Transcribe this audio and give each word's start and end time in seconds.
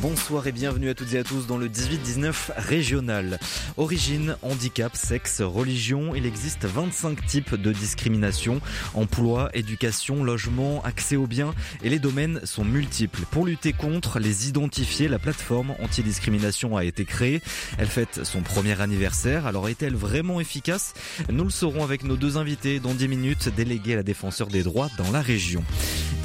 Bonsoir 0.00 0.46
et 0.46 0.52
bienvenue 0.52 0.90
à 0.90 0.94
toutes 0.94 1.12
et 1.14 1.18
à 1.18 1.24
tous 1.24 1.48
dans 1.48 1.56
le 1.56 1.68
18-19 1.68 2.52
régional. 2.56 3.40
Origine, 3.76 4.36
handicap, 4.42 4.94
sexe, 4.94 5.40
religion, 5.40 6.14
il 6.14 6.24
existe 6.24 6.66
25 6.66 7.26
types 7.26 7.54
de 7.56 7.72
discrimination. 7.72 8.60
Emploi, 8.94 9.50
éducation, 9.54 10.22
logement, 10.22 10.84
accès 10.84 11.16
aux 11.16 11.26
biens 11.26 11.52
et 11.82 11.88
les 11.88 11.98
domaines 11.98 12.40
sont 12.44 12.64
multiples. 12.64 13.22
Pour 13.32 13.44
lutter 13.44 13.72
contre, 13.72 14.20
les 14.20 14.48
identifier, 14.48 15.08
la 15.08 15.18
plateforme 15.18 15.74
anti-discrimination 15.80 16.76
a 16.76 16.84
été 16.84 17.04
créée. 17.04 17.42
Elle 17.76 17.88
fête 17.88 18.20
son 18.22 18.42
premier 18.42 18.80
anniversaire. 18.80 19.46
Alors 19.46 19.68
est-elle 19.68 19.96
vraiment 19.96 20.38
efficace? 20.38 20.94
Nous 21.28 21.44
le 21.44 21.50
saurons 21.50 21.82
avec 21.82 22.04
nos 22.04 22.16
deux 22.16 22.36
invités 22.36 22.78
dans 22.78 22.94
10 22.94 23.08
minutes, 23.08 23.48
délégués 23.48 23.94
à 23.94 23.96
la 23.96 24.02
défenseur 24.04 24.46
des 24.46 24.62
droits 24.62 24.90
dans 24.96 25.10
la 25.10 25.22
région. 25.22 25.64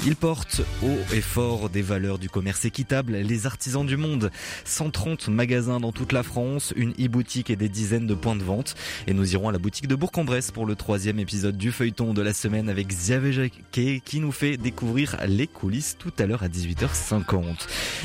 Il 0.06 0.16
porte 0.16 0.60
haut 0.82 1.14
et 1.14 1.22
fort 1.22 1.70
des 1.70 1.80
valeurs 1.80 2.18
du 2.18 2.28
commerce 2.28 2.66
équitable, 2.66 3.14
les 3.14 3.46
artisans 3.64 3.86
du 3.86 3.96
monde. 3.96 4.30
130 4.66 5.28
magasins 5.28 5.80
dans 5.80 5.90
toute 5.90 6.12
la 6.12 6.22
France, 6.22 6.74
une 6.76 6.92
e-boutique 7.02 7.48
et 7.48 7.56
des 7.56 7.70
dizaines 7.70 8.06
de 8.06 8.12
points 8.12 8.36
de 8.36 8.42
vente. 8.42 8.74
Et 9.06 9.14
nous 9.14 9.32
irons 9.32 9.48
à 9.48 9.52
la 9.52 9.58
boutique 9.58 9.88
de 9.88 9.94
Bourg-en-Bresse 9.94 10.50
pour 10.50 10.66
le 10.66 10.74
troisième 10.74 11.18
épisode 11.18 11.56
du 11.56 11.72
feuilleton 11.72 12.12
de 12.12 12.20
la 12.20 12.34
semaine 12.34 12.68
avec 12.68 12.88
Xavier 12.88 13.32
Jacquet 13.32 14.02
qui 14.04 14.20
nous 14.20 14.32
fait 14.32 14.58
découvrir 14.58 15.16
les 15.26 15.46
coulisses 15.46 15.96
tout 15.98 16.12
à 16.18 16.26
l'heure 16.26 16.42
à 16.42 16.48
18h50. 16.48 17.42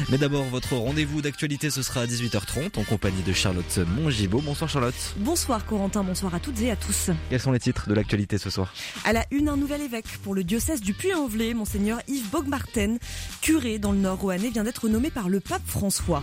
Mais 0.09 0.17
d'abord, 0.17 0.45
votre 0.45 0.77
rendez-vous 0.77 1.21
d'actualité, 1.21 1.69
ce 1.69 1.81
sera 1.81 2.03
à 2.03 2.05
18h30 2.05 2.79
en 2.79 2.83
compagnie 2.85 3.23
de 3.23 3.33
Charlotte 3.33 3.79
Mongibaud. 3.97 4.39
Bonsoir 4.39 4.69
Charlotte. 4.69 4.95
Bonsoir 5.17 5.65
Corentin, 5.65 6.05
bonsoir 6.05 6.33
à 6.33 6.39
toutes 6.39 6.61
et 6.61 6.71
à 6.71 6.77
tous. 6.77 7.09
Quels 7.29 7.41
sont 7.41 7.51
les 7.51 7.59
titres 7.59 7.89
de 7.89 7.93
l'actualité 7.93 8.37
ce 8.37 8.49
soir? 8.49 8.73
À 9.03 9.11
la 9.11 9.25
une, 9.31 9.49
un 9.49 9.57
nouvel 9.57 9.81
évêque 9.81 10.19
pour 10.23 10.35
le 10.35 10.45
diocèse 10.45 10.79
du 10.79 10.93
Puy-en-Velay, 10.93 11.53
monseigneur 11.53 11.99
Yves 12.07 12.29
Bogmarten, 12.29 12.97
curé 13.41 13.77
dans 13.77 13.91
le 13.91 13.97
Nord 13.97 14.19
rouennais, 14.21 14.51
vient 14.51 14.63
d'être 14.63 14.87
nommé 14.87 15.11
par 15.11 15.27
le 15.27 15.41
pape 15.49 15.65
François. 15.65 16.21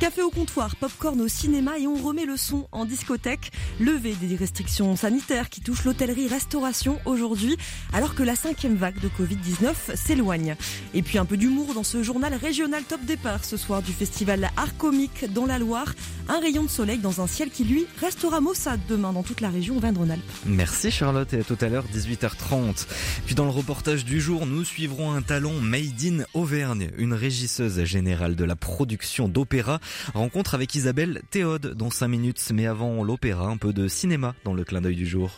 Café 0.00 0.20
au 0.20 0.30
comptoir, 0.30 0.74
popcorn 0.74 1.20
au 1.20 1.28
cinéma 1.28 1.78
et 1.78 1.86
on 1.86 1.94
remet 1.94 2.24
le 2.24 2.36
son 2.36 2.66
en 2.72 2.84
discothèque. 2.84 3.52
Levée 3.78 4.14
des 4.14 4.34
restrictions 4.34 4.96
sanitaires 4.96 5.48
qui 5.48 5.60
touchent 5.60 5.84
l'hôtellerie-restauration 5.84 6.98
aujourd'hui, 7.04 7.56
alors 7.92 8.16
que 8.16 8.24
la 8.24 8.34
cinquième 8.34 8.74
vague 8.74 8.98
de 8.98 9.08
Covid-19 9.08 9.94
s'éloigne. 9.94 10.56
Et 10.92 11.02
puis 11.02 11.18
un 11.18 11.24
peu 11.24 11.36
d'humour 11.36 11.74
dans 11.74 11.84
ce 11.84 12.02
journal 12.02 12.34
régional 12.34 12.82
top 12.82 13.00
départ 13.04 13.44
ce 13.44 13.56
soir 13.56 13.80
du 13.80 13.92
festival 13.92 14.50
Art 14.56 14.76
Comique 14.76 15.32
dans 15.32 15.46
la 15.46 15.60
Loire. 15.60 15.94
Un 16.28 16.40
rayon 16.40 16.64
de 16.64 16.70
soleil 16.70 16.98
dans 16.98 17.20
un 17.20 17.26
ciel 17.26 17.50
qui 17.50 17.64
lui 17.64 17.86
restera 18.00 18.40
maussade 18.40 18.80
demain 18.88 19.12
dans 19.12 19.22
toute 19.22 19.40
la 19.42 19.50
région 19.50 19.76
Auvergne-Rhône-Alpes. 19.76 20.22
Merci 20.46 20.90
Charlotte 20.90 21.32
et 21.34 21.40
à 21.40 21.44
tout 21.44 21.58
à 21.60 21.68
l'heure 21.68 21.84
18h30. 21.92 22.86
Puis 23.26 23.34
dans 23.34 23.44
le 23.44 23.50
reportage 23.50 24.04
du 24.04 24.20
jour, 24.20 24.46
nous 24.46 24.64
suivrons 24.64 25.12
un 25.12 25.20
talent 25.20 25.60
made 25.60 26.02
in 26.02 26.24
Auvergne. 26.32 26.90
Une 26.96 27.12
régisseuse 27.12 27.84
générale 27.84 28.36
de 28.36 28.44
la 28.44 28.56
production 28.56 29.28
d'opéra 29.28 29.80
rencontre 30.14 30.54
avec 30.54 30.74
Isabelle 30.74 31.22
Théode 31.30 31.74
dans 31.74 31.90
5 31.90 32.08
minutes. 32.08 32.50
Mais 32.54 32.66
avant 32.66 33.04
l'opéra, 33.04 33.46
un 33.48 33.58
peu 33.58 33.72
de 33.72 33.86
cinéma 33.86 34.34
dans 34.44 34.54
le 34.54 34.64
clin 34.64 34.80
d'œil 34.80 34.96
du 34.96 35.06
jour. 35.06 35.30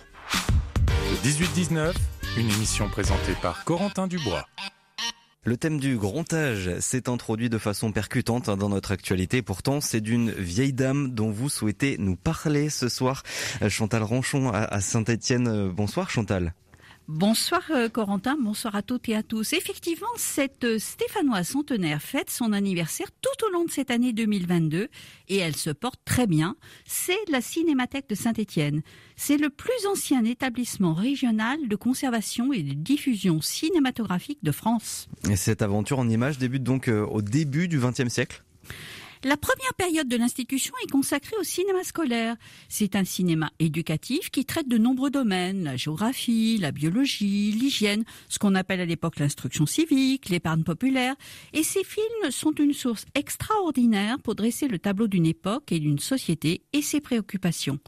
18-19, 1.24 1.94
une 2.36 2.50
émission 2.50 2.88
présentée 2.88 3.34
par 3.42 3.64
Corentin 3.64 4.06
Dubois. 4.06 4.46
Le 5.46 5.56
thème 5.56 5.78
du 5.78 5.96
grand 5.96 6.32
âge 6.32 6.76
s'est 6.80 7.08
introduit 7.08 7.48
de 7.48 7.58
façon 7.58 7.92
percutante 7.92 8.50
dans 8.50 8.68
notre 8.68 8.90
actualité. 8.90 9.42
Pourtant, 9.42 9.80
c'est 9.80 10.00
d'une 10.00 10.32
vieille 10.32 10.72
dame 10.72 11.12
dont 11.12 11.30
vous 11.30 11.48
souhaitez 11.48 11.94
nous 12.00 12.16
parler 12.16 12.68
ce 12.68 12.88
soir. 12.88 13.22
Chantal 13.68 14.02
Ranchon 14.02 14.50
à 14.50 14.80
Saint-Étienne. 14.80 15.70
Bonsoir 15.70 16.10
Chantal. 16.10 16.52
Bonsoir 17.08 17.62
euh, 17.70 17.88
Corentin, 17.88 18.36
bonsoir 18.36 18.74
à 18.74 18.82
toutes 18.82 19.08
et 19.08 19.14
à 19.14 19.22
tous. 19.22 19.52
Effectivement, 19.52 20.08
cette 20.16 20.64
euh, 20.64 20.80
Stéphanoise 20.80 21.46
centenaire 21.46 22.02
fête 22.02 22.30
son 22.30 22.52
anniversaire 22.52 23.06
tout 23.22 23.46
au 23.46 23.52
long 23.52 23.64
de 23.64 23.70
cette 23.70 23.92
année 23.92 24.12
2022 24.12 24.88
et 25.28 25.36
elle 25.36 25.54
se 25.54 25.70
porte 25.70 26.00
très 26.04 26.26
bien. 26.26 26.56
C'est 26.84 27.14
la 27.30 27.40
Cinémathèque 27.40 28.08
de 28.08 28.16
Saint-Étienne. 28.16 28.82
C'est 29.14 29.36
le 29.36 29.50
plus 29.50 29.86
ancien 29.88 30.24
établissement 30.24 30.94
régional 30.94 31.68
de 31.68 31.76
conservation 31.76 32.52
et 32.52 32.64
de 32.64 32.74
diffusion 32.74 33.40
cinématographique 33.40 34.40
de 34.42 34.50
France. 34.50 35.06
Et 35.30 35.36
cette 35.36 35.62
aventure 35.62 36.00
en 36.00 36.08
images 36.08 36.38
débute 36.38 36.64
donc 36.64 36.88
euh, 36.88 37.06
au 37.06 37.22
début 37.22 37.68
du 37.68 37.78
XXe 37.78 38.08
siècle 38.08 38.42
la 39.26 39.36
première 39.36 39.74
période 39.74 40.06
de 40.06 40.16
l'institution 40.16 40.72
est 40.84 40.90
consacrée 40.90 41.34
au 41.40 41.42
cinéma 41.42 41.82
scolaire. 41.82 42.36
C'est 42.68 42.94
un 42.94 43.04
cinéma 43.04 43.50
éducatif 43.58 44.30
qui 44.30 44.44
traite 44.44 44.68
de 44.68 44.78
nombreux 44.78 45.10
domaines, 45.10 45.64
la 45.64 45.76
géographie, 45.76 46.58
la 46.58 46.70
biologie, 46.70 47.50
l'hygiène, 47.50 48.04
ce 48.28 48.38
qu'on 48.38 48.54
appelle 48.54 48.80
à 48.80 48.84
l'époque 48.84 49.18
l'instruction 49.18 49.66
civique, 49.66 50.28
l'épargne 50.28 50.62
populaire. 50.62 51.16
Et 51.52 51.64
ces 51.64 51.82
films 51.82 52.30
sont 52.30 52.52
une 52.52 52.72
source 52.72 53.04
extraordinaire 53.16 54.20
pour 54.20 54.36
dresser 54.36 54.68
le 54.68 54.78
tableau 54.78 55.08
d'une 55.08 55.26
époque 55.26 55.72
et 55.72 55.80
d'une 55.80 55.98
société 55.98 56.62
et 56.72 56.80
ses 56.80 57.00
préoccupations. 57.00 57.80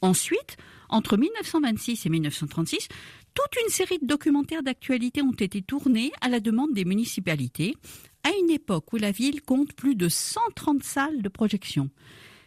Ensuite, 0.00 0.56
entre 0.88 1.16
1926 1.16 2.06
et 2.06 2.08
1936, 2.08 2.88
toute 3.34 3.62
une 3.62 3.70
série 3.70 3.98
de 4.00 4.06
documentaires 4.06 4.64
d'actualité 4.64 5.22
ont 5.22 5.30
été 5.30 5.62
tournés 5.62 6.10
à 6.20 6.28
la 6.28 6.40
demande 6.40 6.74
des 6.74 6.84
municipalités, 6.84 7.76
à 8.24 8.30
une 8.40 8.50
époque 8.50 8.92
où 8.92 8.96
la 8.96 9.10
ville 9.10 9.42
compte 9.42 9.72
plus 9.72 9.94
de 9.94 10.08
130 10.08 10.82
salles 10.82 11.22
de 11.22 11.28
projection. 11.28 11.90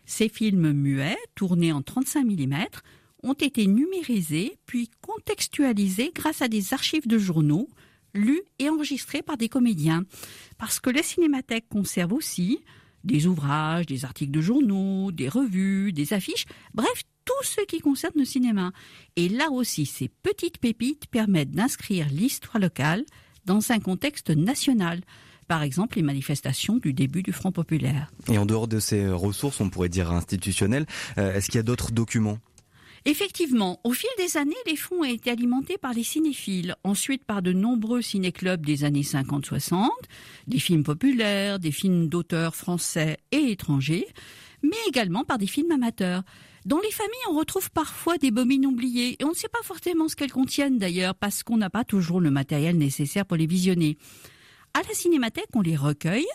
Ces 0.05 0.29
films 0.29 0.71
muets, 0.71 1.17
tournés 1.35 1.71
en 1.71 1.81
35 1.81 2.25
mm, 2.25 2.55
ont 3.23 3.33
été 3.33 3.67
numérisés 3.67 4.57
puis 4.65 4.89
contextualisés 5.01 6.11
grâce 6.13 6.41
à 6.41 6.47
des 6.47 6.73
archives 6.73 7.07
de 7.07 7.17
journaux, 7.17 7.69
lus 8.13 8.41
et 8.59 8.69
enregistrés 8.69 9.21
par 9.21 9.37
des 9.37 9.49
comédiens. 9.49 10.05
Parce 10.57 10.79
que 10.79 10.89
la 10.89 11.03
cinémathèque 11.03 11.67
conserve 11.69 12.13
aussi 12.13 12.59
des 13.03 13.27
ouvrages, 13.27 13.85
des 13.85 14.05
articles 14.05 14.31
de 14.31 14.41
journaux, 14.41 15.11
des 15.11 15.29
revues, 15.29 15.93
des 15.93 16.13
affiches, 16.13 16.45
bref, 16.73 17.03
tout 17.23 17.43
ce 17.43 17.61
qui 17.65 17.79
concerne 17.79 18.13
le 18.15 18.25
cinéma. 18.25 18.71
Et 19.15 19.29
là 19.29 19.51
aussi, 19.51 19.85
ces 19.85 20.07
petites 20.07 20.59
pépites 20.59 21.07
permettent 21.07 21.51
d'inscrire 21.51 22.07
l'histoire 22.09 22.59
locale 22.59 23.05
dans 23.45 23.71
un 23.71 23.79
contexte 23.79 24.29
national 24.29 25.01
par 25.47 25.63
exemple 25.63 25.97
les 25.97 26.03
manifestations 26.03 26.77
du 26.77 26.93
début 26.93 27.23
du 27.23 27.31
Front 27.31 27.51
populaire. 27.51 28.11
Et 28.31 28.37
en 28.37 28.45
dehors 28.45 28.67
de 28.67 28.79
ces 28.79 29.07
ressources, 29.07 29.61
on 29.61 29.69
pourrait 29.69 29.89
dire 29.89 30.11
institutionnelles, 30.11 30.85
euh, 31.17 31.33
est-ce 31.33 31.47
qu'il 31.47 31.55
y 31.55 31.59
a 31.59 31.63
d'autres 31.63 31.91
documents? 31.91 32.39
Effectivement, 33.07 33.79
au 33.83 33.93
fil 33.93 34.09
des 34.17 34.35
années, 34.35 34.55
les 34.65 34.75
fonds 34.75 35.01
ont 35.01 35.03
été 35.03 35.29
alimentés 35.29 35.77
par 35.77 35.93
les 35.93 36.03
cinéphiles, 36.03 36.75
ensuite 36.83 37.23
par 37.23 37.43
de 37.43 37.53
nombreux 37.53 38.01
ciné-clubs 38.01 38.65
des 38.65 38.83
années 38.83 39.03
50-60, 39.03 39.89
des 40.47 40.57
films 40.57 40.83
populaires, 40.83 41.59
des 41.59 41.71
films 41.71 42.07
d'auteurs 42.07 42.55
français 42.55 43.17
et 43.31 43.51
étrangers, 43.51 44.07
mais 44.63 44.77
également 44.87 45.23
par 45.23 45.37
des 45.37 45.45
films 45.45 45.69
amateurs. 45.69 46.23
Dans 46.65 46.79
les 46.79 46.89
familles, 46.89 47.13
on 47.29 47.37
retrouve 47.37 47.69
parfois 47.69 48.17
des 48.17 48.31
bobines 48.31 48.65
oubliées, 48.65 49.17
et 49.19 49.23
on 49.23 49.29
ne 49.29 49.35
sait 49.35 49.49
pas 49.49 49.61
forcément 49.63 50.07
ce 50.07 50.15
qu'elles 50.15 50.31
contiennent 50.31 50.79
d'ailleurs, 50.79 51.13
parce 51.13 51.43
qu'on 51.43 51.57
n'a 51.57 51.69
pas 51.69 51.83
toujours 51.83 52.19
le 52.19 52.31
matériel 52.31 52.75
nécessaire 52.75 53.27
pour 53.27 53.37
les 53.37 53.45
visionner. 53.45 53.99
À 54.75 54.81
la 54.81 54.93
cinémathèque, 54.93 55.47
on 55.53 55.61
les 55.61 55.77
recueille, 55.77 56.27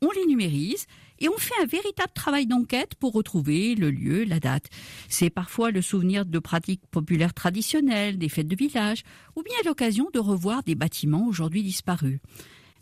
on 0.00 0.10
les 0.12 0.24
numérise 0.24 0.86
et 1.18 1.28
on 1.28 1.36
fait 1.36 1.52
un 1.60 1.66
véritable 1.66 2.14
travail 2.14 2.46
d'enquête 2.46 2.94
pour 2.94 3.12
retrouver 3.12 3.74
le 3.74 3.90
lieu, 3.90 4.24
la 4.24 4.40
date. 4.40 4.70
C'est 5.10 5.28
parfois 5.28 5.70
le 5.70 5.82
souvenir 5.82 6.24
de 6.24 6.38
pratiques 6.38 6.86
populaires 6.90 7.34
traditionnelles, 7.34 8.16
des 8.16 8.30
fêtes 8.30 8.48
de 8.48 8.56
village, 8.56 9.02
ou 9.36 9.42
bien 9.42 9.56
l'occasion 9.66 10.08
de 10.10 10.18
revoir 10.20 10.62
des 10.62 10.74
bâtiments 10.74 11.26
aujourd'hui 11.26 11.62
disparus. 11.62 12.18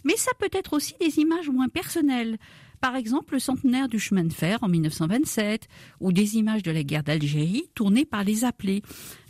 Mais 0.04 0.16
ça 0.16 0.30
peut 0.38 0.48
être 0.52 0.74
aussi 0.74 0.94
des 1.00 1.18
images 1.18 1.50
moins 1.50 1.68
personnelles. 1.68 2.38
Par 2.80 2.94
exemple, 2.94 3.34
le 3.34 3.40
centenaire 3.40 3.88
du 3.88 3.98
chemin 3.98 4.22
de 4.22 4.32
fer 4.32 4.60
en 4.62 4.68
1927, 4.68 5.66
ou 5.98 6.12
des 6.12 6.36
images 6.36 6.62
de 6.62 6.70
la 6.70 6.84
guerre 6.84 7.02
d'Algérie 7.02 7.68
tournées 7.74 8.04
par 8.04 8.22
les 8.22 8.44
appelés. 8.44 8.82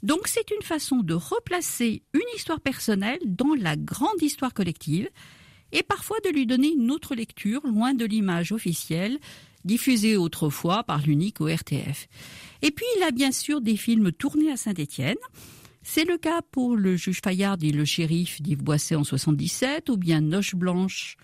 Donc 0.03 0.29
c'est 0.29 0.50
une 0.50 0.62
façon 0.62 0.99
de 0.99 1.15
replacer 1.15 2.03
une 2.12 2.37
histoire 2.37 2.61
personnelle 2.61 3.21
dans 3.25 3.55
la 3.55 3.77
grande 3.77 4.21
histoire 4.21 4.53
collective, 4.53 5.09
et 5.72 5.82
parfois 5.82 6.19
de 6.25 6.31
lui 6.31 6.46
donner 6.46 6.72
une 6.72 6.90
autre 6.90 7.14
lecture 7.14 7.67
loin 7.67 7.94
de 7.94 8.05
l'image 8.05 8.52
officielle 8.52 9.19
diffusée 9.64 10.17
autrefois 10.17 10.84
par 10.84 11.02
l'unique 11.02 11.40
ORTF. 11.40 12.08
Et 12.62 12.70
puis 12.70 12.87
il 12.96 13.02
a 13.02 13.11
bien 13.11 13.32
sûr 13.32 13.61
des 13.61 13.76
films 13.76 14.12
tournés 14.12 14.50
à 14.50 14.56
Saint-Étienne. 14.56 15.17
C'est 15.82 16.05
le 16.05 16.19
cas 16.19 16.43
pour 16.50 16.76
le 16.76 16.96
juge 16.96 17.20
Fayard 17.22 17.58
et 17.62 17.72
le 17.72 17.84
shérif 17.84 18.40
d'Yves 18.43 18.62
Boisset 18.62 18.96
en 18.96 19.05
77, 19.05 19.88
ou 19.88 19.96
bien 19.96 20.20
Noche 20.20 20.55
Blanche 20.55 21.17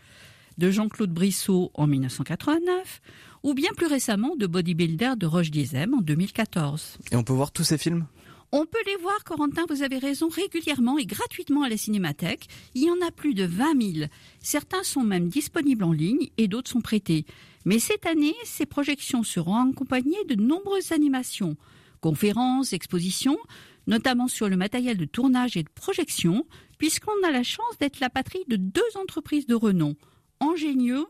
de 0.58 0.70
Jean-Claude 0.70 1.12
Brissot 1.12 1.70
en 1.75 1.87
1989, 1.87 3.02
ou 3.43 3.54
bien 3.54 3.70
plus 3.76 3.87
récemment 3.87 4.34
de 4.37 4.46
Bodybuilder 4.46 5.12
de 5.19 5.26
Roche 5.26 5.50
Dizem 5.50 5.94
en 5.94 6.00
2014. 6.00 6.98
Et 7.12 7.16
on 7.16 7.22
peut 7.22 7.34
voir 7.34 7.52
tous 7.52 7.64
ces 7.64 7.78
films? 7.78 8.06
On 8.52 8.64
peut 8.64 8.82
les 8.87 8.96
voir, 8.96 9.25
Corentin, 9.25 9.64
vous 9.69 9.82
avez 9.82 9.98
raison, 9.98 10.28
régulièrement 10.28 10.98
et 10.98 11.06
gratuitement 11.06 11.62
à 11.62 11.69
la 11.69 11.76
Cinémathèque. 11.76 12.46
Il 12.75 12.84
y 12.84 12.90
en 12.90 13.06
a 13.06 13.10
plus 13.10 13.34
de 13.34 13.44
20 13.44 13.94
000. 13.94 14.06
Certains 14.40 14.82
sont 14.82 15.02
même 15.02 15.28
disponibles 15.28 15.84
en 15.84 15.93
ligne 15.93 16.28
et 16.38 16.48
d'autres 16.48 16.70
sont 16.70 16.81
prêtés. 16.81 17.26
Mais 17.64 17.78
cette 17.78 18.06
année, 18.06 18.34
ces 18.44 18.66
projections 18.66 19.25
seront 19.25 19.70
accompagnées 19.70 20.25
de 20.28 20.37
nombreuses 20.37 20.93
animations. 20.93 21.56
Conférences, 22.00 22.72
expositions, 22.72 23.38
notamment 23.87 24.28
sur 24.28 24.48
le 24.48 24.56
matériel 24.56 24.96
de 24.96 25.04
tournage 25.04 25.56
et 25.56 25.62
de 25.62 25.69
projection, 25.75 26.46
puisqu'on 26.78 27.26
a 27.26 27.31
la 27.31 27.43
chance 27.43 27.78
d'être 27.81 28.00
la 28.00 28.10
patrie 28.10 28.44
de 28.48 28.56
deux 28.56 28.82
entreprises 28.94 29.46
de 29.46 29.54
renom, 29.54 29.96
Ingénieux 30.40 31.06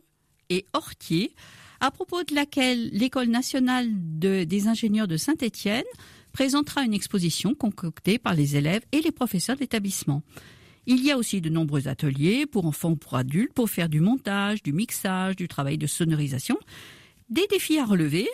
et 0.49 0.65
Hortier, 0.73 1.35
à 1.81 1.91
propos 1.91 2.23
de 2.23 2.35
laquelle 2.35 2.89
l'École 2.91 3.29
nationale 3.29 3.89
des 3.91 4.69
ingénieurs 4.69 5.09
de 5.09 5.17
Saint-Étienne 5.17 5.85
présentera 6.37 6.83
une 6.83 6.93
exposition 6.93 7.55
concoctée 7.55 8.19
par 8.19 8.35
les 8.35 8.57
élèves 8.57 8.83
et 8.93 9.01
les 9.01 9.11
professeurs 9.11 9.57
d'établissement. 9.57 10.23
Il 10.85 11.03
y 11.03 11.11
a 11.11 11.17
aussi 11.17 11.41
de 11.41 11.49
nombreux 11.49 11.89
ateliers 11.89 12.45
pour 12.45 12.67
enfants 12.67 12.91
ou 12.91 12.97
pour 12.97 13.15
adultes 13.15 13.55
pour 13.55 13.71
faire 13.71 13.89
du 13.89 14.01
montage, 14.01 14.63
du 14.63 14.75
mixage, 14.75 15.35
du 15.35 15.49
travail 15.49 15.79
de 15.79 15.87
sonorisation, 15.87 16.59
des 17.31 17.47
défis 17.47 17.79
à 17.79 17.87
relever 17.87 18.29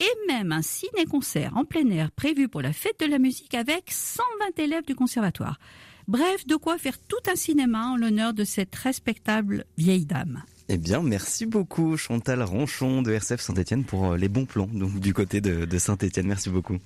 et 0.00 0.26
même 0.26 0.50
un 0.50 0.60
ciné-concert 0.60 1.56
en 1.56 1.64
plein 1.64 1.88
air 1.90 2.10
prévu 2.10 2.48
pour 2.48 2.62
la 2.62 2.72
fête 2.72 2.98
de 2.98 3.06
la 3.06 3.20
musique 3.20 3.54
avec 3.54 3.92
120 3.92 4.58
élèves 4.58 4.84
du 4.84 4.96
conservatoire. 4.96 5.60
Bref, 6.08 6.48
de 6.48 6.56
quoi 6.56 6.78
faire 6.78 6.98
tout 6.98 7.30
un 7.30 7.36
cinéma 7.36 7.86
en 7.86 7.96
l'honneur 7.96 8.34
de 8.34 8.42
cette 8.42 8.74
respectable 8.74 9.66
vieille 9.78 10.04
dame. 10.04 10.42
Eh 10.68 10.78
bien, 10.78 11.00
merci 11.00 11.46
beaucoup 11.46 11.96
Chantal 11.96 12.42
Ronchon 12.42 13.02
de 13.02 13.12
RCF 13.12 13.40
Saint-Etienne 13.40 13.84
pour 13.84 14.10
euh, 14.10 14.16
les 14.16 14.28
bons 14.28 14.46
plans 14.46 14.68
donc, 14.72 14.98
du 14.98 15.14
côté 15.14 15.40
de, 15.40 15.78
Saint-Etienne. 15.78 16.26
Merci 16.26 16.50
beaucoup. 16.50 16.78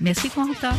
Merci 0.00 0.30
Quentin. 0.30 0.74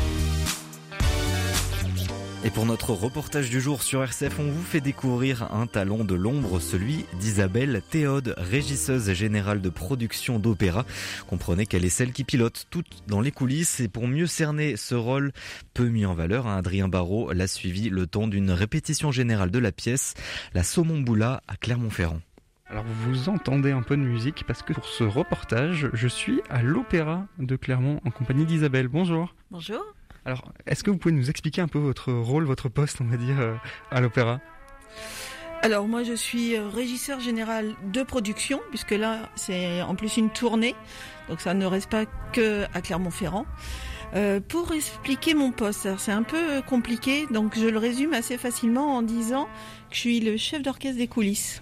Et 2.45 2.51
pour 2.51 2.65
notre 2.65 2.93
reportage 2.93 3.49
du 3.49 3.59
jour 3.59 3.83
sur 3.83 4.01
RCF, 4.01 4.39
on 4.39 4.49
vous 4.49 4.63
fait 4.63 4.79
découvrir 4.79 5.53
un 5.53 5.67
talent 5.67 6.05
de 6.05 6.15
l'ombre, 6.15 6.61
celui 6.61 7.05
d'Isabelle 7.19 7.81
Théode, 7.89 8.33
régisseuse 8.37 9.11
générale 9.11 9.59
de 9.59 9.69
production 9.69 10.39
d'opéra. 10.39 10.85
Comprenez 11.27 11.65
qu'elle 11.65 11.83
est 11.83 11.89
celle 11.89 12.13
qui 12.13 12.23
pilote 12.23 12.67
tout 12.69 12.85
dans 13.07 13.19
les 13.19 13.31
coulisses 13.31 13.81
et 13.81 13.89
pour 13.89 14.07
mieux 14.07 14.25
cerner 14.25 14.77
ce 14.77 14.95
rôle 14.95 15.33
peu 15.73 15.89
mis 15.89 16.05
en 16.05 16.13
valeur, 16.13 16.47
hein, 16.47 16.55
Adrien 16.57 16.87
Barrault 16.87 17.33
l'a 17.33 17.47
suivi 17.47 17.89
le 17.89 18.07
temps 18.07 18.27
d'une 18.27 18.51
répétition 18.51 19.11
générale 19.11 19.51
de 19.51 19.59
la 19.59 19.73
pièce 19.73 20.13
La 20.53 20.63
Saumon 20.63 21.01
Boula 21.01 21.41
à 21.49 21.57
Clermont-Ferrand. 21.57 22.21
Alors 22.69 22.83
vous 22.85 23.29
entendez 23.29 23.71
un 23.71 23.81
peu 23.81 23.97
de 23.97 24.01
musique 24.01 24.43
parce 24.45 24.61
que 24.61 24.73
pour 24.73 24.85
ce 24.85 25.03
reportage, 25.03 25.89
je 25.91 26.07
suis 26.07 26.41
à 26.51 26.61
l'Opéra 26.61 27.25
de 27.39 27.55
Clermont 27.55 27.99
en 28.05 28.11
compagnie 28.11 28.45
d'Isabelle. 28.45 28.87
Bonjour. 28.87 29.33
Bonjour. 29.49 29.83
Alors, 30.23 30.51
est-ce 30.67 30.83
que 30.83 30.91
vous 30.91 30.97
pouvez 30.97 31.15
nous 31.15 31.31
expliquer 31.31 31.61
un 31.61 31.67
peu 31.67 31.79
votre 31.79 32.13
rôle, 32.13 32.43
votre 32.43 32.69
poste, 32.69 33.01
on 33.01 33.05
va 33.05 33.17
dire, 33.17 33.39
euh, 33.39 33.55
à 33.89 34.01
l'opéra? 34.01 34.39
Alors 35.61 35.87
moi 35.87 36.03
je 36.03 36.13
suis 36.13 36.55
euh, 36.55 36.69
régisseur 36.69 37.19
général 37.19 37.73
de 37.91 38.01
production 38.03 38.61
puisque 38.69 38.91
là 38.91 39.29
c'est 39.35 39.81
en 39.81 39.93
plus 39.93 40.15
une 40.15 40.29
tournée 40.29 40.73
donc 41.27 41.41
ça 41.41 41.53
ne 41.53 41.65
reste 41.65 41.89
pas 41.89 42.05
que 42.31 42.63
à 42.73 42.81
Clermont-Ferrand. 42.81 43.45
Euh, 44.15 44.39
pour 44.39 44.71
expliquer 44.71 45.33
mon 45.33 45.51
poste, 45.51 45.89
c'est 45.97 46.13
un 46.13 46.23
peu 46.23 46.61
compliqué 46.61 47.25
donc 47.29 47.59
je 47.59 47.67
le 47.67 47.77
résume 47.77 48.13
assez 48.13 48.37
facilement 48.37 48.95
en 48.95 49.01
disant 49.01 49.45
que 49.89 49.95
je 49.95 49.99
suis 49.99 50.19
le 50.21 50.37
chef 50.37 50.61
d'orchestre 50.61 50.97
des 50.97 51.07
coulisses. 51.07 51.61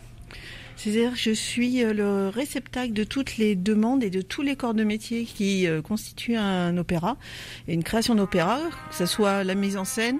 C'est-à-dire 0.77 1.15
je 1.15 1.31
suis 1.31 1.83
euh, 1.83 1.91
le 1.91 2.29
réceptacle 2.29 2.93
de 2.93 3.03
toutes 3.03 3.37
les 3.37 3.55
demandes 3.55 4.03
et 4.03 4.11
de 4.11 4.21
tous 4.21 4.43
les 4.43 4.55
corps 4.55 4.75
de 4.75 4.83
métier 4.83 5.25
qui 5.25 5.67
euh, 5.67 5.81
constituent 5.81 6.37
un 6.37 6.77
opéra 6.77 7.17
et 7.67 7.73
une 7.73 7.83
création 7.83 8.13
d'opéra, 8.13 8.59
que 8.89 8.95
ce 8.95 9.07
soit 9.07 9.43
la 9.43 9.55
mise 9.55 9.75
en 9.75 9.85
scène, 9.85 10.19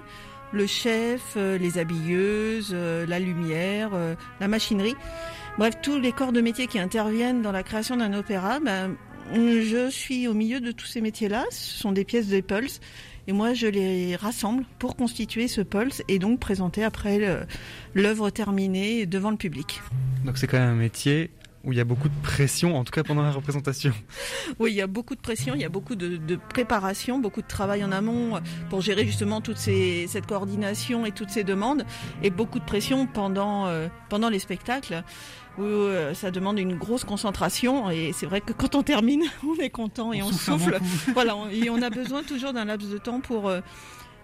le 0.52 0.66
chef, 0.66 1.34
euh, 1.36 1.58
les 1.58 1.78
habilleuses, 1.78 2.74
la 2.74 3.20
lumière, 3.20 3.90
la 4.40 4.48
machinerie. 4.48 4.96
Bref, 5.58 5.74
tous 5.80 5.98
les 5.98 6.10
corps 6.10 6.32
de 6.32 6.40
métier 6.40 6.66
qui 6.66 6.80
interviennent 6.80 7.40
dans 7.40 7.52
la 7.52 7.62
création 7.62 7.96
d'un 7.96 8.12
opéra, 8.12 8.58
ben, 8.58 8.96
je 9.32 9.88
suis 9.90 10.26
au 10.26 10.34
milieu 10.34 10.60
de 10.60 10.72
tous 10.72 10.86
ces 10.86 11.00
métiers-là. 11.00 11.44
Ce 11.50 11.78
sont 11.78 11.92
des 11.92 12.04
pièces 12.04 12.28
de 12.28 12.40
Pulse 12.40 12.80
et 13.28 13.32
moi, 13.32 13.52
je 13.52 13.66
les 13.66 14.16
rassemble 14.16 14.64
pour 14.78 14.96
constituer 14.96 15.48
ce 15.48 15.60
pulse 15.60 16.02
et 16.08 16.18
donc 16.18 16.40
présenter 16.40 16.82
après 16.82 17.46
l'œuvre 17.94 18.30
terminée 18.30 19.04
devant 19.04 19.30
le 19.30 19.36
public. 19.36 19.82
Donc 20.24 20.38
c'est 20.38 20.46
quand 20.46 20.58
même 20.58 20.70
un 20.70 20.74
métier 20.74 21.30
où 21.62 21.72
il 21.72 21.76
y 21.76 21.80
a 21.80 21.84
beaucoup 21.84 22.08
de 22.08 22.14
pression, 22.22 22.78
en 22.78 22.84
tout 22.84 22.90
cas 22.90 23.02
pendant 23.02 23.22
la 23.22 23.30
représentation. 23.30 23.92
Oui, 24.58 24.72
il 24.72 24.76
y 24.76 24.80
a 24.80 24.86
beaucoup 24.86 25.14
de 25.14 25.20
pression, 25.20 25.54
il 25.54 25.60
y 25.60 25.64
a 25.64 25.68
beaucoup 25.68 25.94
de, 25.94 26.36
préparation, 26.48 27.18
beaucoup 27.18 27.42
de 27.42 27.46
travail 27.46 27.84
en 27.84 27.92
amont 27.92 28.40
pour 28.70 28.80
gérer 28.80 29.04
justement 29.04 29.42
toute 29.42 29.58
cette 29.58 30.26
coordination 30.26 31.04
et 31.04 31.12
toutes 31.12 31.28
ces 31.28 31.44
demandes, 31.44 31.84
et 32.22 32.30
beaucoup 32.30 32.58
de 32.58 32.64
pression 32.64 33.06
pendant, 33.06 33.66
euh, 33.66 33.88
pendant 34.08 34.30
les 34.30 34.38
spectacles 34.38 35.04
où 35.58 35.62
euh, 35.62 36.14
ça 36.14 36.30
demande 36.30 36.58
une 36.58 36.76
grosse 36.76 37.04
concentration 37.04 37.90
et 37.90 38.12
c'est 38.12 38.26
vrai 38.26 38.40
que 38.40 38.52
quand 38.52 38.74
on 38.74 38.82
termine, 38.82 39.24
on 39.46 39.56
est 39.60 39.70
content 39.70 40.12
et 40.12 40.22
on, 40.22 40.30
souffle. 40.32 40.78
voilà, 41.12 41.36
et 41.52 41.68
on 41.70 41.82
a 41.82 41.90
besoin 41.90 42.22
toujours 42.22 42.52
d'un 42.52 42.64
laps 42.64 42.88
de 42.90 42.98
temps 42.98 43.20
pour 43.20 43.48
euh, 43.48 43.60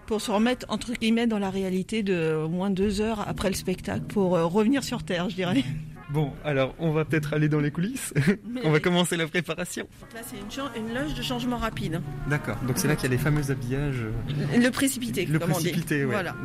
pour 0.05 0.21
se 0.21 0.31
remettre 0.31 0.65
entre 0.69 0.93
guillemets 0.93 1.27
dans 1.27 1.39
la 1.39 1.49
réalité 1.49 2.03
de 2.03 2.35
au 2.35 2.49
moins 2.49 2.69
deux 2.69 3.01
heures 3.01 3.27
après 3.27 3.49
le 3.49 3.55
spectacle 3.55 4.05
pour 4.05 4.31
revenir 4.31 4.83
sur 4.83 5.03
terre, 5.03 5.29
je 5.29 5.35
dirais. 5.35 5.63
Bon, 6.09 6.31
alors 6.43 6.75
on 6.77 6.91
va 6.91 7.03
peut-être 7.03 7.33
aller 7.33 7.49
dans 7.49 7.59
les 7.59 7.71
coulisses. 7.71 8.13
on 8.63 8.69
va 8.69 8.79
commencer 8.79 9.17
la 9.17 9.27
préparation. 9.27 9.87
Là, 10.13 10.21
c'est 10.23 10.37
une, 10.79 10.93
loge 10.93 11.15
de 11.15 11.21
changement 11.23 11.57
rapide. 11.57 12.01
D'accord. 12.29 12.57
Donc 12.67 12.77
c'est 12.77 12.87
là 12.87 12.95
qu'il 12.95 13.05
y 13.05 13.13
a 13.13 13.15
les 13.15 13.21
fameux 13.21 13.49
habillages. 13.49 14.01
Euh, 14.01 14.57
le 14.57 14.69
précipité. 14.69 15.25
Le 15.25 15.39
précipité, 15.39 16.05
oui. 16.05 16.11
Voilà. 16.11 16.35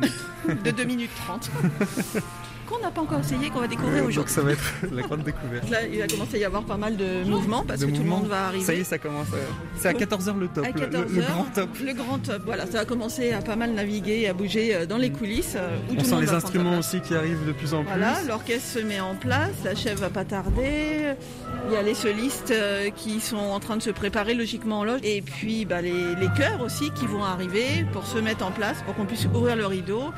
de 0.47 0.71
2 0.71 0.83
minutes 0.83 1.11
30. 1.15 1.51
qu'on 2.71 2.79
n'a 2.79 2.91
pas 2.91 3.01
encore 3.01 3.19
essayé, 3.19 3.49
qu'on 3.49 3.59
va 3.59 3.67
découvrir 3.67 4.05
aujourd'hui. 4.05 4.15
Donc 4.15 4.29
ça 4.29 4.41
va 4.41 4.51
être 4.51 4.73
la 4.91 5.01
grande 5.01 5.23
découverte. 5.23 5.69
Là, 5.69 5.85
il 5.85 5.99
va 5.99 6.07
commencer 6.07 6.35
à 6.37 6.39
y 6.39 6.45
avoir 6.45 6.63
pas 6.63 6.77
mal 6.77 6.95
de 6.95 7.23
mouvements 7.25 7.63
parce 7.67 7.83
que 7.83 7.91
tout 7.91 8.03
le 8.03 8.09
monde 8.09 8.27
va 8.27 8.47
arriver. 8.47 8.65
Ça 8.65 8.73
y 8.73 8.79
est, 8.79 8.83
ça 8.83 8.97
commence. 8.97 9.27
Euh, 9.33 9.43
c'est 9.75 9.89
à 9.89 9.93
14h 9.93 10.39
le 10.39 10.47
top, 10.47 10.65
le, 10.65 11.21
grand 11.21 11.43
top. 11.53 11.69
Le 11.83 11.93
grand 11.93 12.19
top, 12.19 12.41
voilà, 12.45 12.65
ça 12.65 12.79
va 12.79 12.85
commencer 12.85 13.33
à 13.33 13.41
pas 13.41 13.55
mal 13.55 13.71
naviguer, 13.71 14.27
à 14.27 14.33
bouger 14.33 14.75
euh, 14.75 14.85
dans 14.85 14.97
les 14.97 15.11
coulisses. 15.11 15.55
Euh, 15.55 15.77
On 15.97 16.03
sent 16.03 16.21
les 16.21 16.29
instruments 16.29 16.77
aussi 16.77 17.01
qui 17.01 17.13
arrivent 17.13 17.45
de 17.45 17.51
plus 17.51 17.73
en 17.73 17.83
plus. 17.83 17.89
Voilà, 17.89 18.21
l'orchestre 18.27 18.79
se 18.79 18.79
met 18.79 18.99
en 18.99 19.15
place, 19.15 19.51
la 19.65 19.75
chef 19.75 19.99
va 19.99 20.09
pas 20.09 20.25
tarder. 20.25 21.15
Il 21.67 21.73
y 21.73 21.77
a 21.77 21.81
les 21.81 21.93
solistes 21.93 22.53
qui 22.95 23.19
sont 23.19 23.37
en 23.37 23.59
train 23.59 23.77
de 23.77 23.81
se 23.81 23.91
préparer 23.91 24.33
logiquement 24.33 24.79
en 24.79 24.83
loge. 24.83 25.01
Et 25.03 25.21
puis 25.21 25.65
bah, 25.65 25.81
les, 25.81 26.15
les 26.15 26.27
chœurs 26.37 26.61
aussi 26.61 26.91
qui 26.91 27.05
vont 27.05 27.23
arriver 27.23 27.85
pour 27.91 28.05
se 28.05 28.17
mettre 28.17 28.45
en 28.45 28.51
place, 28.51 28.81
pour 28.85 28.95
qu'on 28.95 29.05
puisse 29.05 29.25
ouvrir 29.25 29.55
le 29.55 29.65
rideau 29.65 30.11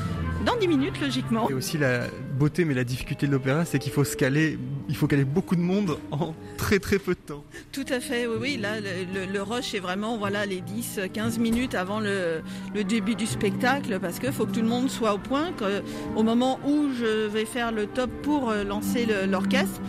dans 0.45 0.55
10 0.57 0.67
minutes 0.67 1.01
logiquement. 1.01 1.49
Et 1.49 1.53
aussi 1.53 1.77
la 1.77 2.07
beauté 2.33 2.65
mais 2.65 2.73
la 2.73 2.83
difficulté 2.83 3.27
de 3.27 3.31
l'opéra 3.31 3.65
c'est 3.65 3.79
qu'il 3.79 3.91
faut 3.91 4.03
se 4.03 4.15
caler, 4.15 4.57
il 4.89 4.95
faut 4.95 5.07
caler 5.07 5.25
beaucoup 5.25 5.55
de 5.55 5.61
monde 5.61 5.97
en 6.11 6.33
très 6.57 6.79
très 6.79 6.99
peu 6.99 7.13
de 7.13 7.19
temps. 7.19 7.43
Tout 7.71 7.85
à 7.89 7.99
fait, 7.99 8.27
oui, 8.27 8.37
oui. 8.39 8.57
Là, 8.57 8.79
le, 8.79 9.41
rush 9.41 9.73
est 9.73 9.79
vraiment 9.79 10.17
voilà, 10.17 10.45
les 10.45 10.61
10-15 10.61 11.39
minutes 11.39 11.75
avant 11.75 11.99
le, 11.99 12.41
début 12.83 13.15
du 13.15 13.25
spectacle 13.25 13.99
parce 13.99 14.19
qu'il 14.19 14.31
faut 14.31 14.45
que 14.45 14.51
tout 14.51 14.61
le 14.61 14.67
monde 14.67 14.89
soit 14.89 15.13
au 15.13 15.17
point, 15.17 15.51
qu'au 15.53 16.23
moment 16.23 16.59
où 16.65 16.89
je 16.93 17.27
vais 17.27 17.45
faire 17.45 17.71
le 17.71 17.87
top 17.87 18.09
pour 18.21 18.49
euh, 18.49 18.63
lancer 18.63 19.07
l'orchestre, 19.27 19.81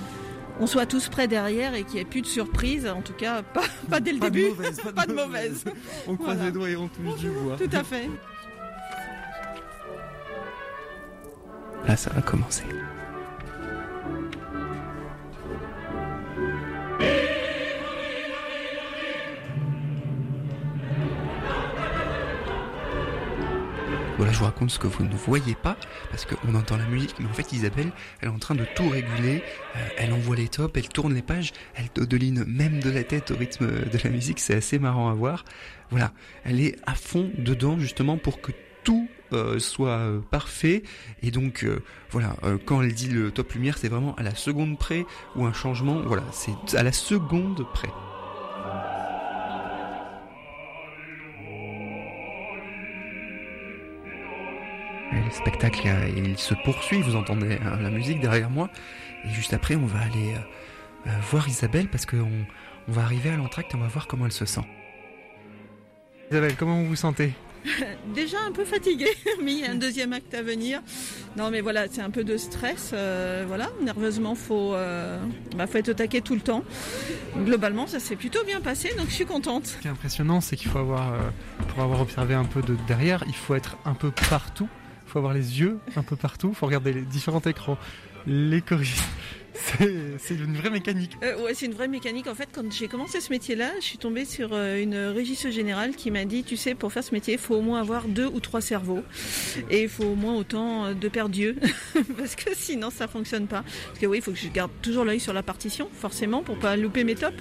on 0.61 0.67
soit 0.67 0.87
tous 0.87 1.09
prêts 1.09 1.29
derrière 1.29 1.75
et 1.75 1.85
qu'il 1.85 1.95
n'y 1.95 2.01
ait 2.01 2.05
plus 2.05 2.23
de 2.23 2.27
surprise, 2.27 2.87
en 2.87 3.03
tout 3.03 3.13
cas 3.13 3.43
pas, 3.43 3.65
pas 3.91 4.01
dès 4.01 4.13
le 4.13 4.21
début. 4.21 4.49
pas, 4.95 5.07
de 5.07 5.13
mauvaise. 5.13 5.65
on 6.07 6.17
croise 6.17 6.43
les 6.43 6.53
doigts 6.53 6.71
et 6.71 6.77
on 6.77 6.89
touche 6.89 7.21
du 7.21 7.31
bois. 7.31 7.57
Tout 7.57 7.77
à 7.77 7.83
fait. 7.83 8.09
Là, 11.87 11.97
ça 11.97 12.11
va 12.11 12.23
commencer. 12.23 12.65
Voilà, 24.17 24.33
je 24.33 24.39
vous 24.39 24.45
raconte 24.45 24.71
ce 24.71 24.79
que 24.79 24.87
vous 24.87 25.05
ne 25.05 25.15
voyez 25.15 25.57
pas, 25.57 25.77
parce 26.11 26.25
qu'on 26.25 26.55
entend 26.55 26.77
la 26.77 26.87
musique, 26.87 27.17
mais 27.19 27.27
en 27.27 27.33
fait 27.33 27.53
Isabelle, 27.53 27.91
elle 28.21 28.29
est 28.29 28.33
en 28.33 28.39
train 28.39 28.55
de 28.55 28.65
tout 28.77 28.89
réguler, 28.89 29.43
euh, 29.77 29.81
elle 29.99 30.13
envoie 30.13 30.37
les 30.37 30.49
tops, 30.49 30.73
elle 30.77 30.89
tourne 30.89 31.13
les 31.13 31.21
pages, 31.21 31.53
elle 31.75 31.89
dodeline 31.95 32.45
même 32.47 32.81
de 32.81 32.91
la 32.91 33.03
tête 33.03 33.33
au 33.33 33.37
rythme 33.37 33.67
de 33.67 33.99
la 34.03 34.11
musique, 34.11 34.39
c'est 34.39 34.55
assez 34.55 34.79
marrant 34.79 35.11
à 35.11 35.15
voir. 35.15 35.45
Voilà, 35.91 36.13
elle 36.45 36.61
est 36.61 36.77
à 36.87 36.95
fond 36.95 37.31
dedans 37.37 37.79
justement 37.79 38.17
pour 38.17 38.41
que 38.41 38.53
soit 39.59 39.99
euh, 39.99 40.21
parfait. 40.31 40.83
Et 41.23 41.31
donc, 41.31 41.65
euh, 41.65 41.83
voilà, 42.11 42.37
quand 42.65 42.83
elle 42.83 42.93
dit 42.95 43.09
le 43.09 43.31
top 43.31 43.53
lumière, 43.53 43.79
c'est 43.79 43.89
vraiment 43.89 44.15
à 44.17 44.23
la 44.23 44.35
seconde 44.35 44.79
près 44.79 45.05
ou 45.37 45.45
un 45.45 45.53
changement. 45.53 46.01
Voilà, 46.05 46.25
c'est 46.33 46.77
à 46.77 46.83
la 46.83 46.93
seconde 46.93 47.67
près. 47.73 47.91
le 55.13 55.31
spectacle, 55.31 55.89
il 56.17 56.37
se 56.37 56.55
poursuit. 56.65 57.01
Vous 57.01 57.15
entendez 57.17 57.59
hein, 57.65 57.79
la 57.81 57.91
musique 57.91 58.21
derrière 58.21 58.51
moi. 58.51 58.69
Et 59.25 59.31
juste 59.31 59.55
après, 59.55 59.77
on 59.77 59.87
va 59.87 60.01
aller 60.01 60.35
voir 61.31 61.49
Isabelle 61.49 61.89
parce 61.89 62.05
qu'on 62.05 62.47
on 62.89 62.93
va 62.93 63.03
arriver 63.03 63.31
à 63.31 63.37
l'entracte 63.37 63.73
et 63.73 63.77
on 63.77 63.81
va 63.81 63.87
voir 63.87 64.07
comment 64.07 64.27
elle 64.27 64.33
se 64.33 64.45
sent. 64.45 64.65
Isabelle, 66.31 66.57
comment 66.57 66.81
vous 66.81 66.89
vous 66.89 66.97
sentez? 66.97 67.33
Déjà 68.15 68.39
un 68.47 68.53
peu 68.53 68.65
fatigué, 68.65 69.07
mais 69.43 69.53
il 69.53 69.61
y 69.61 69.65
a 69.65 69.71
un 69.71 69.77
deuxième 69.77 70.13
acte 70.13 70.35
à 70.35 70.43
venir. 70.43 70.81
Non, 71.37 71.51
mais 71.51 71.61
voilà, 71.61 71.87
c'est 71.91 72.01
un 72.01 72.11
peu 72.11 72.25
de 72.25 72.37
stress. 72.37 72.91
euh, 72.93 73.45
voilà, 73.47 73.71
nerveusement, 73.83 74.35
faut, 74.35 74.75
euh, 74.75 75.19
bah, 75.57 75.67
faut 75.67 75.79
être 75.79 75.89
au 75.89 75.95
taquet 75.95 76.21
tout 76.21 76.35
le 76.35 76.41
temps. 76.41 76.65
Globalement, 77.37 77.87
ça 77.87 77.99
s'est 78.01 78.17
plutôt 78.17 78.45
bien 78.45 78.61
passé, 78.61 78.91
donc 78.97 79.09
je 79.09 79.15
suis 79.15 79.27
contente. 79.27 79.67
Ce 79.67 79.77
qui 79.79 79.89
est 79.89 79.91
impressionnant, 79.91 80.41
c'est 80.41 80.57
qu'il 80.57 80.71
faut 80.71 80.79
avoir, 80.79 81.13
euh, 81.13 81.19
pour 81.69 81.83
avoir 81.83 82.01
observé 82.01 82.35
un 82.35 82.45
peu 82.45 82.63
de 82.63 82.77
derrière, 82.87 83.25
il 83.27 83.35
faut 83.35 83.55
être 83.55 83.77
un 83.85 83.95
peu 83.95 84.11
partout. 84.31 84.69
Il 85.07 85.11
faut 85.11 85.19
avoir 85.19 85.35
les 85.35 85.61
yeux 85.61 85.79
un 85.97 86.03
peu 86.03 86.17
partout. 86.17 86.51
Il 86.51 86.55
faut 86.55 86.67
regarder 86.67 86.93
les 86.93 87.03
différents 87.03 87.41
écrans, 87.41 87.79
les 88.27 88.63
choristes. 88.63 89.05
C'est 89.55 90.35
une 90.35 90.57
vraie 90.57 90.71
mécanique. 90.71 91.17
Euh, 91.23 91.43
ouais, 91.45 91.55
c'est 91.55 91.67
une 91.67 91.75
vraie 91.75 91.89
mécanique. 91.89 92.27
En 92.27 92.35
fait, 92.35 92.49
quand 92.53 92.71
j'ai 92.73 92.89
commencé 92.89 93.21
ce 93.21 93.31
métier-là, 93.31 93.71
je 93.81 93.85
suis 93.85 93.99
tombée 93.99 94.25
sur 94.25 94.51
euh, 94.53 94.83
une 94.83 94.97
régisseuse 94.97 95.55
générale 95.55 95.95
qui 95.95 96.11
m'a 96.11 96.25
dit, 96.25 96.43
tu 96.43 96.57
sais, 96.57 96.75
pour 96.75 96.93
faire 96.93 97.05
ce 97.05 97.15
métier, 97.15 97.35
il 97.35 97.39
faut 97.39 97.55
au 97.55 97.61
moins 97.61 97.81
avoir 97.81 98.09
deux 98.09 98.27
ou 98.27 98.41
trois 98.41 98.61
cerveaux. 98.61 99.03
Et 99.71 99.83
il 99.83 99.89
faut 99.89 100.05
au 100.05 100.15
moins 100.15 100.35
autant 100.35 100.87
euh, 100.87 100.95
de 100.95 101.09
paires 101.09 101.29
d'yeux. 101.29 101.57
Parce 102.19 102.35
que 102.35 102.51
sinon, 102.55 102.91
ça 102.91 103.07
fonctionne 103.07 103.47
pas. 103.47 103.63
Parce 103.87 103.99
que 104.01 104.07
oui, 104.07 104.19
il 104.19 104.23
faut 104.23 104.33
que 104.33 104.39
je 104.39 104.49
garde 104.49 104.71
toujours 104.83 105.05
l'œil 105.05 105.21
sur 105.21 105.33
la 105.33 105.43
partition, 105.43 105.89
forcément, 105.93 106.43
pour 106.43 106.59
pas 106.59 106.77
louper 106.77 107.05
mes 107.05 107.15
tops. 107.15 107.35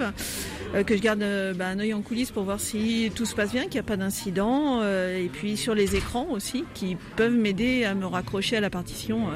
Euh, 0.75 0.83
que 0.83 0.95
je 0.95 1.01
garde 1.01 1.21
euh, 1.21 1.53
bah, 1.53 1.67
un 1.67 1.79
œil 1.79 1.93
en 1.93 2.01
coulisses 2.01 2.31
pour 2.31 2.43
voir 2.43 2.59
si 2.59 3.11
tout 3.15 3.25
se 3.25 3.35
passe 3.35 3.51
bien, 3.51 3.63
qu'il 3.63 3.73
n'y 3.73 3.79
a 3.79 3.83
pas 3.83 3.97
d'incident. 3.97 4.83
et 4.83 5.29
puis 5.31 5.57
sur 5.57 5.75
les 5.75 5.95
écrans 5.95 6.27
aussi, 6.31 6.65
qui 6.73 6.97
peuvent 7.15 7.35
m'aider 7.35 7.83
à 7.83 7.95
me 7.95 8.05
raccrocher 8.05 8.57
à 8.57 8.61
la 8.61 8.69
partition 8.69 9.27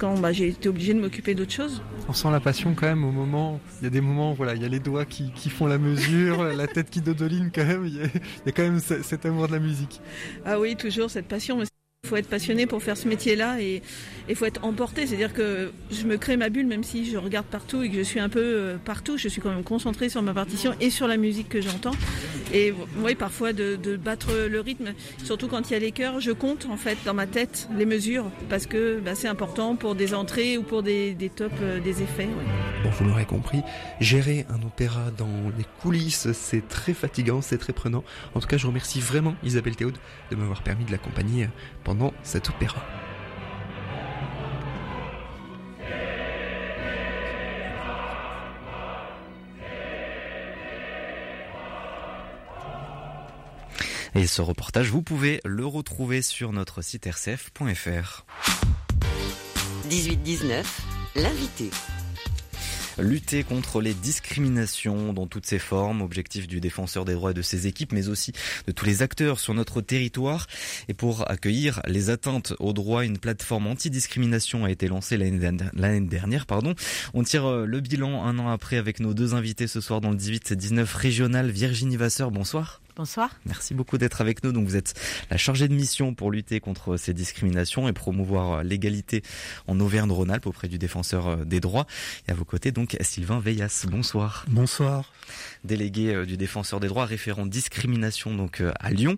quand 0.00 0.18
bah, 0.18 0.32
j'ai 0.32 0.48
été 0.48 0.68
obligée 0.70 0.94
de 0.94 0.98
m'occuper 1.00 1.34
d'autres 1.34 1.52
choses. 1.52 1.82
On 2.08 2.14
sent 2.14 2.30
la 2.32 2.40
passion 2.40 2.74
quand 2.74 2.86
même 2.86 3.04
au 3.04 3.10
moment. 3.12 3.60
Il 3.80 3.84
y 3.84 3.86
a 3.86 3.90
des 3.90 4.00
moments, 4.00 4.32
voilà, 4.32 4.54
il 4.54 4.62
y 4.62 4.64
a 4.64 4.68
les 4.68 4.80
doigts 4.80 5.04
qui, 5.04 5.30
qui 5.32 5.50
font 5.50 5.66
la 5.66 5.76
mesure, 5.78 6.42
la 6.56 6.66
tête 6.66 6.88
qui 6.88 7.02
dodoline 7.02 7.50
quand 7.54 7.66
même. 7.66 7.86
Il 7.86 7.96
y 7.96 8.00
a, 8.00 8.04
il 8.06 8.46
y 8.46 8.48
a 8.48 8.52
quand 8.52 8.62
même 8.62 8.80
ce- 8.80 9.02
cet 9.02 9.26
amour 9.26 9.46
de 9.48 9.52
la 9.52 9.58
musique. 9.58 10.00
Ah 10.46 10.58
oui, 10.58 10.74
toujours 10.74 11.10
cette 11.10 11.26
passion. 11.28 11.58
mais 11.58 11.64
Il 12.04 12.08
faut 12.08 12.16
être 12.16 12.28
passionné 12.30 12.66
pour 12.66 12.82
faire 12.82 12.96
ce 12.96 13.06
métier-là 13.08 13.60
et 13.60 13.82
il 14.28 14.34
faut 14.34 14.46
être 14.46 14.64
emporté. 14.64 15.06
C'est-à-dire 15.06 15.34
que 15.34 15.70
je 15.90 16.06
me 16.06 16.16
crée 16.16 16.38
ma 16.38 16.48
bulle 16.48 16.66
même 16.66 16.82
si 16.82 17.04
je 17.10 17.18
regarde 17.18 17.46
partout 17.46 17.82
et 17.82 17.90
que 17.90 17.96
je 17.98 18.02
suis 18.02 18.20
un 18.20 18.30
peu 18.30 18.40
euh, 18.42 18.76
partout. 18.82 19.18
Je 19.18 19.28
suis 19.28 19.42
quand 19.42 19.50
même 19.50 19.62
concentrée 19.62 20.08
sur 20.08 20.22
ma 20.22 20.32
partition 20.32 20.74
et 20.80 20.88
sur 20.88 21.06
la 21.08 21.18
musique 21.18 21.50
que 21.50 21.60
j'entends. 21.60 21.92
Et 22.52 22.74
oui, 22.98 23.14
parfois 23.14 23.52
de, 23.52 23.76
de 23.76 23.96
battre 23.96 24.32
le 24.48 24.60
rythme, 24.60 24.92
surtout 25.22 25.46
quand 25.46 25.70
il 25.70 25.72
y 25.72 25.76
a 25.76 25.78
les 25.78 25.92
chœurs, 25.92 26.20
je 26.20 26.32
compte 26.32 26.66
en 26.70 26.76
fait 26.76 26.98
dans 27.04 27.14
ma 27.14 27.26
tête 27.26 27.68
les 27.76 27.86
mesures 27.86 28.24
parce 28.48 28.66
que 28.66 28.98
bah, 28.98 29.14
c'est 29.14 29.28
important 29.28 29.76
pour 29.76 29.94
des 29.94 30.14
entrées 30.14 30.58
ou 30.58 30.62
pour 30.62 30.82
des, 30.82 31.14
des 31.14 31.28
tops, 31.28 31.54
euh, 31.62 31.80
des 31.80 32.02
effets. 32.02 32.28
Bon, 32.82 32.90
vous 32.90 33.04
l'aurez 33.04 33.24
compris, 33.24 33.62
gérer 34.00 34.46
un 34.50 34.62
opéra 34.66 35.10
dans 35.16 35.52
les 35.56 35.64
coulisses, 35.80 36.32
c'est 36.32 36.66
très 36.68 36.92
fatigant, 36.92 37.40
c'est 37.40 37.58
très 37.58 37.72
prenant. 37.72 38.02
En 38.34 38.40
tout 38.40 38.48
cas, 38.48 38.56
je 38.56 38.66
remercie 38.66 39.00
vraiment 39.00 39.36
Isabelle 39.44 39.76
Théaude 39.76 39.98
de 40.30 40.36
m'avoir 40.36 40.62
permis 40.62 40.84
de 40.84 40.90
l'accompagner 40.92 41.48
pendant 41.84 42.12
cet 42.22 42.48
opéra. 42.48 42.84
Et 54.14 54.26
ce 54.26 54.42
reportage, 54.42 54.90
vous 54.90 55.02
pouvez 55.02 55.40
le 55.44 55.64
retrouver 55.64 56.20
sur 56.20 56.52
notre 56.52 56.82
site 56.82 57.06
rcf.fr. 57.06 58.24
18-19, 59.88 60.64
l'invité. 61.16 61.70
Lutter 62.98 63.44
contre 63.44 63.80
les 63.80 63.94
discriminations 63.94 65.12
dans 65.12 65.26
toutes 65.26 65.46
ses 65.46 65.60
formes, 65.60 66.02
objectif 66.02 66.48
du 66.48 66.60
défenseur 66.60 67.04
des 67.04 67.14
droits 67.14 67.30
et 67.30 67.34
de 67.34 67.40
ses 67.40 67.66
équipes, 67.66 67.92
mais 67.92 68.08
aussi 68.08 68.32
de 68.66 68.72
tous 68.72 68.84
les 68.84 69.02
acteurs 69.02 69.38
sur 69.38 69.54
notre 69.54 69.80
territoire. 69.80 70.48
Et 70.88 70.94
pour 70.94 71.30
accueillir 71.30 71.80
les 71.86 72.10
atteintes 72.10 72.52
aux 72.58 72.72
droits, 72.72 73.04
une 73.04 73.18
plateforme 73.18 73.68
anti-discrimination 73.68 74.64
a 74.64 74.70
été 74.70 74.88
lancée 74.88 75.16
l'année 75.16 75.38
dernière-. 76.00 76.46
Pardon. 76.46 76.74
On 77.14 77.22
tire 77.22 77.46
euh, 77.46 77.64
le 77.64 77.80
bilan 77.80 78.24
un 78.24 78.38
an 78.38 78.48
après 78.48 78.76
avec 78.76 79.00
nos 79.00 79.14
deux 79.14 79.34
invités 79.34 79.68
ce 79.68 79.80
soir 79.80 80.00
dans 80.00 80.10
le 80.10 80.16
18-19 80.16 80.84
régional. 80.94 81.50
Virginie 81.50 81.96
Vasseur, 81.96 82.30
bonsoir. 82.30 82.80
Bonsoir. 83.00 83.30
Merci 83.46 83.72
beaucoup 83.72 83.96
d'être 83.96 84.20
avec 84.20 84.44
nous. 84.44 84.52
Donc 84.52 84.66
vous 84.66 84.76
êtes 84.76 84.92
la 85.30 85.38
chargée 85.38 85.68
de 85.68 85.74
mission 85.74 86.12
pour 86.12 86.30
lutter 86.30 86.60
contre 86.60 86.98
ces 86.98 87.14
discriminations 87.14 87.88
et 87.88 87.94
promouvoir 87.94 88.58
euh, 88.58 88.62
l'égalité 88.62 89.22
en 89.66 89.80
Auvergne-Rhône-Alpes 89.80 90.46
auprès 90.46 90.68
du 90.68 90.76
défenseur 90.76 91.26
euh, 91.26 91.44
des 91.46 91.60
droits. 91.60 91.86
Et 92.28 92.32
à 92.32 92.34
vos 92.34 92.44
côtés 92.44 92.72
donc 92.72 92.98
Sylvain 93.00 93.40
Veillas. 93.40 93.86
Bonsoir. 93.90 94.44
Bonsoir. 94.48 95.14
Délégué 95.64 96.14
euh, 96.14 96.26
du 96.26 96.36
défenseur 96.36 96.78
des 96.78 96.88
droits, 96.88 97.06
référent 97.06 97.46
discrimination 97.46 98.34
donc 98.34 98.62
à 98.78 98.90
Lyon. 98.90 99.16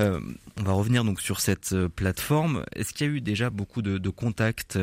Euh, 0.00 0.18
on 0.58 0.64
va 0.64 0.72
revenir 0.72 1.04
donc 1.04 1.20
sur 1.20 1.38
cette 1.38 1.86
plateforme. 1.86 2.64
Est-ce 2.74 2.92
qu'il 2.92 3.06
y 3.06 3.10
a 3.10 3.12
eu 3.12 3.20
déjà 3.20 3.48
beaucoup 3.50 3.80
de, 3.80 3.98
de 3.98 4.08
contacts 4.08 4.76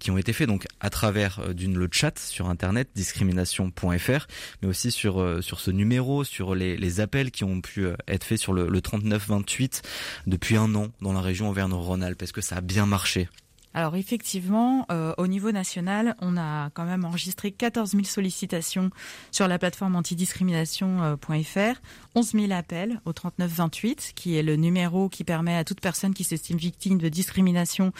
qui 0.00 0.10
ont 0.10 0.18
été 0.18 0.32
faits 0.32 0.48
donc 0.48 0.66
à 0.80 0.90
travers 0.90 1.54
d'une 1.54 1.78
le 1.78 1.88
chat 1.92 2.18
sur 2.18 2.50
internet 2.50 2.88
discrimination.fr, 2.96 4.26
mais 4.60 4.68
aussi 4.68 4.90
sur 4.90 5.40
sur 5.40 5.60
ce 5.60 5.70
numéro, 5.70 6.24
sur 6.24 6.56
les, 6.56 6.76
les 6.76 7.00
appels 7.00 7.30
qui 7.30 7.44
ont 7.44 7.60
pu 7.60 7.91
euh, 7.91 7.91
être 8.08 8.24
faits 8.24 8.38
sur 8.38 8.52
le, 8.52 8.68
le 8.68 8.80
3928 8.80 9.82
depuis 10.26 10.56
un 10.56 10.74
an 10.74 10.88
dans 11.00 11.12
la 11.12 11.20
région 11.20 11.48
Auvergne-Rhône-Alpes. 11.48 12.22
Est-ce 12.22 12.32
que 12.32 12.40
ça 12.40 12.56
a 12.56 12.60
bien 12.60 12.86
marché? 12.86 13.28
Alors 13.74 13.96
effectivement, 13.96 14.86
euh, 14.90 15.14
au 15.18 15.26
niveau 15.26 15.50
national, 15.50 16.14
on 16.20 16.36
a 16.36 16.70
quand 16.70 16.84
même 16.84 17.04
enregistré 17.04 17.52
14 17.52 17.92
000 17.92 18.04
sollicitations 18.04 18.90
sur 19.30 19.48
la 19.48 19.58
plateforme 19.58 19.96
antidiscrimination.fr, 19.96 21.80
11 22.14 22.32
000 22.32 22.52
appels 22.52 23.00
au 23.04 23.12
3928, 23.12 24.12
qui 24.14 24.36
est 24.36 24.42
le 24.42 24.56
numéro 24.56 25.08
qui 25.08 25.24
permet 25.24 25.56
à 25.56 25.64
toute 25.64 25.80
personne 25.80 26.14
qui 26.14 26.24
s'estime 26.24 26.58
victime 26.58 26.98
de 26.98 27.08
discrimination 27.08 27.92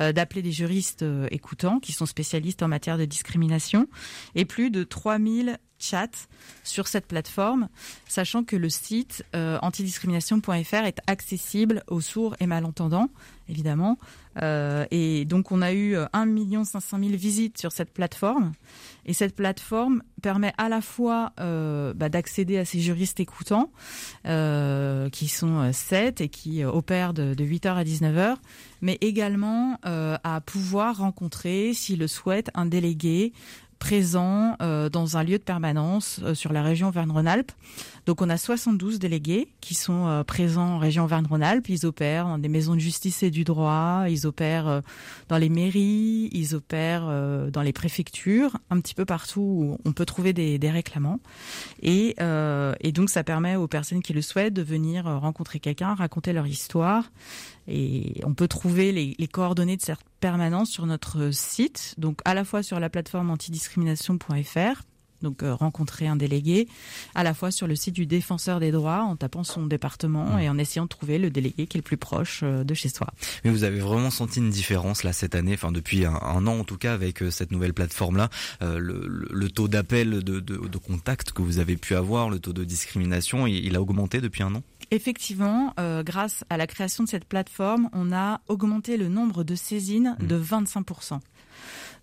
euh, 0.00 0.12
d'appeler 0.12 0.42
des 0.42 0.52
juristes 0.52 1.02
euh, 1.02 1.26
écoutants 1.30 1.80
qui 1.80 1.92
sont 1.92 2.04
spécialistes 2.04 2.62
en 2.62 2.68
matière 2.68 2.98
de 2.98 3.06
discrimination, 3.06 3.88
et 4.34 4.44
plus 4.44 4.70
de 4.70 4.84
3 4.84 5.18
000 5.18 5.56
chats 5.78 6.28
sur 6.64 6.88
cette 6.88 7.06
plateforme, 7.06 7.68
sachant 8.08 8.44
que 8.44 8.56
le 8.56 8.68
site 8.68 9.24
euh, 9.34 9.58
antidiscrimination.fr 9.62 10.84
est 10.84 11.00
accessible 11.06 11.82
aux 11.86 12.00
sourds 12.00 12.36
et 12.40 12.46
malentendants, 12.46 13.10
évidemment. 13.48 13.98
Euh, 14.42 14.84
et 14.90 15.24
donc 15.24 15.52
on 15.52 15.62
a 15.62 15.72
eu 15.72 15.96
euh, 15.96 16.06
1 16.12 16.64
500 16.64 16.98
000 16.98 17.10
visites 17.16 17.58
sur 17.58 17.72
cette 17.72 17.92
plateforme. 17.92 18.52
Et 19.04 19.12
cette 19.12 19.36
plateforme 19.36 20.02
permet 20.20 20.52
à 20.58 20.68
la 20.68 20.80
fois 20.80 21.32
euh, 21.40 21.94
bah, 21.94 22.08
d'accéder 22.08 22.58
à 22.58 22.64
ces 22.64 22.80
juristes 22.80 23.20
écoutants, 23.20 23.70
euh, 24.26 25.08
qui 25.10 25.28
sont 25.28 25.60
euh, 25.60 25.72
7 25.72 26.20
et 26.20 26.28
qui 26.28 26.62
euh, 26.62 26.70
opèrent 26.70 27.14
de, 27.14 27.34
de 27.34 27.44
8h 27.44 27.68
à 27.76 27.84
19h, 27.84 28.36
mais 28.82 28.98
également 29.00 29.78
euh, 29.86 30.18
à 30.24 30.40
pouvoir 30.40 30.98
rencontrer, 30.98 31.72
s'il 31.72 32.00
le 32.00 32.08
souhaite, 32.08 32.50
un 32.54 32.66
délégué 32.66 33.32
présent 33.78 34.56
euh, 34.62 34.88
dans 34.88 35.16
un 35.16 35.24
lieu 35.24 35.38
de 35.38 35.42
permanence 35.42 36.20
euh, 36.22 36.34
sur 36.34 36.52
la 36.52 36.62
région 36.62 36.88
Auvergne-Rhône-Alpes. 36.88 37.52
Donc 38.06 38.22
on 38.22 38.30
a 38.30 38.38
72 38.38 39.00
délégués 39.00 39.48
qui 39.60 39.74
sont 39.74 40.06
euh, 40.06 40.22
présents 40.22 40.74
en 40.74 40.78
région 40.78 41.04
Auvergne-Rhône-Alpes. 41.04 41.68
Ils 41.68 41.86
opèrent 41.86 42.26
dans 42.26 42.38
des 42.38 42.48
maisons 42.48 42.74
de 42.74 42.80
justice 42.80 43.24
et 43.24 43.32
du 43.32 43.42
droit, 43.42 44.04
ils 44.08 44.28
opèrent 44.28 44.68
euh, 44.68 44.80
dans 45.28 45.38
les 45.38 45.48
mairies, 45.48 46.30
ils 46.32 46.54
opèrent 46.54 47.06
euh, 47.08 47.50
dans 47.50 47.62
les 47.62 47.72
préfectures, 47.72 48.58
un 48.70 48.80
petit 48.80 48.94
peu 48.94 49.04
partout 49.04 49.40
où 49.40 49.78
on 49.84 49.92
peut 49.92 50.06
trouver 50.06 50.32
des, 50.32 50.70
réclamants. 50.70 51.20
Et, 51.82 52.14
donc 52.92 53.10
ça 53.10 53.24
permet 53.24 53.56
aux 53.56 53.68
personnes 53.68 54.02
qui 54.02 54.12
le 54.12 54.22
souhaitent 54.22 54.54
de 54.54 54.62
venir 54.62 55.04
rencontrer 55.04 55.58
quelqu'un, 55.60 55.94
raconter 55.94 56.32
leur 56.32 56.46
histoire. 56.46 57.10
Et 57.68 58.20
on 58.24 58.34
peut 58.34 58.48
trouver 58.48 58.92
les, 58.92 59.14
les 59.18 59.28
coordonnées 59.28 59.76
de 59.76 59.82
cette 59.82 59.98
permanence 60.20 60.70
sur 60.70 60.86
notre 60.86 61.30
site, 61.30 61.94
donc 61.98 62.20
à 62.24 62.34
la 62.34 62.44
fois 62.44 62.62
sur 62.62 62.80
la 62.80 62.88
plateforme 62.88 63.30
antidiscrimination.fr, 63.30 64.82
donc 65.22 65.42
euh, 65.42 65.54
rencontrer 65.54 66.06
un 66.06 66.16
délégué, 66.16 66.68
à 67.14 67.22
la 67.22 67.34
fois 67.34 67.50
sur 67.50 67.66
le 67.66 67.76
site 67.76 67.94
du 67.94 68.06
défenseur 68.06 68.60
des 68.60 68.70
droits 68.70 69.02
en 69.02 69.16
tapant 69.16 69.44
son 69.44 69.66
département 69.66 70.38
et 70.38 70.48
en 70.48 70.58
essayant 70.58 70.84
de 70.84 70.88
trouver 70.88 71.18
le 71.18 71.30
délégué 71.30 71.66
qui 71.66 71.76
est 71.76 71.80
le 71.80 71.82
plus 71.82 71.96
proche 71.96 72.40
euh, 72.42 72.64
de 72.64 72.74
chez 72.74 72.88
soi. 72.88 73.08
Mais 73.44 73.50
vous 73.50 73.64
avez 73.64 73.80
vraiment 73.80 74.10
senti 74.10 74.38
une 74.38 74.50
différence 74.50 75.02
là 75.02 75.12
cette 75.12 75.34
année, 75.34 75.54
enfin 75.54 75.72
depuis 75.72 76.04
un, 76.04 76.14
un 76.14 76.46
an 76.46 76.58
en 76.58 76.64
tout 76.64 76.78
cas 76.78 76.92
avec 76.92 77.22
euh, 77.22 77.30
cette 77.30 77.50
nouvelle 77.50 77.74
plateforme 77.74 78.16
là, 78.16 78.30
le, 78.60 79.48
taux 79.48 79.68
d'appel 79.68 80.22
de, 80.22 80.40
de, 80.40 80.40
de 80.40 80.78
contact 80.78 81.32
que 81.32 81.42
vous 81.42 81.58
avez 81.58 81.76
pu 81.76 81.94
avoir, 81.94 82.30
le 82.30 82.38
taux 82.38 82.52
de 82.52 82.64
discrimination, 82.64 83.46
il, 83.46 83.64
il 83.64 83.76
a 83.76 83.80
augmenté 83.80 84.20
depuis 84.20 84.42
un 84.42 84.54
an? 84.54 84.62
Effectivement, 84.90 85.74
grâce 86.04 86.44
à 86.48 86.56
la 86.56 86.66
création 86.66 87.02
de 87.04 87.08
cette 87.08 87.24
plateforme, 87.24 87.88
on 87.92 88.12
a 88.12 88.40
augmenté 88.48 88.96
le 88.96 89.08
nombre 89.08 89.42
de 89.42 89.54
saisines 89.54 90.16
de 90.20 90.38
25%. 90.38 91.18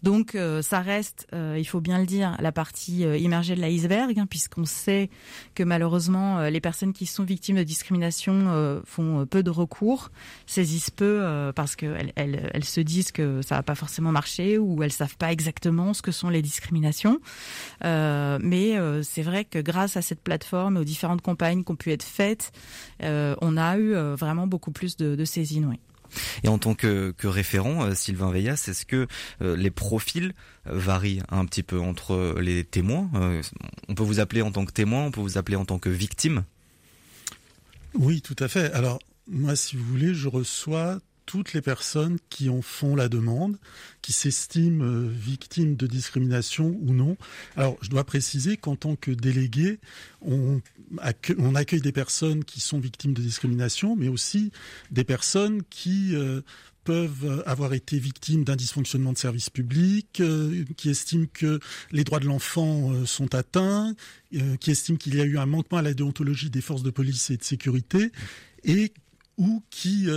Donc 0.04 0.38
ça 0.62 0.82
reste, 0.82 1.28
il 1.34 1.66
faut 1.66 1.82
bien 1.82 2.00
le 2.00 2.06
dire, 2.06 2.36
la 2.40 2.52
partie 2.52 3.02
immergée 3.02 3.56
de 3.56 3.62
l'iceberg, 3.62 4.20
hein, 4.20 4.28
puisqu'on 4.30 4.66
sait 4.66 5.10
que 5.56 5.64
malheureusement 5.64 6.42
les 6.42 6.60
personnes 6.60 6.94
qui 6.94 7.06
sont 7.06 7.24
victimes 7.24 7.56
de 7.56 7.64
discrimination 7.64 8.82
font 8.86 9.26
peu 9.26 9.44
de 9.44 9.50
recours, 9.50 10.12
saisissent 10.46 10.92
peu 10.92 11.52
parce 11.56 11.76
qu'elles 11.76 12.12
elles, 12.16 12.52
elles 12.54 12.66
se 12.66 12.82
disent 12.82 13.12
que 13.12 13.42
ça 13.42 13.56
va 13.56 13.64
pas 13.64 13.76
forcément 13.76 14.12
marcher 14.12 14.58
ou 14.58 14.84
elles 14.84 14.92
savent 14.92 15.18
pas 15.18 15.32
exactement 15.32 15.94
ce 15.94 16.02
que 16.02 16.12
sont 16.12 16.30
les 16.30 16.42
discriminations. 16.42 17.20
mais 17.82 18.78
c'est 19.04 19.24
vrai 19.24 19.46
que 19.46 19.60
grâce 19.60 19.98
à 19.98 20.02
cette 20.02 20.22
plateforme 20.22 20.78
et 20.78 20.80
aux 20.82 20.86
différentes 20.86 21.22
campagnes 21.22 21.64
qui 21.64 21.72
ont 21.72 21.78
pu 21.78 21.92
être 21.92 22.04
faites, 22.04 22.52
on 23.02 23.58
a 23.58 23.78
eu 23.78 23.94
vraiment 24.16 24.48
beaucoup 24.48 24.72
plus 24.72 24.98
de, 24.98 25.16
de 25.16 25.26
saisines. 25.26 25.78
Et 26.44 26.48
en 26.48 26.58
tant 26.58 26.76
que, 26.76 27.14
référent, 27.24 27.86
euh, 27.86 27.94
Sylvain 27.94 28.32
Veillas, 28.32 28.66
est-ce 28.68 28.86
que 28.86 29.08
euh, 29.42 29.56
les 29.56 29.72
profils 29.72 30.34
euh, 30.68 30.78
varient 30.78 31.22
un 31.30 31.46
petit 31.46 31.64
peu 31.64 31.80
entre 31.80 32.36
les 32.40 32.64
témoins 32.64 33.10
On 33.88 33.96
peut 33.96 34.04
vous 34.04 34.20
appeler 34.20 34.42
en 34.42 34.52
tant 34.52 34.66
que 34.66 34.72
témoin, 34.72 35.04
on 35.04 35.12
peut 35.12 35.22
vous 35.22 35.38
appeler 35.38 35.58
en 35.58 35.66
tant 35.66 35.80
que 35.80 35.90
victime? 35.90 36.44
Oui, 37.94 38.22
tout 38.22 38.36
à 38.40 38.48
fait. 38.48 38.72
Alors, 38.74 39.00
moi, 39.28 39.56
si 39.56 39.76
vous 39.76 39.86
voulez, 39.86 40.14
je 40.14 40.28
reçois 40.28 41.00
toutes 41.26 41.54
les 41.54 41.62
personnes 41.62 42.18
qui 42.30 42.50
en 42.50 42.62
font 42.62 42.96
la 42.96 43.10
demande, 43.10 43.58
qui 44.02 44.14
s'estiment 44.14 44.84
victimes 45.08 45.76
de 45.76 45.88
discrimination 45.88 46.78
ou 46.82 46.94
non. 46.94 47.18
Alors, 47.56 47.78
je 47.82 47.90
dois 47.90 48.04
préciser 48.04 48.58
qu'en 48.58 48.76
tant 48.76 48.96
que 48.96 49.12
délégué, 49.12 49.80
on 50.22 50.62
accueille 51.56 51.82
des 51.82 51.92
personnes 51.92 52.44
qui 52.44 52.60
sont 52.62 52.80
victimes 52.80 53.14
de 53.14 53.22
discrimination, 53.22 53.96
mais 53.96 54.08
aussi 54.08 54.52
des 54.92 55.04
personnes 55.04 55.64
qui 55.70 56.16
euh, 56.16 56.42
peuvent 56.84 57.44
avoir 57.46 57.74
été 57.74 57.98
victimes 57.98 58.44
d'un 58.44 58.56
dysfonctionnement 58.56 59.14
de 59.14 59.18
service 59.18 59.50
public, 59.50 60.20
euh, 60.20 60.66
qui 60.78 60.90
estiment 60.90 61.28
que 61.32 61.60
les 61.92 62.04
droits 62.04 62.20
de 62.20 62.26
l'enfant 62.26 62.92
euh, 62.92 63.06
sont 63.06 63.34
atteints, 63.36 63.96
qui 64.60 64.72
estiment 64.72 64.98
qu'il 64.98 65.16
y 65.16 65.22
a 65.22 65.26
eu 65.26 65.38
un 65.38 65.46
manquement 65.46 65.78
à 65.78 65.84
la 65.84 65.94
déontologie 65.94 66.50
des 66.50 66.62
forces 66.62 66.82
de 66.82 66.90
police 66.90 67.30
et 67.30 67.38
de 67.38 67.44
sécurité, 67.44 68.12
et 68.64 68.92
ou 69.38 69.64
qui 69.70 70.08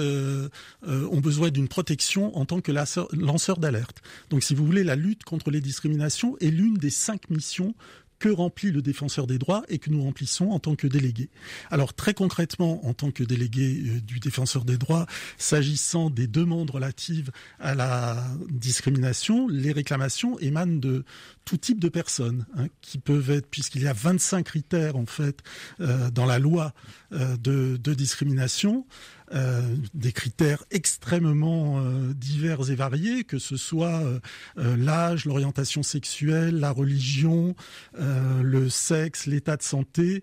ont 0.83 1.21
besoin 1.21 1.51
d'une 1.51 1.69
protection 1.69 2.37
en 2.37 2.45
tant 2.45 2.61
que 2.61 2.73
lanceur 2.73 3.59
d'alerte. 3.59 4.03
Donc, 4.31 4.43
si 4.43 4.55
vous 4.55 4.67
voulez, 4.67 4.85
la 4.85 4.97
lutte 4.97 5.25
contre 5.25 5.51
les 5.51 5.61
discriminations 5.61 6.37
est 6.39 6.51
l'une 6.51 6.77
des 6.77 6.91
cinq 6.91 7.31
missions 7.31 7.75
que 8.19 8.29
remplit 8.29 8.71
le 8.71 8.83
défenseur 8.83 9.27
des 9.27 9.39
droits 9.39 9.63
et 9.69 9.79
que 9.79 9.91
nous 9.91 10.03
remplissons 10.03 10.51
en 10.51 10.59
tant 10.59 10.77
que 10.77 10.87
délégué. 10.87 11.31
Alors 11.71 11.95
très 11.95 12.15
concrètement, 12.15 12.87
en 12.87 12.95
tant 12.95 13.11
que 13.11 13.25
délégué 13.25 13.83
euh, 13.87 14.01
du 14.01 14.21
défenseur 14.21 14.65
des 14.65 14.79
droits, 14.79 15.07
s'agissant 15.39 16.11
des 16.11 16.27
demandes 16.27 16.71
relatives 16.71 17.31
à 17.59 17.75
la 17.75 18.25
discrimination, 18.51 19.49
les 19.49 19.73
réclamations 19.73 20.39
émanent 20.39 20.79
de 20.79 21.05
tout 21.45 21.57
type 21.57 21.81
de 21.81 21.89
personnes 21.89 22.47
hein, 22.57 22.67
qui 22.81 22.99
peuvent 22.99 23.31
être, 23.31 23.47
puisqu'il 23.49 23.83
y 23.83 23.89
a 23.89 23.93
25 23.93 24.45
critères 24.45 24.97
en 24.97 25.07
fait 25.07 25.43
euh, 25.81 26.11
dans 26.11 26.27
la 26.27 26.39
loi 26.39 26.75
euh, 27.13 27.37
de, 27.37 27.95
discrimination, 27.95 28.85
euh, 29.33 29.77
des 29.93 30.13
critères 30.13 30.63
extrêmement 30.71 31.81
euh, 31.81 32.13
divers 32.15 32.71
et 32.71 32.77
variés, 32.77 33.25
que 33.25 33.39
ce 33.39 33.57
soit 33.57 34.01
euh, 34.01 34.77
l'âge, 34.77 35.25
l'orientation 35.25 35.83
sexuelle, 35.83 36.61
la 36.61 36.71
religion, 36.71 37.57
le 37.99 38.69
sexe, 38.69 39.27
l'état 39.27 39.57
de 39.57 39.63
santé. 39.63 40.23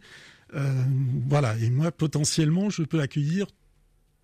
voilà, 1.28 1.58
et 1.58 1.70
moi 1.70 1.92
potentiellement, 1.92 2.70
je 2.70 2.84
peux 2.84 3.02
accueillir 3.02 3.48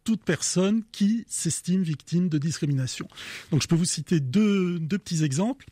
toute 0.03 0.23
personne 0.23 0.83
qui 0.91 1.25
s'estime 1.27 1.83
victime 1.83 2.29
de 2.29 2.37
discrimination. 2.37 3.07
Donc 3.51 3.61
je 3.61 3.67
peux 3.67 3.75
vous 3.75 3.85
citer 3.85 4.19
deux, 4.19 4.79
deux 4.79 4.97
petits 4.97 5.23
exemples. 5.23 5.65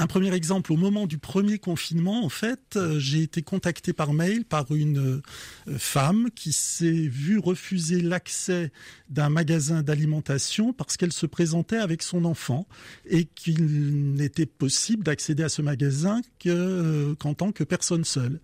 Un 0.00 0.06
premier 0.06 0.32
exemple, 0.32 0.72
au 0.72 0.76
moment 0.76 1.08
du 1.08 1.18
premier 1.18 1.58
confinement, 1.58 2.24
en 2.24 2.28
fait, 2.28 2.76
euh, 2.76 3.00
j'ai 3.00 3.20
été 3.20 3.42
contacté 3.42 3.92
par 3.92 4.12
mail 4.12 4.44
par 4.44 4.72
une 4.72 5.20
euh, 5.66 5.76
femme 5.76 6.28
qui 6.36 6.52
s'est 6.52 7.08
vue 7.08 7.40
refuser 7.40 8.00
l'accès 8.00 8.70
d'un 9.10 9.28
magasin 9.28 9.82
d'alimentation 9.82 10.72
parce 10.72 10.96
qu'elle 10.96 11.12
se 11.12 11.26
présentait 11.26 11.78
avec 11.78 12.04
son 12.04 12.26
enfant 12.26 12.68
et 13.10 13.24
qu'il 13.24 14.14
n'était 14.14 14.46
possible 14.46 15.02
d'accéder 15.02 15.42
à 15.42 15.48
ce 15.48 15.62
magasin 15.62 16.20
euh, 16.46 17.16
qu'en 17.16 17.34
tant 17.34 17.50
que 17.50 17.64
personne 17.64 18.04
seule. 18.04 18.38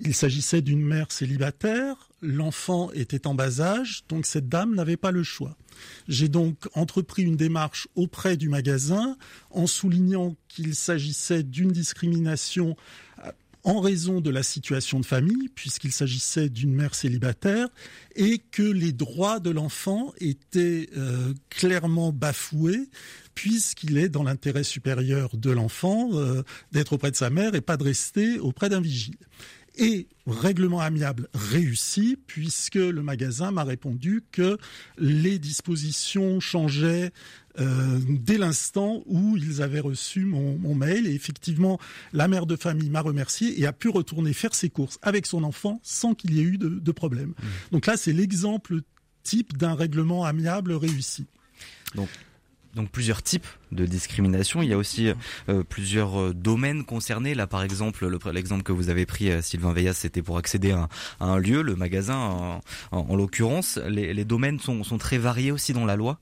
Il 0.00 0.14
s'agissait 0.14 0.62
d'une 0.62 0.82
mère 0.82 1.10
célibataire, 1.10 2.08
l'enfant 2.22 2.90
était 2.92 3.26
en 3.26 3.34
bas 3.34 3.60
âge, 3.60 4.04
donc 4.08 4.26
cette 4.26 4.48
dame 4.48 4.74
n'avait 4.74 4.96
pas 4.96 5.10
le 5.10 5.22
choix. 5.22 5.56
J'ai 6.08 6.28
donc 6.28 6.68
entrepris 6.74 7.22
une 7.22 7.36
démarche 7.36 7.88
auprès 7.94 8.36
du 8.36 8.48
magasin 8.48 9.16
en 9.50 9.66
soulignant 9.66 10.36
qu'il 10.48 10.74
s'agissait 10.74 11.42
d'une 11.42 11.72
discrimination 11.72 12.76
euh, 13.24 13.30
en 13.64 13.80
raison 13.80 14.20
de 14.20 14.30
la 14.30 14.42
situation 14.42 15.00
de 15.00 15.06
famille, 15.06 15.48
puisqu'il 15.54 15.92
s'agissait 15.92 16.48
d'une 16.48 16.72
mère 16.72 16.94
célibataire, 16.94 17.68
et 18.16 18.38
que 18.38 18.62
les 18.62 18.92
droits 18.92 19.40
de 19.40 19.50
l'enfant 19.50 20.12
étaient 20.18 20.88
euh, 20.96 21.34
clairement 21.50 22.12
bafoués, 22.12 22.88
puisqu'il 23.34 23.98
est 23.98 24.08
dans 24.08 24.22
l'intérêt 24.22 24.64
supérieur 24.64 25.36
de 25.36 25.50
l'enfant 25.50 26.10
euh, 26.14 26.42
d'être 26.72 26.94
auprès 26.94 27.10
de 27.10 27.16
sa 27.16 27.30
mère 27.30 27.54
et 27.54 27.60
pas 27.60 27.76
de 27.76 27.84
rester 27.84 28.38
auprès 28.38 28.68
d'un 28.68 28.80
vigile. 28.80 29.18
Et 29.78 30.08
règlement 30.26 30.80
amiable 30.80 31.28
réussi, 31.34 32.18
puisque 32.26 32.74
le 32.74 33.00
magasin 33.02 33.52
m'a 33.52 33.62
répondu 33.64 34.24
que 34.32 34.58
les 34.98 35.38
dispositions 35.38 36.40
changeaient 36.40 37.12
euh, 37.60 37.98
dès 38.08 38.38
l'instant 38.38 39.02
où 39.06 39.36
ils 39.36 39.62
avaient 39.62 39.80
reçu 39.80 40.24
mon, 40.24 40.74
mail. 40.74 41.06
Et 41.06 41.14
effectivement, 41.14 41.78
la 42.12 42.26
mère 42.28 42.46
de 42.46 42.56
famille 42.56 42.90
m'a 42.90 43.00
remercié 43.00 43.60
et 43.60 43.66
a 43.66 43.72
pu 43.72 43.88
retourner 43.88 44.32
faire 44.32 44.54
ses 44.54 44.68
courses 44.68 44.98
avec 45.02 45.26
son 45.26 45.44
enfant 45.44 45.80
sans 45.84 46.14
qu'il 46.14 46.34
y 46.34 46.40
ait 46.40 46.44
eu 46.44 46.58
de, 46.58 46.68
de 46.68 46.92
problème. 46.92 47.30
Mmh. 47.30 47.46
Donc 47.72 47.86
là, 47.86 47.96
c'est 47.96 48.12
l'exemple 48.12 48.80
type 49.22 49.56
d'un 49.56 49.74
règlement 49.74 50.24
amiable 50.24 50.72
réussi. 50.72 51.26
Donc 51.94 52.08
donc 52.74 52.90
plusieurs 52.90 53.22
types 53.22 53.46
de 53.72 53.86
discrimination. 53.86 54.62
Il 54.62 54.68
y 54.68 54.72
a 54.72 54.78
aussi 54.78 55.10
euh, 55.48 55.62
plusieurs 55.62 56.20
euh, 56.20 56.34
domaines 56.34 56.84
concernés. 56.84 57.34
Là, 57.34 57.46
par 57.46 57.62
exemple, 57.62 58.06
l'exemple 58.30 58.62
que 58.62 58.72
vous 58.72 58.88
avez 58.90 59.06
pris, 59.06 59.30
euh, 59.30 59.42
Sylvain 59.42 59.72
Veillas, 59.72 59.94
c'était 59.94 60.22
pour 60.22 60.38
accéder 60.38 60.72
à, 60.72 60.88
un 61.20 61.38
lieu, 61.38 61.62
le 61.62 61.76
magasin 61.76 62.60
en, 62.92 63.16
l'occurrence. 63.16 63.78
Les, 63.88 64.24
domaines 64.24 64.60
sont, 64.60 64.82
très 64.98 65.18
variés 65.18 65.52
aussi 65.52 65.72
dans 65.72 65.84
la 65.84 65.96
loi. 65.96 66.20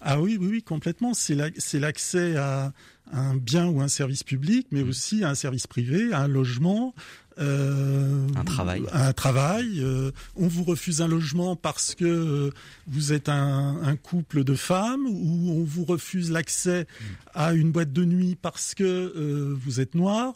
Ah 0.00 0.20
oui, 0.20 0.36
oui, 0.40 0.48
oui, 0.50 0.62
complètement. 0.62 1.14
C'est 1.14 1.34
l'accès 1.74 2.36
à 2.36 2.72
un 3.12 3.36
bien 3.36 3.66
ou 3.66 3.80
un 3.80 3.88
service 3.88 4.22
public, 4.22 4.66
mais 4.70 4.82
mmh. 4.82 4.88
aussi 4.88 5.24
à 5.24 5.30
un 5.30 5.34
service 5.34 5.66
privé, 5.66 6.12
à 6.12 6.20
un 6.20 6.28
logement, 6.28 6.94
euh, 7.38 8.26
un 8.36 8.44
travail. 8.44 8.82
Un 8.92 9.12
travail. 9.12 9.80
Euh, 9.80 10.10
on 10.36 10.48
vous 10.48 10.64
refuse 10.64 11.00
un 11.00 11.08
logement 11.08 11.56
parce 11.56 11.94
que 11.94 12.04
euh, 12.04 12.50
vous 12.86 13.12
êtes 13.12 13.28
un, 13.28 13.96
couple 14.02 14.44
de 14.44 14.54
femmes, 14.54 15.06
ou 15.06 15.52
on 15.52 15.64
vous 15.64 15.84
refuse 15.84 16.30
l'accès 16.30 16.86
à 17.34 17.52
une 17.52 17.72
boîte 17.72 17.92
de 17.92 18.04
nuit 18.04 18.36
parce 18.40 18.74
que 18.74 19.54
vous 19.62 19.80
êtes 19.80 19.94
noir. 19.94 20.34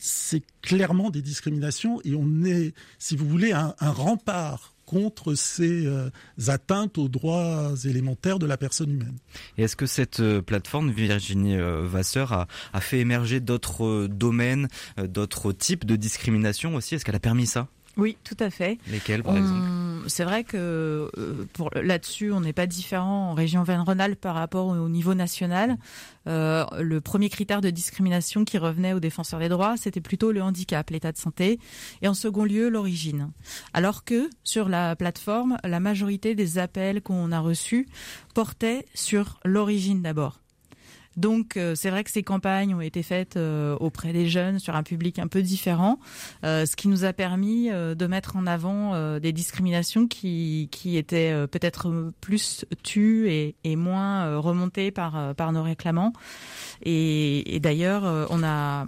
C'est 0.00 0.42
clairement 0.62 1.10
des 1.10 1.22
discriminations 1.22 2.00
et 2.04 2.14
on 2.14 2.44
est, 2.44 2.74
si 2.98 3.16
vous 3.16 3.28
voulez, 3.28 3.52
un 3.52 3.74
rempart 3.80 4.69
contre 4.90 5.34
ces 5.36 5.86
euh, 5.86 6.10
atteintes 6.48 6.98
aux 6.98 7.08
droits 7.08 7.74
élémentaires 7.84 8.40
de 8.40 8.46
la 8.46 8.56
personne 8.56 8.90
humaine. 8.90 9.16
Et 9.56 9.62
est-ce 9.62 9.76
que 9.76 9.86
cette 9.86 10.18
euh, 10.18 10.42
plateforme, 10.42 10.90
Virginie 10.90 11.56
euh, 11.56 11.86
Vasseur, 11.86 12.32
a, 12.32 12.48
a 12.72 12.80
fait 12.80 12.98
émerger 12.98 13.38
d'autres 13.38 14.08
domaines, 14.08 14.66
d'autres 14.98 15.52
types 15.52 15.84
de 15.84 15.94
discrimination 15.94 16.74
aussi? 16.74 16.96
Est-ce 16.96 17.04
qu'elle 17.04 17.14
a 17.14 17.20
permis 17.20 17.46
ça? 17.46 17.68
Oui, 17.96 18.16
tout 18.24 18.36
à 18.38 18.50
fait. 18.50 18.78
Lesquels, 18.86 19.22
par 19.22 19.36
exemple? 19.36 19.80
C'est 20.06 20.24
vrai 20.24 20.44
que 20.44 21.10
pour 21.52 21.70
là-dessus, 21.74 22.32
on 22.32 22.40
n'est 22.40 22.52
pas 22.52 22.66
différent 22.66 23.30
en 23.30 23.34
région 23.34 23.62
Vennes-Rhône-Alpes 23.62 24.20
par 24.20 24.34
rapport 24.34 24.68
au, 24.68 24.88
niveau 24.88 25.14
national. 25.14 25.76
Euh, 26.26 26.64
le 26.80 27.00
premier 27.00 27.28
critère 27.28 27.60
de 27.60 27.70
discrimination 27.70 28.44
qui 28.44 28.58
revenait 28.58 28.92
aux 28.92 29.00
défenseurs 29.00 29.40
des 29.40 29.48
droits, 29.48 29.76
c'était 29.76 30.00
plutôt 30.00 30.32
le 30.32 30.42
handicap, 30.42 30.88
l'état 30.90 31.12
de 31.12 31.18
santé, 31.18 31.58
et 32.02 32.08
en 32.08 32.14
second 32.14 32.44
lieu 32.44 32.68
l'origine. 32.68 33.30
Alors 33.74 34.04
que 34.04 34.30
sur 34.44 34.68
la 34.68 34.96
plateforme, 34.96 35.58
la 35.64 35.80
majorité 35.80 36.34
des 36.34 36.58
appels 36.58 37.02
qu'on 37.02 37.32
a 37.32 37.40
reçus 37.40 37.86
portaient 38.34 38.86
sur 38.94 39.40
l'origine 39.44 40.02
d'abord. 40.02 40.40
Donc 41.16 41.56
euh, 41.56 41.74
c'est 41.74 41.90
vrai 41.90 42.04
que 42.04 42.10
ces 42.10 42.22
campagnes 42.22 42.74
ont 42.74 42.80
été 42.80 43.02
faites 43.02 43.36
euh, 43.36 43.76
auprès 43.80 44.12
des 44.12 44.28
jeunes 44.28 44.58
sur 44.58 44.76
un 44.76 44.82
public 44.82 45.18
un 45.18 45.26
peu 45.26 45.42
différent, 45.42 45.98
euh, 46.44 46.66
ce 46.66 46.76
qui 46.76 46.88
nous 46.88 47.04
a 47.04 47.12
permis 47.12 47.70
de 47.70 48.06
mettre 48.06 48.36
en 48.36 48.46
avant 48.46 49.18
des 49.18 49.32
discriminations 49.32 50.06
qui, 50.06 50.68
qui 50.70 50.96
étaient 50.96 51.46
peut-être 51.48 52.12
plus 52.20 52.64
tues 52.82 53.28
et, 53.30 53.76
moins 53.76 54.38
remontées 54.38 54.90
par, 54.90 55.52
nos 55.52 55.62
réclamants. 55.62 56.12
Et 56.82 57.58
d'ailleurs, 57.60 58.28
on 58.30 58.42
a 58.42 58.86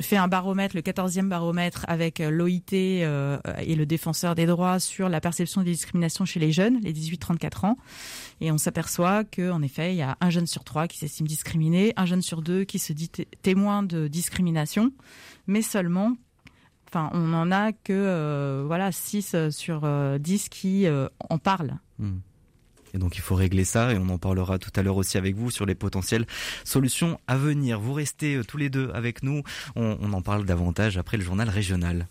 fait 0.00 0.16
un 0.16 0.28
baromètre, 0.28 0.76
le 0.76 0.82
14e 0.82 1.28
baromètre 1.28 1.84
avec 1.88 2.18
l'OIT 2.18 2.72
et 2.72 3.04
le 3.76 3.84
défenseur 3.84 4.34
des 4.34 4.46
droits 4.46 4.78
sur 4.78 5.08
la 5.08 5.20
perception 5.20 5.62
des 5.62 5.72
discriminations 5.72 6.24
chez 6.24 6.40
les 6.40 6.52
jeunes, 6.52 6.80
les 6.82 6.92
18-34 6.92 7.66
ans. 7.66 7.78
Et 8.40 8.52
on 8.52 8.58
s'aperçoit 8.58 9.24
qu'en 9.24 9.62
effet, 9.62 9.94
il 9.94 9.96
y 9.96 10.02
a 10.02 10.16
un 10.20 10.30
jeune 10.30 10.46
sur 10.46 10.64
trois 10.64 10.88
qui 10.88 10.98
s'estime 10.98 11.26
discriminé, 11.26 11.92
un 11.96 12.06
jeune 12.06 12.22
sur 12.22 12.42
deux 12.42 12.64
qui 12.64 12.78
se 12.78 12.92
dit 12.92 13.10
témoin 13.42 13.82
de 13.82 14.08
discrimination, 14.08 14.92
mais 15.46 15.62
seulement 15.62 16.16
enfin 16.88 17.10
on 17.12 17.26
n'en 17.26 17.50
a 17.50 17.72
que 17.72 18.64
voilà 18.66 18.92
6 18.92 19.50
sur 19.50 19.88
10 20.18 20.48
qui 20.48 20.86
en 21.30 21.38
parlent. 21.38 21.78
Hmm. 21.98 22.18
Et 22.94 22.98
donc 22.98 23.16
il 23.16 23.20
faut 23.20 23.34
régler 23.34 23.64
ça 23.64 23.92
et 23.92 23.98
on 23.98 24.08
en 24.08 24.18
parlera 24.18 24.58
tout 24.58 24.70
à 24.76 24.82
l'heure 24.82 24.96
aussi 24.96 25.18
avec 25.18 25.34
vous 25.36 25.50
sur 25.50 25.66
les 25.66 25.74
potentielles 25.74 26.26
solutions 26.64 27.18
à 27.26 27.36
venir. 27.36 27.80
Vous 27.80 27.92
restez 27.92 28.36
euh, 28.36 28.44
tous 28.44 28.56
les 28.56 28.70
deux 28.70 28.90
avec 28.94 29.22
nous. 29.22 29.42
On, 29.74 29.98
on 30.00 30.12
en 30.12 30.22
parle 30.22 30.44
davantage 30.44 30.98
après 30.98 31.16
le 31.16 31.24
journal 31.24 31.48
régional. 31.48 32.06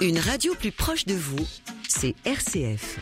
Une 0.00 0.18
radio 0.18 0.54
plus 0.58 0.72
proche 0.72 1.06
de 1.06 1.14
vous, 1.14 1.46
c'est 1.88 2.16
RCF. 2.24 2.98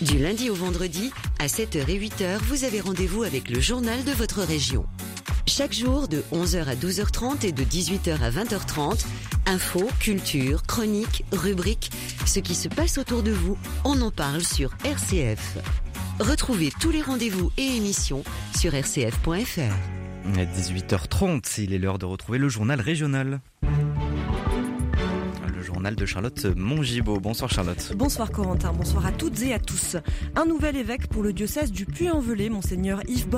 Du 0.00 0.18
lundi 0.18 0.48
au 0.48 0.54
vendredi, 0.54 1.12
à 1.38 1.46
7h 1.46 1.90
et 1.90 2.00
8h, 2.00 2.38
vous 2.38 2.64
avez 2.64 2.80
rendez-vous 2.80 3.24
avec 3.24 3.50
le 3.50 3.60
journal 3.60 4.02
de 4.04 4.12
votre 4.12 4.40
région. 4.40 4.86
Chaque 5.52 5.72
jour 5.72 6.06
de 6.06 6.22
11h 6.32 6.68
à 6.68 6.76
12h30 6.76 7.44
et 7.44 7.50
de 7.50 7.64
18h 7.64 8.22
à 8.22 8.30
20h30, 8.30 9.04
infos, 9.46 9.88
culture, 9.98 10.62
chroniques, 10.62 11.24
rubriques, 11.32 11.90
ce 12.24 12.38
qui 12.38 12.54
se 12.54 12.68
passe 12.68 12.98
autour 12.98 13.24
de 13.24 13.32
vous, 13.32 13.58
on 13.84 14.00
en 14.00 14.12
parle 14.12 14.42
sur 14.42 14.70
RCF. 14.84 15.58
Retrouvez 16.20 16.70
tous 16.78 16.92
les 16.92 17.02
rendez-vous 17.02 17.50
et 17.58 17.66
émissions 17.66 18.22
sur 18.56 18.74
rcf.fr. 18.74 19.74
À 20.38 20.44
18h30, 20.44 21.60
il 21.60 21.74
est 21.74 21.78
l'heure 21.78 21.98
de 21.98 22.06
retrouver 22.06 22.38
le 22.38 22.48
journal 22.48 22.80
régional 22.80 23.40
de 25.80 26.04
Charlotte 26.04 26.44
Mongibaud. 26.56 27.20
Bonsoir 27.20 27.50
Charlotte. 27.50 27.92
Bonsoir 27.96 28.30
Corentin, 28.30 28.70
bonsoir 28.74 29.06
à 29.06 29.12
toutes 29.12 29.40
et 29.40 29.54
à 29.54 29.58
tous. 29.58 29.96
Un 30.36 30.44
nouvel 30.44 30.76
évêque 30.76 31.06
pour 31.06 31.22
le 31.22 31.32
diocèse 31.32 31.72
du 31.72 31.86
Puy-en-Velay, 31.86 32.50
monseigneur 32.50 33.00
Yves 33.08 33.28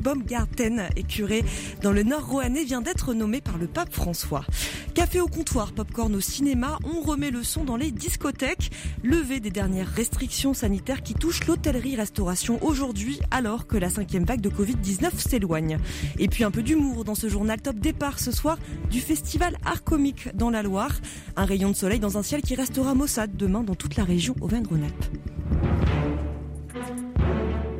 Baumgarten, 0.00 0.88
est 0.96 1.06
curé 1.06 1.44
dans 1.82 1.92
le 1.92 2.02
nord 2.02 2.26
rouennais, 2.26 2.64
vient 2.64 2.80
d'être 2.80 3.12
nommé 3.12 3.42
par 3.42 3.58
le 3.58 3.66
pape 3.66 3.92
François. 3.92 4.46
Café 4.94 5.20
au 5.20 5.26
comptoir, 5.26 5.72
popcorn 5.72 6.14
au 6.14 6.20
cinéma, 6.20 6.78
on 6.84 7.02
remet 7.02 7.30
le 7.30 7.42
son 7.42 7.64
dans 7.64 7.76
les 7.76 7.92
discothèques. 7.92 8.70
Levé 9.04 9.38
des 9.38 9.50
dernières 9.50 9.88
restrictions 9.88 10.54
sanitaires 10.54 11.02
qui 11.02 11.12
touchent 11.12 11.46
l'hôtellerie-restauration 11.46 12.64
aujourd'hui 12.64 13.20
alors 13.30 13.66
que 13.66 13.76
la 13.76 13.90
cinquième 13.90 14.24
vague 14.24 14.40
de 14.40 14.48
Covid-19 14.48 15.18
s'éloigne. 15.18 15.78
Et 16.18 16.28
puis 16.28 16.44
un 16.44 16.50
peu 16.50 16.62
d'humour 16.62 17.04
dans 17.04 17.14
ce 17.14 17.28
journal 17.28 17.60
top 17.60 17.76
départ 17.76 18.18
ce 18.18 18.32
soir 18.32 18.58
du 18.90 19.00
festival 19.00 19.58
Art 19.66 19.84
Comique 19.84 20.34
dans 20.34 20.50
la 20.50 20.62
Loire. 20.62 20.92
Un 21.36 21.44
rayon 21.44 21.70
de 21.70 21.76
soleil 21.76 21.89
dans 21.98 22.18
un 22.18 22.22
ciel 22.22 22.42
qui 22.42 22.54
restera 22.54 22.94
maussade 22.94 23.36
demain 23.36 23.62
dans 23.62 23.74
toute 23.74 23.96
la 23.96 24.04
région 24.04 24.36
Auvergne-Rhône-Alpes. 24.40 25.04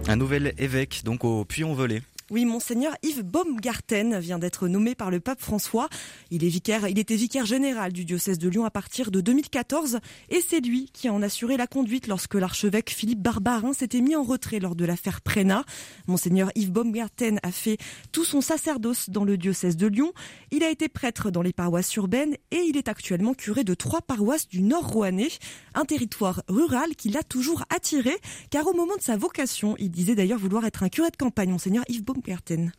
Un 0.09 0.17
nouvel 0.17 0.55
évêque 0.59 1.03
donc 1.05 1.25
au 1.25 1.45
Puy-en-Velay. 1.45 2.03
Oui, 2.31 2.45
monseigneur 2.45 2.95
Yves 3.03 3.25
Baumgarten 3.25 4.21
vient 4.21 4.39
d'être 4.39 4.69
nommé 4.69 4.95
par 4.95 5.11
le 5.11 5.19
pape 5.19 5.41
François. 5.41 5.89
Il 6.31 6.45
était 6.45 7.17
vicaire 7.17 7.45
général 7.45 7.93
du 7.93 8.05
diocèse 8.05 8.39
de 8.39 8.49
Lyon 8.49 8.65
à 8.65 8.71
partir 8.71 9.11
de 9.11 9.21
2014 9.21 9.99
et 10.29 10.41
c'est 10.41 10.61
lui 10.61 10.91
qui 10.93 11.09
en 11.09 11.23
assuré 11.23 11.57
la 11.57 11.67
conduite 11.67 12.07
lorsque 12.07 12.37
l'archevêque 12.37 12.91
Philippe 12.91 13.21
Barbarin 13.21 13.73
s'était 13.73 14.01
mis 14.01 14.15
en 14.15 14.23
retrait 14.23 14.61
lors 14.61 14.77
de 14.77 14.85
l'affaire 14.85 15.23
Prénat. 15.23 15.65
Monseigneur 16.07 16.53
Yves 16.55 16.71
Baumgarten 16.71 17.41
a 17.43 17.51
fait 17.51 17.79
tout 18.13 18.25
son 18.25 18.41
sacerdoce 18.41 19.11
dans 19.11 19.25
le 19.25 19.37
diocèse 19.37 19.77
de 19.77 19.89
Lyon. 19.89 20.13
Il 20.53 20.63
a 20.63 20.71
été 20.71 20.89
prêtre 20.89 21.33
dans 21.33 21.43
les 21.43 21.53
paroisses 21.53 21.93
urbaines 21.97 22.37
et 22.53 22.63
il 22.69 22.77
est 22.77 22.87
actuellement 22.87 23.35
curé 23.35 23.65
de 23.65 23.75
trois 23.75 24.03
paroisses 24.03 24.47
du 24.47 24.63
Nord 24.63 24.87
Rouennais, 24.87 25.33
un 25.75 25.85
territoire 25.85 26.45
rural 26.47 26.95
qui 26.95 27.09
l'a 27.09 27.25
toujours 27.25 27.65
attiré 27.71 28.17
car 28.51 28.69
au 28.69 28.73
moment 28.73 28.95
de 28.95 29.03
sa 29.03 29.17
vocation, 29.17 29.75
il 29.81 29.91
disait 29.91 30.15
d'ailleurs 30.15 30.39
vouloir 30.39 30.65
être 30.65 30.85
un 30.85 30.89
curé 30.89 31.11
de 31.11 31.17
campagne, 31.17 31.51
monseigneur 31.51 31.83
Yves 31.89 32.05
Baumgarten 32.05 32.20
Baumgärten 32.21 32.73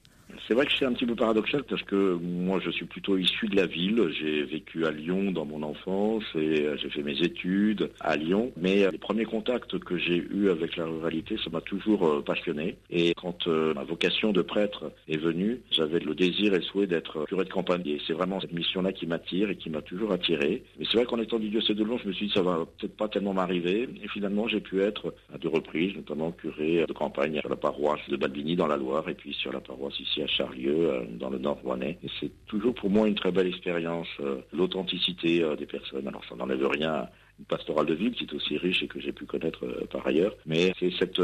c'est 0.48 0.54
vrai 0.54 0.65
que 0.65 0.72
c'est 0.78 0.86
un 0.86 0.94
petit 0.94 1.06
peu 1.06 1.15
paradoxal 1.15 1.63
parce 1.63 1.84
que 1.84 2.13
moi 2.22 2.60
je 2.63 2.70
suis 2.72 2.86
plutôt 2.86 3.17
issu 3.17 3.48
de 3.48 3.56
la 3.56 3.65
ville. 3.65 4.10
J'ai 4.20 4.44
vécu 4.44 4.86
à 4.86 4.91
Lyon 4.91 5.32
dans 5.32 5.46
mon 5.46 5.63
enfance 5.63 6.24
et 6.36 6.62
euh, 6.62 6.78
j'ai 6.78 6.89
fait 6.89 7.04
mes 7.04 7.20
études 7.22 7.89
à 8.00 8.15
Lyon. 8.15 8.52
Mais 8.58 8.84
euh, 8.84 8.91
les 8.91 8.98
premiers 8.98 9.26
contacts 9.26 9.78
que 9.80 9.98
j'ai 9.98 10.17
eus 10.17 10.50
avec 10.50 10.78
la 10.78 10.86
ruralité, 10.86 11.38
ça 11.44 11.50
m'a 11.50 11.62
toujours 11.62 12.08
euh, 12.08 12.22
passionné. 12.22 12.78
Et 12.89 13.13
quand 13.13 13.48
ma 13.48 13.84
vocation 13.84 14.32
de 14.32 14.41
prêtre 14.41 14.91
est 15.08 15.17
venue, 15.17 15.62
j'avais 15.72 16.00
le 16.00 16.15
désir 16.15 16.54
et 16.54 16.58
le 16.58 16.62
souhait 16.62 16.88
d'être 16.88 17.26
curé 17.26 17.46
de 17.46 17.50
campagne. 17.50 17.86
Et 17.86 18.00
c'est 18.06 18.13
vraiment 18.13 18.39
cette 18.39 18.54
mission-là 18.54 18.91
qui 18.91 19.08
m'attire 19.08 19.50
et 19.50 19.56
qui 19.56 19.70
m'a 19.70 19.82
toujours 19.82 20.12
attiré. 20.12 20.63
Mais 20.80 20.86
c'est 20.89 20.98
vrai 20.98 21.06
qu'en 21.06 21.20
étant 21.20 21.39
du 21.39 21.50
diocèse 21.50 21.76
de 21.76 21.84
Lyon, 21.84 21.98
je 22.04 22.08
me 22.08 22.13
suis 22.13 22.28
dit 22.28 22.34
ça 22.34 22.41
va 22.41 22.65
peut-être 22.78 22.96
pas 22.96 23.08
tellement 23.08 23.34
m'arriver. 23.34 23.89
Et 24.04 24.08
finalement, 24.08 24.48
j'ai 24.48 24.62
pu 24.62 24.82
être 24.82 25.13
à 25.34 25.38
deux 25.38 25.50
reprises, 25.50 25.96
notamment 25.96 26.32
curé 26.32 26.86
de 26.88 26.94
campagne 26.94 27.39
sur 27.39 27.50
la 27.50 27.56
paroisse 27.56 28.08
de 28.10 28.15
Balbini 28.15 28.56
dans 28.56 28.67
la 28.67 28.78
Loire 28.78 29.08
et 29.10 29.13
puis 29.13 29.34
sur 29.34 29.52
la 29.52 29.60
paroisse 29.60 30.00
ici 30.00 30.20
à 30.23 30.27
Charlieu, 30.27 30.89
euh, 30.89 31.03
dans 31.19 31.29
le 31.29 31.38
Nord 31.38 31.60
Rouennais. 31.63 31.97
C'est 32.19 32.31
toujours 32.45 32.73
pour 32.73 32.89
moi 32.89 33.07
une 33.07 33.15
très 33.15 33.31
belle 33.31 33.47
expérience, 33.47 34.07
euh, 34.19 34.41
l'authenticité 34.53 35.43
euh, 35.43 35.55
des 35.55 35.65
personnes. 35.65 36.07
Alors 36.07 36.23
ça 36.27 36.36
n'enlève 36.36 36.65
rien 36.67 37.07
une 37.39 37.45
pastorale 37.45 37.86
de 37.86 37.93
ville 37.93 38.13
qui 38.13 38.25
est 38.25 38.34
aussi 38.34 38.57
riche 38.57 38.84
et 38.84 38.88
que 38.88 38.99
j'ai 38.99 39.12
pu 39.12 39.25
connaître 39.25 39.65
par 39.91 40.05
ailleurs, 40.05 40.36
mais 40.45 40.73
c'est 40.79 40.91
cette 40.99 41.21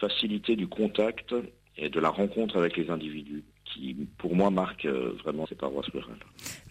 facilité 0.00 0.54
du 0.54 0.68
contact 0.68 1.34
et 1.76 1.88
de 1.88 2.00
la 2.00 2.10
rencontre 2.10 2.56
avec 2.56 2.76
les 2.76 2.90
individus 2.90 3.42
qui, 3.64 3.96
pour 4.18 4.36
moi, 4.36 4.50
marque 4.50 4.86
vraiment 4.86 5.44
ces 5.46 5.56
paroisses 5.56 5.88
rurales. 5.88 6.20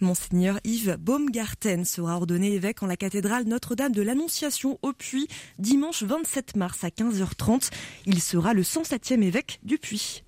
Monseigneur 0.00 0.58
Yves 0.64 0.96
Baumgarten 0.98 1.84
sera 1.84 2.16
ordonné 2.16 2.54
évêque 2.54 2.82
en 2.82 2.86
la 2.86 2.96
cathédrale 2.96 3.44
Notre-Dame 3.44 3.92
de 3.92 4.02
l'Annonciation 4.02 4.78
au 4.80 4.92
Puy 4.92 5.28
dimanche 5.58 6.02
27 6.02 6.56
mars 6.56 6.84
à 6.84 6.88
15h30. 6.88 7.70
Il 8.06 8.20
sera 8.20 8.54
le 8.54 8.62
107e 8.62 9.22
évêque 9.22 9.60
du 9.62 9.76
Puy. 9.76 10.22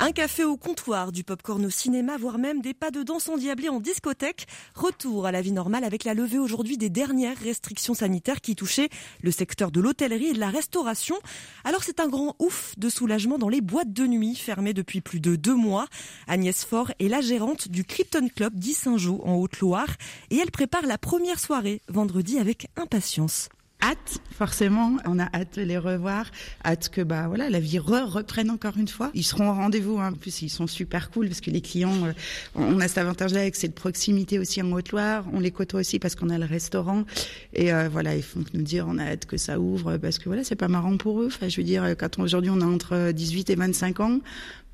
Un 0.00 0.12
café 0.12 0.44
au 0.44 0.58
comptoir, 0.58 1.12
du 1.12 1.24
pop-corn 1.24 1.64
au 1.64 1.70
cinéma, 1.70 2.18
voire 2.18 2.36
même 2.36 2.60
des 2.60 2.74
pas 2.74 2.90
de 2.90 3.02
danse 3.02 3.28
endiablés 3.28 3.70
en 3.70 3.80
discothèque. 3.80 4.46
Retour 4.74 5.24
à 5.24 5.32
la 5.32 5.40
vie 5.40 5.52
normale 5.52 5.82
avec 5.82 6.04
la 6.04 6.12
levée 6.12 6.38
aujourd'hui 6.38 6.76
des 6.76 6.90
dernières 6.90 7.38
restrictions 7.38 7.94
sanitaires 7.94 8.42
qui 8.42 8.54
touchaient 8.54 8.90
le 9.22 9.30
secteur 9.30 9.70
de 9.70 9.80
l'hôtellerie 9.80 10.26
et 10.26 10.32
de 10.34 10.40
la 10.40 10.50
restauration. 10.50 11.16
Alors 11.64 11.84
c'est 11.84 12.00
un 12.00 12.08
grand 12.08 12.36
ouf 12.38 12.74
de 12.76 12.90
soulagement 12.90 13.38
dans 13.38 13.48
les 13.48 13.62
boîtes 13.62 13.94
de 13.94 14.06
nuit 14.06 14.34
fermées 14.34 14.74
depuis 14.74 15.00
plus 15.00 15.20
de 15.20 15.36
deux 15.36 15.54
mois. 15.54 15.86
Agnès 16.26 16.64
Faure 16.64 16.92
est 16.98 17.08
la 17.08 17.22
gérante 17.22 17.68
du 17.68 17.84
Krypton 17.84 18.28
Club 18.28 18.54
d'Issingeau 18.54 19.22
en 19.24 19.36
Haute-Loire 19.36 19.88
et 20.30 20.36
elle 20.36 20.50
prépare 20.50 20.86
la 20.86 20.98
première 20.98 21.40
soirée 21.40 21.80
vendredi 21.88 22.38
avec 22.38 22.66
impatience 22.76 23.48
hâte, 23.84 24.18
forcément. 24.30 24.96
On 25.04 25.18
a 25.18 25.28
hâte 25.34 25.58
de 25.58 25.62
les 25.62 25.78
revoir, 25.78 26.26
hâte 26.64 26.88
que 26.88 27.02
bah 27.02 27.28
voilà 27.28 27.50
la 27.50 27.60
vie 27.60 27.78
reprenne 27.78 28.50
encore 28.50 28.76
une 28.76 28.88
fois. 28.88 29.10
Ils 29.14 29.24
seront 29.24 29.50
au 29.50 29.52
rendez-vous. 29.52 29.98
Hein. 29.98 30.12
En 30.12 30.16
plus, 30.16 30.42
ils 30.42 30.48
sont 30.48 30.66
super 30.66 31.10
cool 31.10 31.28
parce 31.28 31.40
que 31.40 31.50
les 31.50 31.60
clients, 31.60 32.06
euh, 32.06 32.12
on 32.54 32.80
a 32.80 32.88
cet 32.88 32.98
avantage-là 32.98 33.40
avec 33.40 33.56
cette 33.56 33.74
proximité 33.74 34.38
aussi 34.38 34.62
en 34.62 34.72
Haute-Loire. 34.72 35.24
On 35.32 35.40
les 35.40 35.50
côtoie 35.50 35.80
aussi 35.80 35.98
parce 35.98 36.14
qu'on 36.14 36.30
a 36.30 36.38
le 36.38 36.46
restaurant 36.46 37.04
et 37.52 37.72
euh, 37.72 37.88
voilà, 37.90 38.16
ils 38.16 38.22
font 38.22 38.44
nous 38.54 38.62
dire 38.62 38.86
on 38.88 38.98
a 38.98 39.04
hâte 39.04 39.26
que 39.26 39.36
ça 39.36 39.60
ouvre 39.60 39.98
parce 39.98 40.18
que 40.18 40.24
voilà, 40.28 40.44
c'est 40.44 40.56
pas 40.56 40.68
marrant 40.68 40.96
pour 40.96 41.20
eux. 41.20 41.26
Enfin, 41.26 41.48
je 41.48 41.56
veux 41.58 41.66
dire, 41.66 41.94
quand 41.98 42.18
aujourd'hui 42.18 42.50
on 42.50 42.60
a 42.60 42.66
entre 42.66 43.12
18 43.12 43.50
et 43.50 43.54
25 43.54 44.00
ans, 44.00 44.20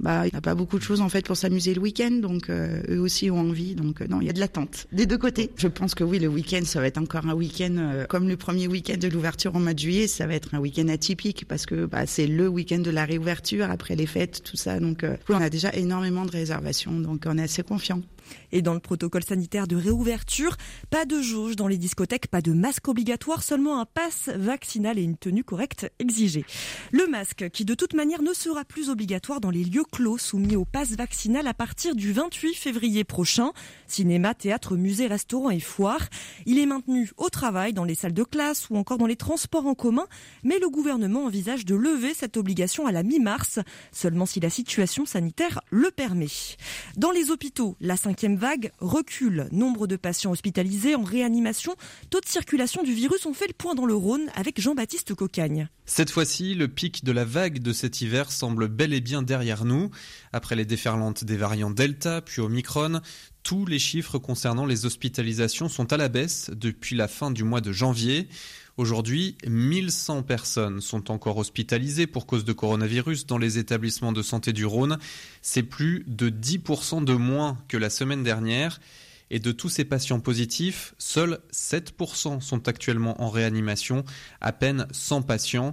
bah 0.00 0.26
il 0.26 0.30
n'y 0.32 0.38
a 0.38 0.40
pas 0.40 0.54
beaucoup 0.54 0.78
de 0.78 0.82
choses 0.82 1.00
en 1.00 1.08
fait 1.08 1.24
pour 1.26 1.36
s'amuser 1.36 1.74
le 1.74 1.80
week-end, 1.80 2.10
donc 2.10 2.50
euh, 2.50 2.82
eux 2.88 3.00
aussi 3.00 3.30
ont 3.30 3.40
envie. 3.40 3.74
Donc 3.74 4.00
non, 4.00 4.20
il 4.20 4.26
y 4.26 4.30
a 4.30 4.32
de 4.32 4.40
l'attente 4.40 4.86
des 4.92 5.06
deux 5.06 5.18
côtés. 5.18 5.50
Je 5.56 5.68
pense 5.68 5.94
que 5.94 6.04
oui, 6.04 6.18
le 6.18 6.28
week-end 6.28 6.62
ça 6.64 6.80
va 6.80 6.86
être 6.86 6.98
encore 6.98 7.26
un 7.26 7.34
week-end 7.34 8.04
comme 8.08 8.28
le 8.28 8.36
premier 8.36 8.66
week-end 8.66 8.96
de 8.98 9.08
l'ouverture 9.08 9.54
au 9.54 9.58
mois 9.58 9.74
de 9.74 9.78
juillet, 9.78 10.06
ça 10.06 10.26
va 10.26 10.34
être 10.34 10.54
un 10.54 10.58
week-end 10.58 10.88
atypique 10.88 11.44
parce 11.46 11.66
que 11.66 11.86
bah, 11.86 12.06
c'est 12.06 12.26
le 12.26 12.48
week-end 12.48 12.78
de 12.78 12.90
la 12.90 13.04
réouverture 13.04 13.70
après 13.70 13.96
les 13.96 14.06
fêtes, 14.06 14.42
tout 14.42 14.56
ça. 14.56 14.80
Donc 14.80 15.04
euh, 15.04 15.16
on 15.28 15.40
a 15.40 15.50
déjà 15.50 15.70
énormément 15.72 16.24
de 16.24 16.30
réservations, 16.30 16.92
donc 16.92 17.24
on 17.26 17.38
est 17.38 17.42
assez 17.42 17.62
confiant. 17.62 18.00
Et 18.52 18.62
dans 18.62 18.74
le 18.74 18.80
protocole 18.80 19.24
sanitaire 19.24 19.66
de 19.66 19.76
réouverture, 19.76 20.56
pas 20.90 21.04
de 21.04 21.20
jauge 21.20 21.56
dans 21.56 21.68
les 21.68 21.78
discothèques, 21.78 22.28
pas 22.28 22.42
de 22.42 22.52
masque 22.52 22.88
obligatoire, 22.88 23.42
seulement 23.42 23.80
un 23.80 23.86
pass 23.86 24.28
vaccinal 24.34 24.98
et 24.98 25.02
une 25.02 25.16
tenue 25.16 25.44
correcte 25.44 25.90
exigée. 25.98 26.44
Le 26.92 27.06
masque, 27.06 27.48
qui 27.50 27.64
de 27.64 27.74
toute 27.74 27.94
manière 27.94 28.22
ne 28.22 28.32
sera 28.32 28.64
plus 28.64 28.90
obligatoire 28.90 29.40
dans 29.40 29.50
les 29.50 29.64
lieux 29.64 29.84
clos 29.90 30.18
soumis 30.18 30.56
au 30.56 30.64
pass 30.64 30.92
vaccinal 30.92 31.46
à 31.46 31.54
partir 31.54 31.94
du 31.94 32.12
28 32.12 32.54
février 32.54 33.04
prochain, 33.04 33.52
cinéma, 33.86 34.34
théâtre, 34.34 34.76
musée, 34.76 35.06
restaurant 35.06 35.50
et 35.50 35.60
foire. 35.60 36.08
Il 36.46 36.58
est 36.58 36.66
maintenu 36.66 37.10
au 37.16 37.28
travail, 37.28 37.72
dans 37.72 37.84
les 37.84 37.94
salles 37.94 38.14
de 38.14 38.24
classe 38.24 38.68
ou 38.70 38.76
encore 38.76 38.98
dans 38.98 39.06
les 39.06 39.16
transports 39.16 39.66
en 39.66 39.74
commun, 39.74 40.06
mais 40.42 40.58
le 40.58 40.68
gouvernement 40.68 41.24
envisage 41.24 41.64
de 41.64 41.74
lever 41.74 42.14
cette 42.14 42.36
obligation 42.36 42.86
à 42.86 42.92
la 42.92 43.02
mi-mars, 43.02 43.58
seulement 43.92 44.26
si 44.26 44.40
la 44.40 44.50
situation 44.50 45.06
sanitaire 45.06 45.60
le 45.70 45.90
permet. 45.90 46.28
Dans 46.96 47.10
les 47.10 47.30
hôpitaux, 47.30 47.76
la 47.80 47.96
5 47.96 48.19
cinquième 48.20 48.36
vague 48.36 48.70
recule. 48.80 49.48
Nombre 49.50 49.86
de 49.86 49.96
patients 49.96 50.30
hospitalisés 50.30 50.94
en 50.94 51.02
réanimation, 51.02 51.74
taux 52.10 52.20
de 52.20 52.26
circulation 52.26 52.82
du 52.82 52.92
virus 52.92 53.24
ont 53.24 53.32
fait 53.32 53.46
le 53.46 53.54
point 53.54 53.74
dans 53.74 53.86
le 53.86 53.94
Rhône 53.94 54.28
avec 54.34 54.60
Jean-Baptiste 54.60 55.14
Cocagne. 55.14 55.70
Cette 55.86 56.10
fois-ci, 56.10 56.54
le 56.54 56.68
pic 56.68 57.02
de 57.02 57.12
la 57.12 57.24
vague 57.24 57.60
de 57.60 57.72
cet 57.72 58.02
hiver 58.02 58.30
semble 58.30 58.68
bel 58.68 58.92
et 58.92 59.00
bien 59.00 59.22
derrière 59.22 59.64
nous. 59.64 59.90
Après 60.34 60.54
les 60.54 60.66
déferlantes 60.66 61.24
des 61.24 61.38
variants 61.38 61.70
Delta 61.70 62.20
puis 62.20 62.42
Omicron, 62.42 63.00
tous 63.42 63.64
les 63.64 63.78
chiffres 63.78 64.18
concernant 64.18 64.66
les 64.66 64.84
hospitalisations 64.84 65.70
sont 65.70 65.90
à 65.90 65.96
la 65.96 66.10
baisse 66.10 66.50
depuis 66.54 66.96
la 66.96 67.08
fin 67.08 67.30
du 67.30 67.42
mois 67.42 67.62
de 67.62 67.72
janvier. 67.72 68.28
Aujourd'hui, 68.76 69.36
1100 69.46 70.22
personnes 70.22 70.80
sont 70.80 71.10
encore 71.10 71.36
hospitalisées 71.36 72.06
pour 72.06 72.26
cause 72.26 72.44
de 72.44 72.52
coronavirus 72.52 73.26
dans 73.26 73.38
les 73.38 73.58
établissements 73.58 74.12
de 74.12 74.22
santé 74.22 74.52
du 74.52 74.64
Rhône. 74.64 74.98
C'est 75.42 75.62
plus 75.62 76.04
de 76.06 76.30
10% 76.30 77.04
de 77.04 77.12
moins 77.14 77.58
que 77.68 77.76
la 77.76 77.90
semaine 77.90 78.22
dernière. 78.22 78.80
Et 79.32 79.38
de 79.38 79.52
tous 79.52 79.68
ces 79.68 79.84
patients 79.84 80.18
positifs, 80.18 80.94
seuls 80.98 81.38
7% 81.52 82.40
sont 82.40 82.68
actuellement 82.68 83.22
en 83.22 83.28
réanimation, 83.28 84.04
à 84.40 84.52
peine 84.52 84.88
100 84.90 85.22
patients 85.22 85.72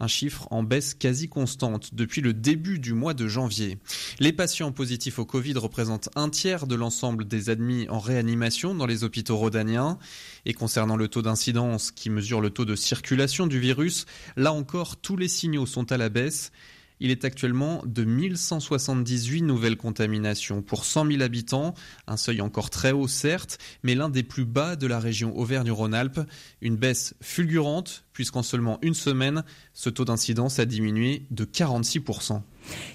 un 0.00 0.06
chiffre 0.06 0.46
en 0.50 0.62
baisse 0.62 0.94
quasi 0.94 1.28
constante 1.28 1.94
depuis 1.94 2.20
le 2.20 2.32
début 2.32 2.78
du 2.78 2.94
mois 2.94 3.14
de 3.14 3.26
janvier. 3.26 3.78
Les 4.18 4.32
patients 4.32 4.72
positifs 4.72 5.18
au 5.18 5.24
Covid 5.24 5.54
représentent 5.54 6.08
un 6.14 6.28
tiers 6.28 6.66
de 6.66 6.74
l'ensemble 6.74 7.26
des 7.26 7.50
admis 7.50 7.88
en 7.88 7.98
réanimation 7.98 8.74
dans 8.74 8.86
les 8.86 9.04
hôpitaux 9.04 9.36
rhodaniens. 9.36 9.98
Et 10.46 10.54
concernant 10.54 10.96
le 10.96 11.08
taux 11.08 11.22
d'incidence 11.22 11.90
qui 11.90 12.10
mesure 12.10 12.40
le 12.40 12.50
taux 12.50 12.64
de 12.64 12.76
circulation 12.76 13.46
du 13.46 13.58
virus, 13.58 14.06
là 14.36 14.52
encore 14.52 14.96
tous 14.96 15.16
les 15.16 15.28
signaux 15.28 15.66
sont 15.66 15.92
à 15.92 15.96
la 15.96 16.08
baisse. 16.08 16.52
Il 17.00 17.10
est 17.10 17.24
actuellement 17.24 17.82
de 17.86 18.04
1178 18.04 19.42
nouvelles 19.42 19.76
contaminations 19.76 20.62
pour 20.62 20.84
100 20.84 21.06
000 21.06 21.22
habitants, 21.22 21.74
un 22.06 22.16
seuil 22.16 22.40
encore 22.40 22.70
très 22.70 22.92
haut 22.92 23.08
certes, 23.08 23.58
mais 23.82 23.94
l'un 23.94 24.08
des 24.08 24.22
plus 24.22 24.44
bas 24.44 24.76
de 24.76 24.86
la 24.86 24.98
région 24.98 25.36
Auvergne-Rhône-Alpes. 25.36 26.20
Une 26.60 26.76
baisse 26.76 27.14
fulgurante 27.20 28.04
puisqu'en 28.12 28.42
seulement 28.42 28.80
une 28.82 28.94
semaine, 28.94 29.44
ce 29.74 29.90
taux 29.90 30.04
d'incidence 30.04 30.58
a 30.58 30.64
diminué 30.64 31.26
de 31.30 31.44
46%. 31.44 32.42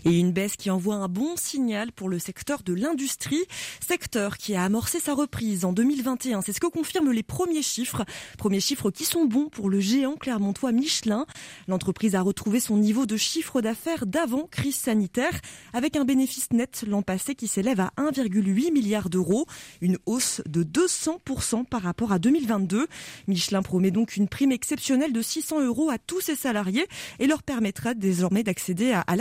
Et 0.05 0.19
une 0.19 0.31
baisse 0.31 0.55
qui 0.55 0.69
envoie 0.69 0.95
un 0.95 1.07
bon 1.07 1.35
signal 1.35 1.91
pour 1.91 2.09
le 2.09 2.19
secteur 2.19 2.63
de 2.63 2.73
l'industrie, 2.73 3.43
secteur 3.85 4.37
qui 4.37 4.55
a 4.55 4.63
amorcé 4.63 4.99
sa 4.99 5.13
reprise 5.13 5.65
en 5.65 5.73
2021. 5.73 6.41
C'est 6.41 6.53
ce 6.53 6.59
que 6.59 6.67
confirment 6.67 7.11
les 7.11 7.23
premiers 7.23 7.61
chiffres, 7.61 8.05
premiers 8.37 8.59
chiffres 8.59 8.91
qui 8.91 9.05
sont 9.05 9.25
bons 9.25 9.49
pour 9.49 9.69
le 9.69 9.79
géant 9.79 10.15
clermontois 10.15 10.71
Michelin. 10.71 11.25
L'entreprise 11.67 12.15
a 12.15 12.21
retrouvé 12.21 12.59
son 12.59 12.77
niveau 12.77 13.05
de 13.05 13.17
chiffre 13.17 13.61
d'affaires 13.61 14.05
d'avant 14.05 14.47
crise 14.49 14.75
sanitaire 14.75 15.39
avec 15.73 15.95
un 15.95 16.05
bénéfice 16.05 16.51
net 16.51 16.83
l'an 16.87 17.01
passé 17.01 17.35
qui 17.35 17.47
s'élève 17.47 17.79
à 17.79 17.91
1,8 17.97 18.71
milliard 18.71 19.09
d'euros, 19.09 19.45
une 19.81 19.97
hausse 20.05 20.41
de 20.45 20.63
200% 20.63 21.65
par 21.65 21.81
rapport 21.81 22.11
à 22.11 22.19
2022. 22.19 22.87
Michelin 23.27 23.61
promet 23.61 23.91
donc 23.91 24.15
une 24.17 24.27
prime 24.27 24.51
exceptionnelle 24.51 25.13
de 25.13 25.21
600 25.21 25.61
euros 25.61 25.89
à 25.89 25.97
tous 25.97 26.21
ses 26.21 26.35
salariés 26.35 26.87
et 27.19 27.27
leur 27.27 27.43
permettra 27.43 27.93
désormais 27.93 28.43
d'accéder 28.43 28.91
à, 28.91 29.01
à 29.01 29.15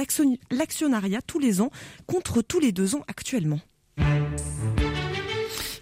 l'actionnariat 0.51 1.21
tous 1.23 1.39
les 1.39 1.61
ans 1.61 1.71
contre 2.07 2.43
tous 2.43 2.61
les 2.61 2.73
deux 2.73 2.95
ans 2.95 3.05
actuellement. 3.09 3.61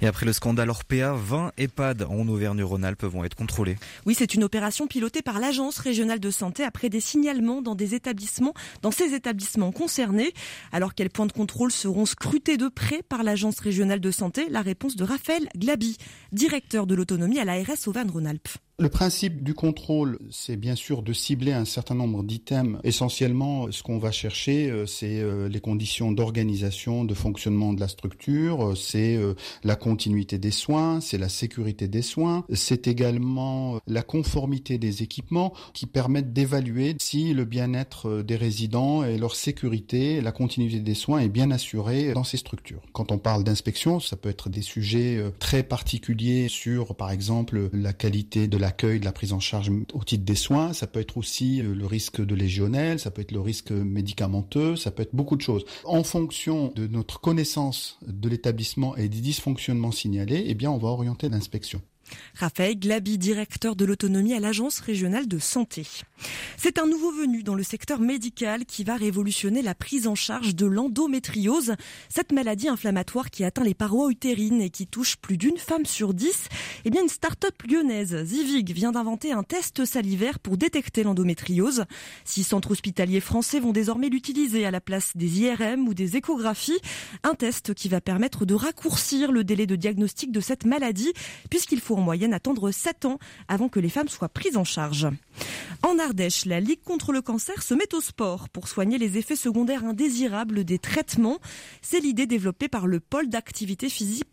Et 0.02 0.06
après 0.06 0.24
le 0.24 0.32
scandale 0.32 0.70
Orpea, 0.70 1.12
20 1.14 1.52
EHPAD 1.58 2.02
en 2.04 2.26
Auvergne-Rhône-Alpes 2.26 3.04
vont 3.04 3.22
être 3.22 3.34
contrôlés. 3.34 3.76
Oui, 4.06 4.14
c'est 4.16 4.34
une 4.34 4.44
opération 4.44 4.86
pilotée 4.86 5.20
par 5.20 5.38
l'Agence 5.38 5.78
régionale 5.78 6.20
de 6.20 6.30
santé 6.30 6.64
après 6.64 6.88
des 6.88 7.00
signalements 7.00 7.60
dans 7.60 7.74
des 7.74 7.94
établissements, 7.94 8.54
dans 8.80 8.90
ces 8.90 9.12
établissements 9.12 9.72
concernés. 9.72 10.32
Alors 10.72 10.94
quels 10.94 11.10
points 11.10 11.26
de 11.26 11.32
contrôle 11.32 11.70
seront 11.70 12.06
scrutés 12.06 12.56
de 12.56 12.68
près 12.68 13.02
par 13.02 13.22
l'Agence 13.22 13.60
régionale 13.60 14.00
de 14.00 14.10
santé? 14.10 14.48
La 14.48 14.62
réponse 14.62 14.96
de 14.96 15.04
Raphaël 15.04 15.48
Glaby, 15.56 15.98
directeur 16.32 16.86
de 16.86 16.94
l'autonomie 16.94 17.38
à 17.38 17.44
l'ARS 17.44 17.86
Auvergne-Rhône-Alpes. 17.86 18.48
Le 18.80 18.88
principe 18.88 19.44
du 19.44 19.52
contrôle, 19.52 20.18
c'est 20.30 20.56
bien 20.56 20.74
sûr 20.74 21.02
de 21.02 21.12
cibler 21.12 21.52
un 21.52 21.66
certain 21.66 21.94
nombre 21.94 22.22
d'items. 22.22 22.78
Essentiellement, 22.82 23.70
ce 23.70 23.82
qu'on 23.82 23.98
va 23.98 24.10
chercher, 24.10 24.70
euh, 24.70 24.86
c'est 24.86 25.20
euh, 25.20 25.50
les 25.50 25.60
conditions 25.60 26.12
d'organisation, 26.12 27.04
de 27.04 27.12
fonctionnement 27.12 27.74
de 27.74 27.80
la 27.80 27.88
structure, 27.88 28.70
euh, 28.70 28.74
c'est 28.74 29.18
la 29.64 29.76
continuité 29.76 30.38
des 30.38 30.50
soins, 30.50 31.02
c'est 31.02 31.18
la 31.18 31.28
sécurité 31.28 31.88
des 31.88 32.00
soins, 32.00 32.46
c'est 32.54 32.88
également 32.88 33.80
la 33.86 34.02
conformité 34.02 34.78
des 34.78 35.02
équipements 35.02 35.52
qui 35.74 35.84
permettent 35.84 36.32
d'évaluer 36.32 36.96
si 36.98 37.34
le 37.34 37.44
bien-être 37.44 38.22
des 38.22 38.36
résidents 38.36 39.04
et 39.04 39.18
leur 39.18 39.34
sécurité, 39.34 40.22
la 40.22 40.32
continuité 40.32 40.80
des 40.80 40.94
soins 40.94 41.18
est 41.18 41.28
bien 41.28 41.50
assurée 41.50 42.14
dans 42.14 42.24
ces 42.24 42.38
structures. 42.38 42.80
Quand 42.94 43.12
on 43.12 43.18
parle 43.18 43.44
d'inspection, 43.44 44.00
ça 44.00 44.16
peut 44.16 44.30
être 44.30 44.48
des 44.48 44.62
sujets 44.62 45.22
très 45.38 45.62
particuliers 45.62 46.48
sur, 46.48 46.94
par 46.94 47.10
exemple, 47.10 47.68
la 47.74 47.92
qualité 47.92 48.48
de 48.48 48.56
la 48.56 48.69
l'accueil, 48.70 49.00
de 49.00 49.04
la 49.04 49.12
prise 49.12 49.33
en 49.33 49.40
charge 49.40 49.70
au 49.92 50.04
titre 50.04 50.24
des 50.24 50.37
soins, 50.37 50.72
ça 50.72 50.87
peut 50.87 51.00
être 51.00 51.16
aussi 51.16 51.61
euh, 51.61 51.74
le 51.74 51.87
risque 51.87 52.24
de 52.24 52.35
légionnel, 52.37 53.00
ça 53.00 53.11
peut 53.11 53.20
être 53.20 53.33
le 53.33 53.40
risque 53.40 53.72
médicamenteux, 53.72 54.76
ça 54.76 54.92
peut 54.92 55.02
être 55.02 55.14
beaucoup 55.14 55.37
de 55.37 55.42
choses. 55.42 55.64
En 55.85 56.04
fonction 56.04 56.72
de 56.76 56.87
notre 56.87 57.20
connaissance 57.20 57.98
de 58.06 58.28
l'établissement 58.28 58.96
et 58.96 59.09
des 59.09 59.20
dysfonctionnements 59.20 59.90
signalés, 59.90 60.44
eh 60.46 60.54
bien, 60.54 60.70
on 60.70 60.78
va 60.78 60.88
orienter 60.88 61.28
l'inspection. 61.28 61.83
Raphaël 62.34 62.78
Glabi, 62.78 63.18
directeur 63.18 63.76
de 63.76 63.84
l'autonomie 63.84 64.34
à 64.34 64.40
l'Agence 64.40 64.80
régionale 64.80 65.28
de 65.28 65.38
santé. 65.38 65.86
C'est 66.56 66.78
un 66.78 66.86
nouveau 66.86 67.12
venu 67.12 67.42
dans 67.42 67.54
le 67.54 67.62
secteur 67.62 68.00
médical 68.00 68.64
qui 68.66 68.84
va 68.84 68.96
révolutionner 68.96 69.62
la 69.62 69.74
prise 69.74 70.06
en 70.06 70.14
charge 70.14 70.54
de 70.54 70.66
l'endométriose, 70.66 71.74
cette 72.08 72.32
maladie 72.32 72.68
inflammatoire 72.68 73.30
qui 73.30 73.44
atteint 73.44 73.64
les 73.64 73.74
parois 73.74 74.10
utérines 74.10 74.60
et 74.60 74.70
qui 74.70 74.86
touche 74.86 75.16
plus 75.16 75.36
d'une 75.36 75.56
femme 75.56 75.86
sur 75.86 76.14
dix. 76.14 76.48
Eh 76.84 76.90
bien, 76.90 77.02
une 77.02 77.08
start-up 77.08 77.54
lyonnaise, 77.68 78.24
Zivig, 78.24 78.72
vient 78.72 78.92
d'inventer 78.92 79.32
un 79.32 79.42
test 79.42 79.84
salivaire 79.84 80.38
pour 80.38 80.56
détecter 80.56 81.02
l'endométriose. 81.02 81.84
Six 82.24 82.44
centres 82.44 82.72
hospitaliers 82.72 83.20
français 83.20 83.60
vont 83.60 83.72
désormais 83.72 84.08
l'utiliser 84.08 84.66
à 84.66 84.70
la 84.70 84.80
place 84.80 85.12
des 85.14 85.40
IRM 85.40 85.88
ou 85.88 85.94
des 85.94 86.16
échographies. 86.16 86.80
Un 87.22 87.34
test 87.34 87.74
qui 87.74 87.88
va 87.88 88.00
permettre 88.00 88.44
de 88.44 88.54
raccourcir 88.54 89.32
le 89.32 89.44
délai 89.44 89.66
de 89.66 89.76
diagnostic 89.76 90.32
de 90.32 90.40
cette 90.40 90.64
maladie 90.64 91.12
puisqu'il 91.48 91.80
faut 91.80 91.96
en 92.00 92.02
moyenne 92.02 92.34
attendre 92.34 92.70
7 92.70 93.04
ans 93.04 93.18
avant 93.46 93.68
que 93.68 93.78
les 93.78 93.90
femmes 93.90 94.08
soient 94.08 94.28
prises 94.28 94.56
en 94.56 94.64
charge. 94.64 95.06
En 95.82 95.98
Ardèche, 95.98 96.46
la 96.46 96.60
Ligue 96.60 96.82
contre 96.82 97.12
le 97.12 97.22
cancer 97.22 97.62
se 97.62 97.74
met 97.74 97.94
au 97.94 98.00
sport 98.00 98.48
pour 98.48 98.68
soigner 98.68 98.98
les 98.98 99.18
effets 99.18 99.36
secondaires 99.36 99.84
indésirables 99.84 100.64
des 100.64 100.78
traitements. 100.78 101.38
C'est 101.82 102.00
l'idée 102.00 102.26
développée 102.26 102.68
par 102.68 102.86
le 102.86 103.00
pôle 103.00 103.28
d'activité 103.28 103.88
physique 103.88 104.26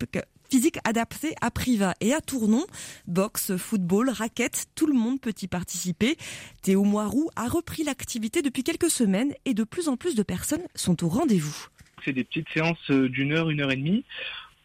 physique 0.49 0.77
adapté 0.85 1.33
à 1.41 1.51
Priva 1.51 1.93
et 1.99 2.13
à 2.13 2.21
Tournon. 2.21 2.65
Boxe, 3.05 3.57
football, 3.57 4.09
raquettes, 4.09 4.67
tout 4.75 4.87
le 4.87 4.93
monde 4.93 5.19
peut 5.19 5.33
y 5.41 5.47
participer. 5.47 6.15
Théo 6.61 6.85
Moirou 6.85 7.29
a 7.35 7.49
repris 7.49 7.83
l'activité 7.83 8.41
depuis 8.41 8.63
quelques 8.63 8.89
semaines 8.89 9.33
et 9.43 9.53
de 9.53 9.65
plus 9.65 9.89
en 9.89 9.97
plus 9.97 10.15
de 10.15 10.23
personnes 10.23 10.63
sont 10.73 11.03
au 11.03 11.09
rendez-vous. 11.09 11.67
C'est 12.05 12.13
des 12.13 12.23
petites 12.23 12.47
séances 12.53 12.89
d'une 12.89 13.33
heure, 13.33 13.49
une 13.49 13.59
heure 13.59 13.71
et 13.71 13.75
demie 13.75 14.05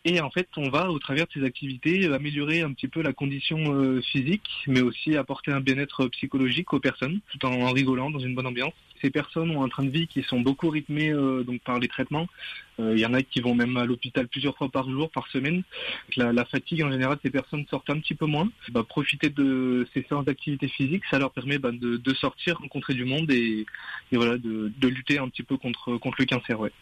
et 0.05 0.21
en 0.21 0.31
fait, 0.31 0.49
on 0.57 0.69
va, 0.69 0.91
au 0.91 0.99
travers 0.99 1.27
de 1.27 1.33
ces 1.33 1.45
activités, 1.45 2.07
améliorer 2.07 2.62
un 2.62 2.73
petit 2.73 2.88
peu 2.88 3.03
la 3.03 3.12
condition 3.12 3.59
euh, 3.73 4.01
physique, 4.01 4.51
mais 4.67 4.81
aussi 4.81 5.17
apporter 5.17 5.53
un 5.53 5.61
bien-être 5.61 6.09
psychologique 6.09 6.73
aux 6.73 6.81
personnes, 6.81 7.21
tout 7.31 7.47
en 7.47 7.71
rigolant 7.71 8.11
dans 8.11 8.19
une 8.19 8.35
bonne 8.35 8.49
ambiance. 8.49 8.73
Ces 9.01 9.11
personnes 9.11 9.51
ont 9.51 9.62
un 9.62 9.69
train 9.69 9.85
de 9.85 9.91
vie 9.91 10.09
qui 10.09 10.23
sont 10.23 10.41
beaucoup 10.41 10.71
rythmés 10.71 11.11
euh, 11.11 11.45
donc 11.45 11.61
par 11.62 11.79
les 11.79 11.87
traitements. 11.87 12.27
Il 12.79 12.85
euh, 12.85 12.97
y 12.97 13.07
en 13.07 13.15
a 13.15 13.23
qui 13.23 13.41
vont 13.41 13.55
même 13.55 13.77
à 13.77 13.85
l'hôpital 13.85 14.27
plusieurs 14.27 14.57
fois 14.57 14.69
par 14.69 14.91
jour, 14.91 15.09
par 15.11 15.29
semaine. 15.29 15.62
La, 16.17 16.33
la, 16.33 16.45
fatigue, 16.45 16.83
en 16.83 16.91
général, 16.91 17.19
ces 17.23 17.31
personnes 17.31 17.65
sortent 17.71 17.91
un 17.91 18.01
petit 18.01 18.15
peu 18.15 18.27
moins. 18.27 18.51
Bah, 18.71 18.83
profiter 18.83 19.31
de 19.31 19.87
ces 19.95 20.03
séances 20.09 20.25
d'activité 20.25 20.67
physique, 20.67 21.05
ça 21.11 21.21
leur 21.21 21.31
permet 21.31 21.59
bah, 21.59 21.71
de, 21.71 21.97
de, 21.97 22.15
sortir, 22.15 22.59
rencontrer 22.59 22.95
du 22.95 23.05
monde 23.05 23.31
et, 23.31 23.67
et 24.11 24.17
voilà, 24.17 24.37
de, 24.37 24.73
de, 24.77 24.88
lutter 24.88 25.19
un 25.19 25.29
petit 25.29 25.45
peu 25.45 25.57
contre, 25.57 25.97
contre 25.99 26.17
le 26.21 26.27
cancer. 26.27 26.59
Ouais. 26.59 26.73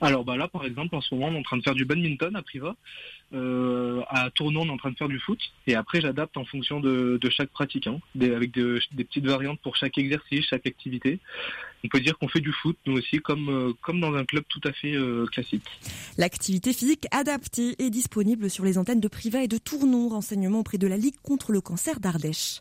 Alors 0.00 0.24
bah, 0.24 0.36
là, 0.36 0.48
par 0.48 0.64
exemple, 0.64 0.94
en 0.94 1.00
ce 1.00 1.14
moment, 1.14 1.28
on 1.28 1.34
est 1.34 1.38
en 1.38 1.42
train 1.42 1.56
de 1.56 1.62
faire 1.62 1.74
du 1.74 1.84
badminton 1.84 2.34
à 2.36 2.42
Priva. 2.42 2.76
Euh, 3.32 4.02
à 4.08 4.30
Tournon, 4.30 4.62
on 4.62 4.66
est 4.66 4.70
en 4.70 4.76
train 4.76 4.90
de 4.90 4.96
faire 4.96 5.08
du 5.08 5.18
foot. 5.18 5.38
Et 5.66 5.74
après, 5.74 6.00
j'adapte 6.00 6.36
en 6.36 6.44
fonction 6.44 6.80
de, 6.80 7.18
de 7.20 7.30
chaque 7.30 7.50
pratique, 7.50 7.88
des, 8.14 8.32
avec 8.34 8.52
de, 8.52 8.80
des 8.92 9.04
petites 9.04 9.26
variantes 9.26 9.60
pour 9.60 9.76
chaque 9.76 9.98
exercice, 9.98 10.46
chaque 10.46 10.66
activité. 10.66 11.18
On 11.84 11.88
peut 11.88 12.00
dire 12.00 12.18
qu'on 12.18 12.28
fait 12.28 12.40
du 12.40 12.52
foot, 12.52 12.76
nous 12.86 12.96
aussi, 12.96 13.18
comme, 13.18 13.48
euh, 13.48 13.72
comme 13.82 14.00
dans 14.00 14.14
un 14.14 14.24
club 14.24 14.44
tout 14.48 14.60
à 14.64 14.72
fait 14.72 14.94
euh, 14.94 15.26
classique. 15.26 15.64
L'activité 16.18 16.72
physique 16.72 17.06
adaptée 17.10 17.74
est 17.78 17.90
disponible 17.90 18.50
sur 18.50 18.64
les 18.64 18.78
antennes 18.78 19.00
de 19.00 19.08
Priva 19.08 19.42
et 19.42 19.48
de 19.48 19.58
Tournon. 19.58 20.08
Renseignements 20.08 20.60
auprès 20.60 20.78
de 20.78 20.86
la 20.86 20.96
Ligue 20.96 21.16
contre 21.22 21.52
le 21.52 21.60
cancer 21.60 22.00
d'Ardèche. 22.00 22.60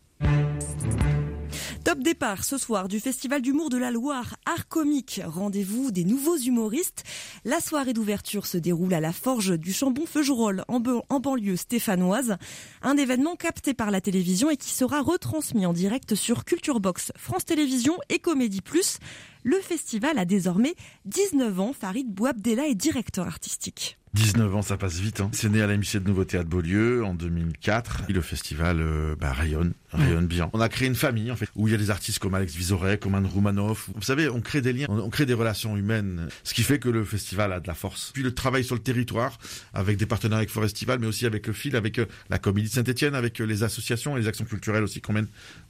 Top 1.85 1.99
départ 1.99 2.43
ce 2.43 2.57
soir 2.57 2.87
du 2.87 2.99
Festival 2.99 3.43
d'humour 3.43 3.69
de 3.69 3.77
la 3.77 3.91
Loire, 3.91 4.37
Art 4.47 4.67
Comique. 4.67 5.21
Rendez-vous 5.23 5.91
des 5.91 6.03
nouveaux 6.03 6.35
humoristes. 6.35 7.03
La 7.43 7.59
soirée 7.59 7.93
d'ouverture 7.93 8.47
se 8.47 8.57
déroule 8.57 8.95
à 8.95 8.99
la 8.99 9.13
Forge 9.13 9.55
du 9.59 9.71
Chambon-Feugerolles 9.71 10.63
en, 10.67 10.81
en, 11.09 11.19
banlieue 11.19 11.55
stéphanoise. 11.55 12.37
Un 12.81 12.97
événement 12.97 13.35
capté 13.35 13.75
par 13.75 13.91
la 13.91 14.01
télévision 14.01 14.49
et 14.49 14.57
qui 14.57 14.71
sera 14.71 15.03
retransmis 15.03 15.67
en 15.67 15.73
direct 15.73 16.15
sur 16.15 16.43
Culture 16.43 16.79
Box, 16.79 17.11
France 17.17 17.45
Télévisions 17.45 17.99
et 18.09 18.17
Comédie 18.17 18.61
Plus. 18.61 18.97
Le 19.43 19.59
festival 19.59 20.17
a 20.17 20.25
désormais 20.25 20.73
19 21.05 21.59
ans. 21.59 21.71
Farid 21.71 22.07
Bouabdella 22.07 22.65
est 22.65 22.73
directeur 22.73 23.27
artistique. 23.27 23.99
19 24.15 24.55
ans, 24.55 24.61
ça 24.61 24.77
passe 24.77 24.99
vite. 24.99 25.19
Hein. 25.19 25.29
C'est 25.33 25.49
né 25.49 25.61
à 25.61 25.67
l'amitié 25.67 25.99
de 25.99 26.07
Nouveau 26.07 26.23
Théâtre 26.23 26.49
Beaulieu 26.49 27.03
en 27.03 27.13
2004. 27.13 28.03
Et 28.07 28.13
le 28.13 28.21
festival 28.21 28.79
euh, 28.79 29.15
bah, 29.19 29.33
rayonne, 29.33 29.73
rayonne 29.95 30.27
bien. 30.27 30.49
On 30.53 30.61
a 30.61 30.69
créé 30.69 30.87
une 30.87 30.95
famille 30.95 31.31
en 31.31 31.35
fait 31.35 31.49
où 31.55 31.67
il 31.67 31.71
y 31.71 31.73
a 31.73 31.77
des 31.77 31.89
artistes 31.89 32.19
comme 32.19 32.33
Alex 32.33 32.53
Vizorek, 32.55 32.99
comme 32.99 33.15
Anne 33.15 33.25
Roumanoff. 33.25 33.89
Vous 33.95 34.01
savez, 34.01 34.29
on 34.29 34.41
crée 34.41 34.61
des 34.61 34.73
liens, 34.73 34.87
on, 34.89 35.09
crée 35.09 35.25
des 35.25 35.33
relations 35.33 35.77
humaines, 35.77 36.27
ce 36.43 36.53
qui 36.53 36.63
fait 36.63 36.79
que 36.79 36.89
le 36.89 37.03
festival 37.03 37.51
a 37.53 37.59
de 37.59 37.67
la 37.67 37.73
force. 37.73 38.11
Puis 38.13 38.23
le 38.23 38.33
travail 38.33 38.63
sur 38.63 38.75
le 38.75 38.81
territoire 38.81 39.37
avec 39.73 39.97
des 39.97 40.05
partenaires 40.05 40.37
avec 40.37 40.49
Forestival, 40.49 40.99
mais 40.99 41.07
aussi 41.07 41.25
avec 41.25 41.47
le 41.47 41.53
fil, 41.53 41.75
avec 41.75 41.99
euh, 41.99 42.05
la 42.29 42.37
Comédie 42.37 42.69
de 42.69 42.73
Saint-Etienne, 42.73 43.15
avec 43.15 43.39
euh, 43.41 43.45
les 43.45 43.63
associations 43.63 44.17
et 44.17 44.19
les 44.19 44.27
actions 44.27 44.45
culturelles 44.45 44.83
aussi 44.83 45.01
qu'on 45.01 45.13
mène 45.13 45.27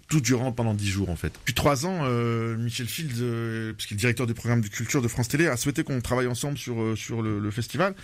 tout 0.08 0.22
durant 0.22 0.52
pendant 0.52 0.74
dix 0.74 0.90
jours 0.90 1.10
en 1.10 1.16
fait. 1.16 1.34
Depuis 1.34 1.56
trois 1.56 1.88
ans, 1.88 2.08
Michel 2.58 2.86
Field, 2.86 3.74
puisqu'il 3.76 3.96
est 3.96 3.98
directeur 3.98 4.28
du 4.28 4.36
programme 4.36 4.62
de 4.62 4.68
culture 4.68 5.02
de 5.02 5.08
France 5.08 5.30
Télé, 5.30 5.48
a 5.48 5.58
souhaité 5.58 5.84
qu'on 5.84 6.00
travaille 6.00 6.28
ensemble 6.28 6.60
sur 6.60 6.96
sur 6.96 7.24
le, 7.24 7.40
le 7.40 7.52
festival. 7.52 7.96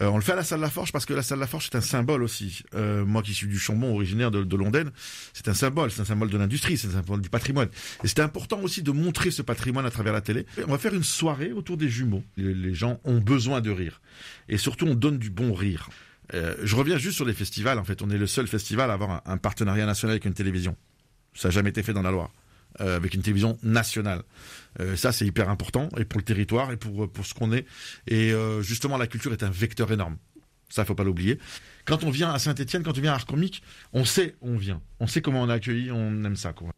Euh, 0.00 0.06
on 0.06 0.16
le 0.16 0.22
fait 0.22 0.32
à 0.32 0.36
la 0.36 0.44
salle 0.44 0.60
La 0.60 0.70
Forge 0.70 0.90
parce 0.90 1.04
que 1.04 1.12
la 1.12 1.22
salle 1.22 1.38
La 1.38 1.46
Forge 1.46 1.68
c'est 1.70 1.76
un 1.76 1.82
symbole 1.82 2.22
aussi. 2.22 2.62
Euh, 2.74 3.04
moi 3.04 3.22
qui 3.22 3.34
suis 3.34 3.46
du 3.46 3.58
Chambon, 3.58 3.94
originaire 3.94 4.30
de, 4.30 4.42
de 4.42 4.56
Londaine, 4.56 4.90
c'est 5.34 5.48
un 5.48 5.54
symbole, 5.54 5.90
c'est 5.90 6.00
un 6.00 6.06
symbole 6.06 6.30
de 6.30 6.38
l'industrie, 6.38 6.78
c'est 6.78 6.88
un 6.88 6.92
symbole 6.92 7.20
du 7.20 7.28
patrimoine. 7.28 7.68
Et 8.02 8.08
c'était 8.08 8.22
important 8.22 8.60
aussi 8.60 8.82
de 8.82 8.90
montrer 8.90 9.30
ce 9.30 9.42
patrimoine 9.42 9.84
à 9.84 9.90
travers 9.90 10.12
la 10.12 10.20
télé. 10.20 10.46
on 10.66 10.70
va 10.70 10.78
faire 10.78 10.94
une 10.94 11.02
soirée 11.02 11.52
autour 11.52 11.76
des 11.76 11.88
jumeaux. 11.88 12.24
Les, 12.36 12.74
gens 12.74 13.00
ont 13.04 13.18
besoin 13.18 13.60
de 13.60 13.70
rire. 13.70 14.00
Et 14.48 14.56
surtout, 14.56 14.86
on 14.86 14.94
donne 14.94 15.18
du 15.18 15.28
bon 15.28 15.52
rire. 15.52 15.90
Euh, 16.32 16.54
je 16.62 16.74
reviens 16.74 16.96
juste 16.96 17.16
sur 17.16 17.26
les 17.26 17.34
festivals. 17.34 17.78
En 17.78 17.84
fait, 17.84 18.00
on 18.00 18.08
est 18.08 18.16
le 18.16 18.26
seul 18.26 18.46
festival 18.46 18.90
à 18.90 18.94
avoir 18.94 19.10
un, 19.10 19.22
un 19.26 19.36
partenariat 19.36 19.84
national 19.84 20.12
avec 20.12 20.24
une 20.24 20.32
télévision. 20.32 20.74
Ça 21.34 21.48
n'a 21.48 21.52
jamais 21.52 21.70
été 21.70 21.82
fait 21.82 21.92
dans 21.92 22.02
la 22.02 22.10
Loire. 22.10 22.30
Euh, 22.80 22.96
avec 22.96 23.12
une 23.12 23.20
télévision 23.20 23.58
nationale. 23.62 24.22
Euh, 24.80 24.96
ça, 24.96 25.12
c'est 25.12 25.26
hyper 25.26 25.48
important, 25.48 25.88
et 25.98 26.04
pour 26.04 26.18
le 26.18 26.24
territoire, 26.24 26.72
et 26.72 26.76
pour, 26.76 27.10
pour 27.10 27.26
ce 27.26 27.34
qu'on 27.34 27.52
est. 27.52 27.66
Et 28.06 28.32
euh, 28.32 28.62
justement, 28.62 28.96
la 28.96 29.06
culture 29.06 29.32
est 29.32 29.42
un 29.42 29.50
vecteur 29.50 29.92
énorme. 29.92 30.16
Ça, 30.68 30.84
faut 30.84 30.94
pas 30.94 31.04
l'oublier. 31.04 31.38
Quand 31.84 32.04
on 32.04 32.10
vient 32.10 32.32
à 32.32 32.38
Saint-Etienne, 32.38 32.82
quand 32.82 32.96
on 32.96 33.00
vient 33.00 33.12
à 33.12 33.16
Arcomique, 33.16 33.62
on 33.92 34.04
sait 34.04 34.36
où 34.40 34.50
on 34.50 34.56
vient. 34.56 34.80
On 35.00 35.06
sait 35.06 35.20
comment 35.20 35.42
on 35.42 35.50
est 35.50 35.52
accueilli, 35.52 35.90
on 35.90 36.24
aime 36.24 36.36
ça. 36.36 36.52
Quoi. 36.52 36.70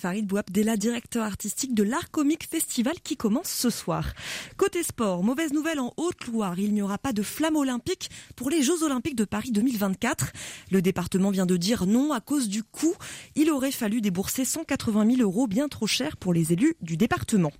Farid 0.00 0.26
Bouabdella, 0.26 0.78
directeur 0.78 1.26
artistique 1.26 1.74
de 1.74 1.82
l'Art 1.82 2.10
Comique 2.10 2.48
Festival 2.48 2.94
qui 3.04 3.18
commence 3.18 3.50
ce 3.50 3.68
soir. 3.68 4.14
Côté 4.56 4.82
sport, 4.82 5.22
mauvaise 5.22 5.52
nouvelle 5.52 5.78
en 5.78 5.92
Haute-Loire, 5.98 6.58
il 6.58 6.72
n'y 6.72 6.80
aura 6.80 6.96
pas 6.96 7.12
de 7.12 7.22
flamme 7.22 7.56
olympique 7.56 8.08
pour 8.34 8.48
les 8.48 8.62
Jeux 8.62 8.82
Olympiques 8.82 9.14
de 9.14 9.26
Paris 9.26 9.50
2024. 9.52 10.32
Le 10.70 10.80
département 10.80 11.30
vient 11.30 11.44
de 11.44 11.58
dire 11.58 11.84
non 11.84 12.14
à 12.14 12.20
cause 12.20 12.48
du 12.48 12.62
coût. 12.62 12.94
Il 13.36 13.50
aurait 13.50 13.72
fallu 13.72 14.00
débourser 14.00 14.46
180 14.46 15.16
000 15.16 15.20
euros, 15.20 15.46
bien 15.46 15.68
trop 15.68 15.86
cher 15.86 16.16
pour 16.16 16.32
les 16.32 16.54
élus 16.54 16.76
du 16.80 16.96
département. 16.96 17.52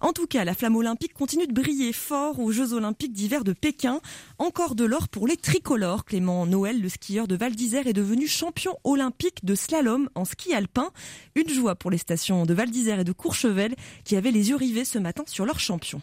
En 0.00 0.12
tout 0.12 0.28
cas, 0.28 0.44
la 0.44 0.54
flamme 0.54 0.76
olympique 0.76 1.14
continue 1.14 1.48
de 1.48 1.52
briller 1.52 1.92
fort 1.92 2.38
aux 2.38 2.52
Jeux 2.52 2.74
Olympiques 2.74 3.12
d'hiver 3.12 3.42
de 3.42 3.52
Pékin. 3.52 4.00
Encore 4.38 4.76
de 4.76 4.84
l'or 4.84 5.08
pour 5.08 5.26
les 5.26 5.36
tricolores. 5.36 6.04
Clément 6.04 6.46
Noël, 6.46 6.80
le 6.80 6.88
skieur 6.88 7.26
de 7.26 7.34
Val 7.34 7.56
d'Isère, 7.56 7.88
est 7.88 7.92
devenu 7.92 8.28
champion 8.28 8.78
olympique 8.84 9.44
de 9.44 9.56
slalom 9.56 10.08
en 10.14 10.24
ski 10.24 10.54
alpin. 10.54 10.92
Une 11.34 11.48
joie 11.48 11.74
pour 11.74 11.87
les 11.90 11.98
stations 11.98 12.46
de 12.46 12.54
Val 12.54 12.70
d'Isère 12.70 13.00
et 13.00 13.04
de 13.04 13.12
Courchevel 13.12 13.74
qui 14.04 14.16
avaient 14.16 14.30
les 14.30 14.50
yeux 14.50 14.56
rivés 14.56 14.84
ce 14.84 14.98
matin 14.98 15.24
sur 15.26 15.44
leur 15.44 15.60
champion. 15.60 16.00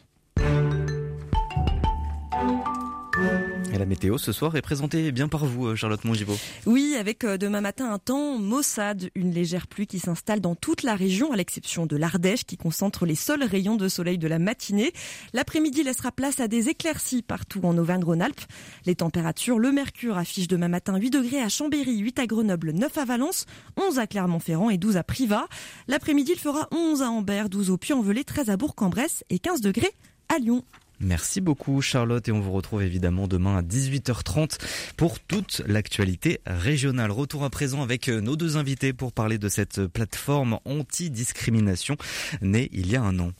La 3.78 3.86
météo 3.86 4.18
ce 4.18 4.32
soir 4.32 4.56
est 4.56 4.62
présentée 4.62 5.12
bien 5.12 5.28
par 5.28 5.46
vous, 5.46 5.68
euh, 5.68 5.76
Charlotte 5.76 6.04
Mongibaud. 6.06 6.38
Oui, 6.66 6.96
avec 6.98 7.26
euh, 7.26 7.38
demain 7.38 7.60
matin 7.60 7.92
un 7.92 8.00
temps 8.00 8.38
maussade, 8.38 9.10
une 9.16 9.32
légère 9.32 9.68
pluie 9.68 9.86
qui 9.86 10.00
s'installe 10.00 10.40
dans 10.40 10.56
toute 10.56 10.84
la 10.84 10.96
région, 10.96 11.34
à 11.34 11.36
l'exception 11.36 11.86
de 11.86 11.98
l'Ardèche 11.98 12.46
qui 12.46 12.56
concentre 12.56 13.06
les 13.06 13.16
seuls 13.16 13.44
rayons 13.44 13.76
de 13.76 13.90
soleil 13.90 14.18
de 14.18 14.28
la 14.30 14.40
matinée. 14.40 14.94
L'après-midi 15.34 15.84
laissera 15.84 16.14
place 16.14 16.40
à 16.40 16.48
des 16.48 16.70
éclaircies 16.70 17.22
partout 17.22 17.60
en 17.64 17.78
Auvergne-Rhône-Alpes. 17.78 18.42
Les 18.86 18.96
températures, 18.96 19.60
le 19.60 19.74
mercure 19.74 20.18
affiche 20.18 20.48
demain 20.48 20.70
matin 20.70 20.96
8 20.96 21.10
degrés 21.10 21.42
à 21.42 21.50
Chambéry, 21.50 21.98
8 21.98 22.20
à 22.20 22.28
Grenoble, 22.28 22.72
9 22.72 22.98
à 22.98 23.04
Valence, 23.04 23.46
11 23.76 24.00
à 24.00 24.08
Clermont-Ferrand 24.08 24.70
et 24.70 24.78
12 24.78 24.96
à 24.96 25.04
Privas. 25.04 25.48
L'après-midi, 25.90 26.32
il 26.36 26.40
fera 26.40 26.70
11 26.72 27.02
à 27.02 27.10
Ambert, 27.10 27.50
12 27.50 27.72
au 27.72 27.78
Puy-en-Velay, 27.78 28.24
13 28.24 28.50
à 28.50 28.58
Bourg-en-Bresse 28.58 29.26
et 29.30 29.40
15 29.40 29.60
degrés 29.60 29.92
à 30.34 30.40
Lyon. 30.40 30.64
Merci 31.00 31.42
beaucoup 31.42 31.82
Charlotte 31.82 32.28
et 32.28 32.32
on 32.32 32.40
vous 32.40 32.52
retrouve 32.52 32.82
évidemment 32.82 33.28
demain 33.28 33.58
à 33.58 33.62
18h30 33.62 34.58
pour 34.98 35.20
toute 35.20 35.62
l'actualité 35.68 36.40
régionale. 36.46 37.12
Retour 37.12 37.44
à 37.44 37.50
présent 37.50 37.84
avec 37.84 38.08
euh, 38.10 38.22
nos 38.22 38.36
deux 38.36 38.58
invités 38.58 38.94
pour 38.94 39.12
parler 39.12 39.38
de 39.38 39.50
cette 39.50 39.88
plateforme 39.88 40.60
anti-discrimination 40.66 41.98
née 42.42 42.70
il 42.72 42.90
y 42.90 42.96
a 42.96 43.02
un 43.02 43.20
an. 43.20 43.32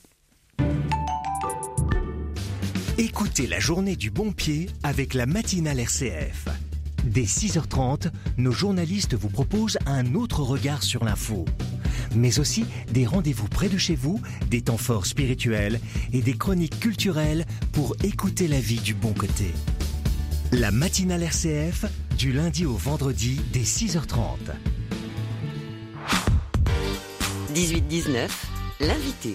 Écoutez 2.98 3.46
la 3.46 3.60
journée 3.60 3.96
du 3.96 4.10
bon 4.10 4.32
pied 4.32 4.70
avec 4.82 5.12
la 5.12 5.26
matinale 5.26 5.80
RCF. 5.80 6.48
Dès 7.04 7.24
6h30, 7.24 8.10
nos 8.36 8.52
journalistes 8.52 9.14
vous 9.14 9.28
proposent 9.28 9.78
un 9.86 10.14
autre 10.14 10.40
regard 10.40 10.82
sur 10.82 11.04
l'info 11.04 11.44
mais 12.16 12.38
aussi 12.38 12.64
des 12.92 13.06
rendez-vous 13.06 13.48
près 13.48 13.68
de 13.68 13.78
chez 13.78 13.94
vous, 13.94 14.20
des 14.50 14.62
temps 14.62 14.76
forts 14.76 15.06
spirituels 15.06 15.80
et 16.12 16.22
des 16.22 16.34
chroniques 16.34 16.80
culturelles 16.80 17.44
pour 17.72 17.94
écouter 18.02 18.48
la 18.48 18.60
vie 18.60 18.80
du 18.80 18.94
bon 18.94 19.12
côté. 19.12 19.52
La 20.52 20.70
matinale 20.70 21.22
RCF, 21.22 21.86
du 22.16 22.32
lundi 22.32 22.66
au 22.66 22.74
vendredi 22.74 23.40
dès 23.52 23.60
6h30. 23.60 24.36
18-19, 27.54 28.28
l'invité. 28.80 29.34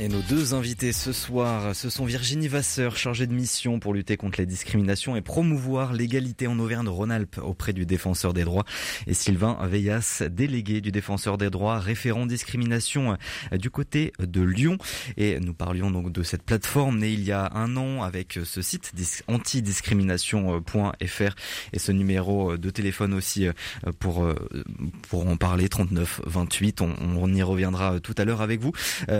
Et 0.00 0.06
nos 0.06 0.22
deux 0.22 0.54
invités 0.54 0.92
ce 0.92 1.12
soir, 1.12 1.74
ce 1.74 1.90
sont 1.90 2.04
Virginie 2.04 2.46
Vasseur, 2.46 2.96
chargée 2.96 3.26
de 3.26 3.34
mission 3.34 3.80
pour 3.80 3.92
lutter 3.92 4.16
contre 4.16 4.38
les 4.38 4.46
discriminations 4.46 5.16
et 5.16 5.22
promouvoir 5.22 5.92
l'égalité 5.92 6.46
en 6.46 6.60
Auvergne-Rhône-Alpes 6.60 7.40
auprès 7.42 7.72
du 7.72 7.84
défenseur 7.84 8.32
des 8.32 8.44
droits, 8.44 8.64
et 9.08 9.14
Sylvain 9.14 9.58
Veillas, 9.66 10.22
délégué 10.30 10.80
du 10.80 10.92
défenseur 10.92 11.36
des 11.36 11.50
droits, 11.50 11.80
référent 11.80 12.26
discrimination 12.26 13.18
du 13.50 13.70
côté 13.70 14.12
de 14.20 14.40
Lyon. 14.40 14.78
Et 15.16 15.40
nous 15.40 15.52
parlions 15.52 15.90
donc 15.90 16.12
de 16.12 16.22
cette 16.22 16.44
plateforme 16.44 17.00
née 17.00 17.10
il 17.10 17.24
y 17.24 17.32
a 17.32 17.50
un 17.56 17.76
an 17.76 18.04
avec 18.04 18.38
ce 18.44 18.62
site 18.62 18.92
antidiscrimination.fr 19.26 21.34
et 21.72 21.78
ce 21.80 21.90
numéro 21.90 22.56
de 22.56 22.70
téléphone 22.70 23.14
aussi 23.14 23.48
pour, 23.98 24.24
pour 25.08 25.26
en 25.26 25.36
parler, 25.36 25.68
39 25.68 26.20
28. 26.24 26.82
On, 26.82 26.94
on 27.00 27.34
y 27.34 27.42
reviendra 27.42 27.98
tout 27.98 28.14
à 28.16 28.24
l'heure 28.24 28.42
avec 28.42 28.60
vous. 28.60 28.70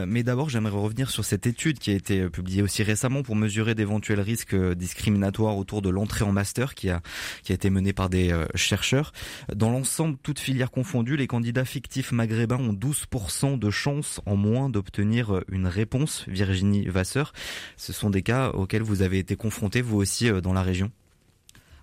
Mais 0.06 0.22
d'abord, 0.22 0.48
j'aimerais 0.48 0.67
revenir 0.74 1.10
sur 1.10 1.24
cette 1.24 1.46
étude 1.46 1.78
qui 1.78 1.90
a 1.90 1.94
été 1.94 2.20
euh, 2.20 2.30
publiée 2.30 2.62
aussi 2.62 2.82
récemment 2.82 3.22
pour 3.22 3.36
mesurer 3.36 3.74
d'éventuels 3.74 4.20
risques 4.20 4.54
euh, 4.54 4.74
discriminatoires 4.74 5.56
autour 5.56 5.82
de 5.82 5.88
l'entrée 5.88 6.24
en 6.24 6.32
master 6.32 6.74
qui 6.74 6.90
a, 6.90 7.00
qui 7.42 7.52
a 7.52 7.54
été 7.54 7.70
menée 7.70 7.92
par 7.92 8.08
des 8.08 8.32
euh, 8.32 8.46
chercheurs. 8.54 9.12
Dans 9.54 9.70
l'ensemble, 9.70 10.16
toutes 10.22 10.38
filières 10.38 10.70
confondues, 10.70 11.16
les 11.16 11.26
candidats 11.26 11.64
fictifs 11.64 12.12
maghrébins 12.12 12.58
ont 12.58 12.72
12% 12.72 13.58
de 13.58 13.70
chances 13.70 14.20
en 14.26 14.36
moins 14.36 14.68
d'obtenir 14.68 15.42
une 15.50 15.66
réponse. 15.66 16.24
Virginie 16.28 16.86
Vasseur, 16.86 17.32
ce 17.76 17.92
sont 17.92 18.10
des 18.10 18.22
cas 18.22 18.50
auxquels 18.50 18.82
vous 18.82 19.02
avez 19.02 19.18
été 19.18 19.36
confrontés 19.36 19.82
vous 19.82 19.96
aussi 19.96 20.30
dans 20.42 20.52
la 20.52 20.62
région? 20.62 20.90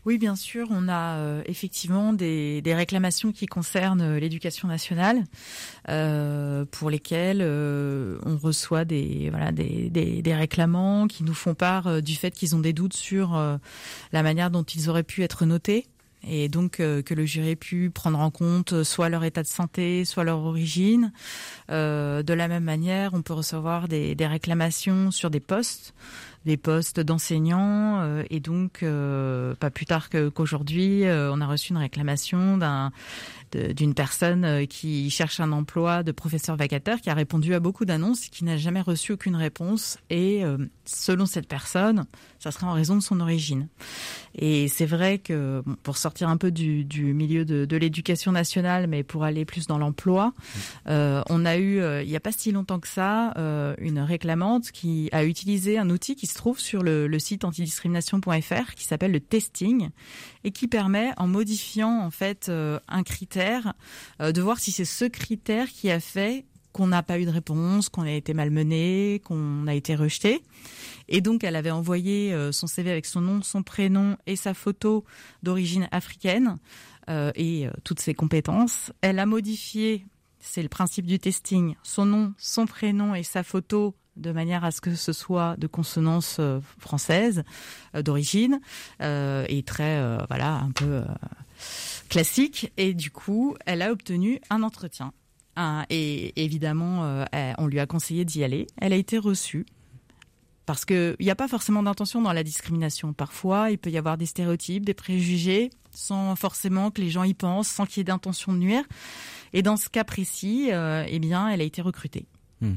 Oui, 0.06 0.20
bien 0.20 0.36
sûr, 0.36 0.68
on 0.70 0.88
a 0.88 1.18
euh, 1.18 1.41
effectivement 1.48 2.13
des, 2.13 2.62
réclamations 2.65 3.32
qui 3.32 3.48
concernent 3.48 4.02
euh, 4.02 4.20
l'éducation 4.20 4.68
nationale, 4.68 5.24
euh, 5.89 6.63
pour 6.70 6.91
lesquelles 6.91 7.41
on 7.41 8.38
reçoit 8.38 8.86
des 8.86 9.30
voilà 9.32 9.52
réclamants 10.38 11.08
qui 11.08 11.24
nous 11.24 11.34
font 11.34 11.56
part 11.56 12.02
du 12.02 12.15
fait 12.15 12.32
qu'ils 12.32 12.56
ont 12.56 12.60
des 12.60 12.74
doutes 12.74 12.94
sur 12.94 13.39
la 14.12 14.24
manière 14.24 14.52
dont 14.52 14.63
ils 14.63 14.89
auraient 14.89 15.04
pu 15.04 15.24
être 15.24 15.46
notés 15.46 15.88
et 16.28 16.50
donc 16.50 16.78
que 16.78 17.13
le 17.13 17.26
jury 17.26 17.52
ait 17.52 17.56
pu 17.56 17.89
prendre 17.89 18.20
en 18.20 18.32
compte 18.32 18.84
soit 18.84 19.10
leur 19.10 19.24
état 19.24 19.44
de 19.44 19.48
santé, 19.48 20.06
soit 20.06 20.24
leur 20.24 20.39
origine. 20.39 21.12
de 21.70 22.34
la 22.34 22.48
même 22.48 22.63
manière, 22.63 23.13
on 23.13 23.22
peut 23.22 23.34
recevoir 23.34 23.88
des 23.88 24.15
réclamations 24.20 25.12
sur 25.12 25.30
des 25.30 25.39
postes 25.39 25.94
des 26.45 26.58
postes 26.58 26.99
d'enseignants 26.99 28.01
euh, 28.01 28.23
et 28.29 28.39
donc 28.39 28.84
euh, 28.84 29.55
pas 29.55 29.69
plus 29.69 29.86
tard 29.86 30.10
qu'aujourd'hui, 30.10 31.05
euh, 31.05 31.31
on 31.34 31.41
a 31.41 31.47
reçu 31.47 31.71
une 31.71 31.77
réclamation 31.77 32.58
d'un 32.58 32.91
d'une 33.74 33.94
personne 33.94 34.68
qui 34.68 35.10
cherche 35.10 35.39
un 35.39 35.52
emploi 35.52 36.04
de 36.04 36.12
professeur 36.12 36.56
vacataire, 36.56 37.02
qui 37.02 37.10
a 37.10 37.13
répondu 37.13 37.54
à 37.54 37.60
beaucoup 37.60 37.86
d'annonces, 37.86 38.28
qui 38.28 38.44
n'a 38.44 38.58
jamais 38.58 38.82
reçu 38.82 39.13
aucune 39.13 39.36
réponse. 39.36 39.98
Et 40.10 40.44
selon 40.86 41.26
cette 41.26 41.48
personne, 41.48 42.06
ça 42.39 42.52
serait 42.52 42.65
en 42.65 42.74
raison 42.74 42.96
de 42.96 43.02
son 43.02 43.20
origine. 43.20 43.68
Et 44.36 44.68
c'est 44.68 44.86
vrai 44.86 45.20
que 45.20 45.63
pour 45.84 45.98
sortir 45.98 46.30
un 46.30 46.38
peu 46.38 46.52
du, 46.52 46.86
milieu 47.13 47.46
de, 47.46 47.78
l'éducation 47.78 48.32
nationale, 48.32 48.88
mais 48.88 49.04
pour 49.04 49.24
aller 49.24 49.46
plus 49.46 49.68
dans 49.68 49.78
l'emploi, 49.78 50.34
euh, 50.88 51.22
on 51.30 51.46
a 51.46 51.58
eu, 51.58 51.80
il 52.02 52.08
n'y 52.08 52.15
a 52.15 52.20
pas 52.20 52.32
si 52.32 52.52
longtemps 52.52 52.80
que 52.80 52.88
ça, 52.88 53.34
euh, 53.38 53.76
une 53.80 54.00
réclamante 54.00 54.72
qui 54.72 55.10
a 55.12 55.26
utilisé 55.26 55.78
un 55.78 55.89
outil 55.89 56.15
qui 56.15 56.28
se 56.28 56.36
trouve 56.36 56.60
sur 56.60 56.84
le, 56.84 57.08
le 57.08 57.20
site 57.20 57.44
antidiscrimination.fr 57.44 58.74
qui 58.76 58.86
s'appelle 58.86 59.12
le 59.12 59.20
testing 59.20 59.89
et 60.44 60.52
qui 60.52 60.68
permet, 60.68 61.12
en 61.18 61.28
modifiant 61.28 62.02
en 62.02 62.12
fait 62.12 62.50
euh, 62.50 62.80
un 62.88 63.04
critère, 63.04 63.44
euh, 64.21 64.31
de 64.31 64.41
voir 64.41 64.60
si 64.60 64.71
c'est 64.71 64.86
ce 64.86 65.05
critère 65.05 65.67
qui 65.69 65.91
a 65.91 65.99
fait 65.99 66.45
qu'on 66.71 66.88
n'a 66.88 67.03
pas 67.03 67.19
eu 67.19 67.25
de 67.25 67.31
réponse, 67.31 67.88
qu'on 67.88 68.03
a 68.03 68.12
été 68.12 68.34
malmené, 68.34 69.21
qu'on 69.23 69.65
a 69.65 69.73
été 69.73 69.95
rejeté. 69.95 70.41
Et 71.08 71.21
donc, 71.21 71.43
elle 71.43 71.55
avait 71.55 71.71
envoyé 71.71 72.34
euh, 72.34 72.51
son 72.51 72.67
CV 72.67 72.91
avec 72.91 73.05
son 73.05 73.21
nom, 73.21 73.41
son 73.41 73.63
prénom 73.63 74.17
et 74.27 74.36
sa 74.36 74.53
photo 74.53 75.05
d'origine 75.41 75.88
africaine 75.91 76.58
euh, 77.10 77.31
et 77.36 77.67
toutes 77.84 78.01
ses 78.01 78.13
compétences. 78.13 78.91
Elle 79.01 79.19
a 79.19 79.25
modifié, 79.25 80.05
c'est 80.39 80.63
le 80.63 80.69
principe 80.69 81.05
du 81.05 81.17
testing, 81.17 81.75
son 81.84 82.05
nom, 82.05 82.34
son 82.38 82.65
prénom 82.65 83.15
et 83.15 83.23
sa 83.23 83.43
photo 83.43 83.95
de 84.17 84.31
manière 84.31 84.65
à 84.65 84.71
ce 84.71 84.81
que 84.81 84.95
ce 84.95 85.13
soit 85.13 85.56
de 85.58 85.67
consonance 85.67 86.39
française 86.79 87.43
d'origine 87.93 88.62
et 89.02 89.63
très 89.65 90.17
voilà 90.29 90.54
un 90.54 90.71
peu 90.71 91.04
classique 92.10 92.71
et 92.77 92.93
du 92.93 93.12
coup 93.12 93.56
elle 93.65 93.81
a 93.81 93.91
obtenu 93.91 94.39
un 94.49 94.63
entretien 94.63 95.13
et 95.89 96.43
évidemment 96.43 97.25
on 97.58 97.67
lui 97.67 97.79
a 97.79 97.85
conseillé 97.85 98.25
d'y 98.25 98.43
aller 98.43 98.67
elle 98.81 98.91
a 98.91 98.97
été 98.97 99.17
reçue 99.17 99.65
parce 100.65 100.85
qu'il 100.85 101.15
n'y 101.19 101.29
a 101.29 101.35
pas 101.35 101.47
forcément 101.47 101.83
d'intention 101.83 102.21
dans 102.21 102.33
la 102.33 102.43
discrimination. 102.43 103.13
Parfois, 103.13 103.69
il 103.69 103.77
peut 103.77 103.91
y 103.91 103.97
avoir 103.97 104.17
des 104.17 104.25
stéréotypes, 104.25 104.85
des 104.85 104.93
préjugés, 104.93 105.69
sans 105.91 106.35
forcément 106.35 106.91
que 106.91 107.01
les 107.01 107.10
gens 107.10 107.23
y 107.23 107.33
pensent, 107.33 107.67
sans 107.67 107.85
qu'il 107.85 107.97
y 107.97 108.01
ait 108.01 108.06
d'intention 108.06 108.51
de 108.51 108.58
nuire. 108.58 108.83
Et 109.53 109.62
dans 109.62 109.77
ce 109.77 109.89
cas 109.89 110.03
précis, 110.03 110.69
euh, 110.71 111.06
eh 111.08 111.19
bien, 111.19 111.47
elle 111.49 111.62
a 111.62 111.63
été 111.63 111.81
recrutée. 111.81 112.25
Hmm. 112.62 112.73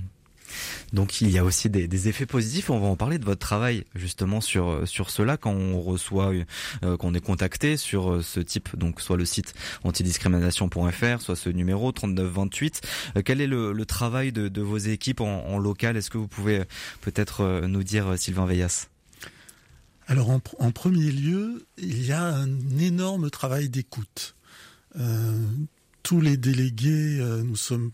Donc 0.93 1.21
il 1.21 1.31
y 1.31 1.39
a 1.39 1.45
aussi 1.45 1.69
des, 1.69 2.09
effets 2.09 2.27
positifs. 2.27 2.71
On 2.71 2.79
va 2.79 2.87
en 2.87 2.97
parler 2.97 3.19
de 3.19 3.25
votre 3.25 3.41
travail 3.41 3.85
justement 3.95 4.41
sur 4.41 4.69
euh, 4.69 4.87
sur 4.87 5.11
cela 5.11 5.37
quand 5.37 5.53
on 5.53 5.81
reçoit, 5.81 6.33
euh, 6.85 6.97
qu'on 6.97 7.15
est 7.15 7.21
contacté 7.21 7.77
sur 7.77 8.13
euh, 8.13 8.23
ce 8.23 8.41
type, 8.41 8.77
donc 8.77 9.01
soit 9.01 9.17
le 9.17 9.25
site 9.25 9.55
antidiscrimination.fr, 9.85 11.21
soit 11.21 11.37
ce 11.37 11.51
numéro 11.51 11.93
3928. 11.93 12.81
quel 13.25 13.41
est 13.41 13.47
le, 13.47 13.85
travail 13.85 14.33
de, 14.33 14.61
vos 14.61 14.79
équipes 14.79 15.21
en, 15.21 15.59
local? 15.59 15.97
Est-ce 15.97 16.11
que 16.11 16.19
vous 16.19 16.29
pouvez 16.29 16.63
peut-être 17.01 17.63
nous 17.67 17.83
dire, 17.83 18.19
Sylvain 18.19 18.47
Veillas? 18.47 18.89
Alors 20.07 20.31
en, 20.31 20.71
premier 20.71 21.11
lieu, 21.11 21.67
il 21.79 22.05
y 22.05 22.13
a 22.13 22.23
un 22.23 22.79
énorme 22.79 23.31
travail 23.31 23.69
d'écoute 23.69 24.35
tous 26.03 26.21
les 26.21 26.37
délégués, 26.37 27.19
euh, 27.21 27.43
nous 27.43 27.57
sommes 27.57 27.91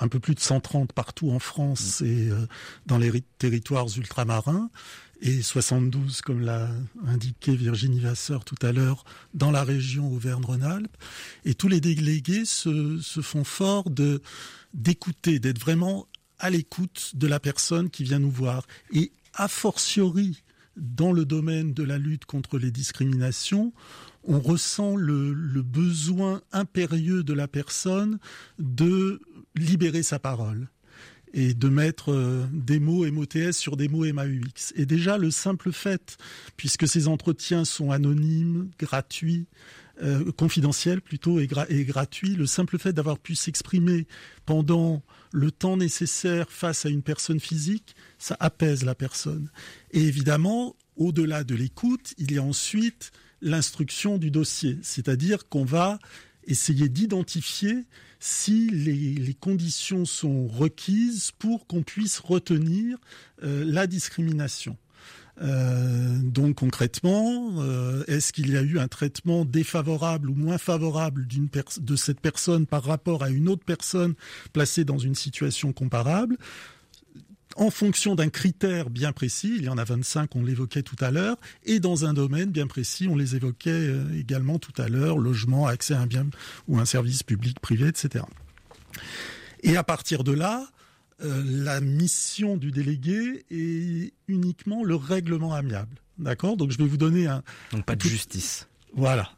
un 0.00 0.08
peu 0.08 0.18
plus 0.18 0.34
de 0.34 0.40
130 0.40 0.92
partout 0.92 1.30
en 1.30 1.38
France 1.38 2.00
mm. 2.00 2.06
et 2.06 2.30
euh, 2.30 2.46
dans 2.86 2.98
les 2.98 3.22
territoires 3.38 3.86
ultramarins, 3.96 4.70
et 5.22 5.40
72, 5.40 6.20
comme 6.20 6.40
l'a 6.40 6.68
indiqué 7.06 7.56
Virginie 7.56 8.00
Vasseur 8.00 8.44
tout 8.44 8.56
à 8.60 8.72
l'heure, 8.72 9.04
dans 9.32 9.50
la 9.50 9.64
région 9.64 10.12
Auvergne-Rhône-Alpes. 10.12 10.94
Et 11.46 11.54
tous 11.54 11.68
les 11.68 11.80
délégués 11.80 12.44
se, 12.44 13.00
se 13.00 13.20
font 13.22 13.44
fort 13.44 13.88
de 13.88 14.20
d'écouter, 14.74 15.38
d'être 15.38 15.58
vraiment 15.58 16.06
à 16.38 16.50
l'écoute 16.50 17.12
de 17.14 17.26
la 17.26 17.40
personne 17.40 17.88
qui 17.88 18.04
vient 18.04 18.18
nous 18.18 18.30
voir. 18.30 18.66
Et 18.92 19.10
a 19.32 19.48
fortiori, 19.48 20.42
dans 20.76 21.12
le 21.12 21.24
domaine 21.24 21.72
de 21.72 21.82
la 21.82 21.96
lutte 21.96 22.26
contre 22.26 22.58
les 22.58 22.70
discriminations, 22.70 23.72
on 24.26 24.40
ressent 24.40 24.96
le, 24.96 25.34
besoin 25.62 26.42
impérieux 26.52 27.22
de 27.22 27.32
la 27.32 27.48
personne 27.48 28.18
de 28.58 29.20
libérer 29.54 30.02
sa 30.02 30.18
parole 30.18 30.68
et 31.32 31.54
de 31.54 31.68
mettre 31.68 32.12
euh, 32.12 32.46
des 32.52 32.78
mots 32.78 33.10
MOTS 33.10 33.52
sur 33.52 33.76
des 33.76 33.88
mots 33.88 34.10
MAUX. 34.10 34.72
Et 34.74 34.86
déjà, 34.86 35.18
le 35.18 35.30
simple 35.30 35.72
fait, 35.72 36.16
puisque 36.56 36.88
ces 36.88 37.08
entretiens 37.08 37.64
sont 37.64 37.90
anonymes, 37.90 38.70
gratuits, 38.78 39.46
euh, 40.02 40.30
confidentiels 40.32 41.00
plutôt, 41.00 41.40
et, 41.40 41.48
et 41.68 41.84
gratuits, 41.84 42.36
le 42.36 42.46
simple 42.46 42.78
fait 42.78 42.92
d'avoir 42.92 43.18
pu 43.18 43.34
s'exprimer 43.34 44.06
pendant 44.44 45.02
le 45.32 45.50
temps 45.50 45.76
nécessaire 45.76 46.50
face 46.50 46.86
à 46.86 46.90
une 46.90 47.02
personne 47.02 47.40
physique, 47.40 47.96
ça 48.18 48.36
apaise 48.40 48.84
la 48.84 48.94
personne. 48.94 49.50
Et 49.90 50.02
évidemment, 50.02 50.76
au-delà 50.96 51.44
de 51.44 51.54
l'écoute, 51.54 52.14
il 52.18 52.32
y 52.32 52.38
a 52.38 52.42
ensuite 52.42 53.10
l'instruction 53.42 54.18
du 54.18 54.30
dossier, 54.30 54.78
c'est-à-dire 54.82 55.48
qu'on 55.48 55.64
va 55.64 55.98
essayer 56.46 56.88
d'identifier 56.88 57.84
si 58.18 58.70
les, 58.70 59.34
conditions 59.34 60.04
sont 60.04 60.46
requises 60.46 61.32
pour 61.38 61.66
qu'on 61.66 61.82
puisse 61.82 62.18
retenir 62.18 62.98
euh, 63.42 63.64
la 63.66 63.86
discrimination. 63.86 64.76
Euh, 65.42 66.18
donc 66.22 66.56
concrètement, 66.56 67.56
euh, 67.58 68.04
est-ce 68.06 68.32
qu'il 68.32 68.50
y 68.50 68.56
a 68.56 68.62
eu 68.62 68.78
un 68.78 68.88
traitement 68.88 69.44
défavorable 69.44 70.30
ou 70.30 70.34
moins 70.34 70.56
favorable 70.56 71.26
de 71.26 71.96
cette 71.96 72.20
personne 72.20 72.66
par 72.66 72.84
rapport 72.84 73.22
à 73.22 73.28
une 73.28 73.48
autre 73.48 73.64
personne 73.64 74.14
placée 74.52 74.84
dans 74.84 74.98
une 74.98 75.14
situation 75.14 75.72
comparable? 75.72 76.38
En 77.56 77.70
fonction 77.70 78.14
d'un 78.14 78.28
critère 78.28 78.90
bien 78.90 79.12
précis, 79.12 79.54
il 79.56 79.64
y 79.64 79.68
en 79.68 79.78
a 79.78 79.84
25, 79.84 80.36
on 80.36 80.44
l'évoquait 80.44 80.82
tout 80.82 80.96
à 81.00 81.10
l'heure, 81.10 81.36
et 81.64 81.80
dans 81.80 82.04
un 82.04 82.12
domaine 82.12 82.50
bien 82.50 82.66
précis, 82.66 83.08
on 83.08 83.16
les 83.16 83.34
évoquait 83.34 83.70
euh, 83.70 84.18
également 84.18 84.58
tout 84.58 84.74
à 84.80 84.88
l'heure, 84.88 85.18
logement, 85.18 85.66
accès 85.66 85.94
à 85.94 86.00
un 86.00 86.06
bien 86.06 86.26
ou 86.68 86.78
un 86.78 86.84
service 86.84 87.22
public, 87.22 87.58
privé, 87.60 87.88
etc. 87.88 88.24
Et 89.62 89.76
à 89.76 89.82
partir 89.82 90.22
de 90.22 90.32
là, 90.32 90.68
euh, 91.22 91.42
la 91.46 91.80
mission 91.80 92.56
du 92.56 92.70
délégué 92.70 93.46
est 93.50 94.12
uniquement 94.28 94.84
le 94.84 94.94
règlement 94.94 95.54
amiable. 95.54 95.96
D'accord? 96.18 96.56
Donc 96.56 96.70
je 96.70 96.78
vais 96.78 96.86
vous 96.86 96.98
donner 96.98 97.26
un... 97.26 97.42
Donc 97.72 97.84
pas 97.84 97.96
de 97.96 98.02
justice. 98.02 98.68
Voilà. 98.94 99.30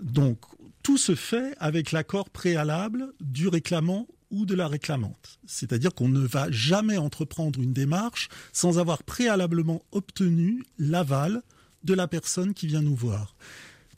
Donc 0.00 0.38
tout 0.82 0.98
se 0.98 1.14
fait 1.14 1.54
avec 1.58 1.92
l'accord 1.92 2.30
préalable 2.30 3.12
du 3.20 3.48
réclamant 3.48 4.06
ou 4.30 4.46
de 4.46 4.54
la 4.54 4.68
réclamante. 4.68 5.38
C'est-à-dire 5.46 5.94
qu'on 5.94 6.08
ne 6.08 6.20
va 6.20 6.50
jamais 6.50 6.98
entreprendre 6.98 7.60
une 7.60 7.72
démarche 7.72 8.28
sans 8.52 8.78
avoir 8.78 9.02
préalablement 9.02 9.82
obtenu 9.92 10.64
l'aval 10.78 11.42
de 11.84 11.94
la 11.94 12.08
personne 12.08 12.54
qui 12.54 12.66
vient 12.66 12.82
nous 12.82 12.96
voir. 12.96 13.34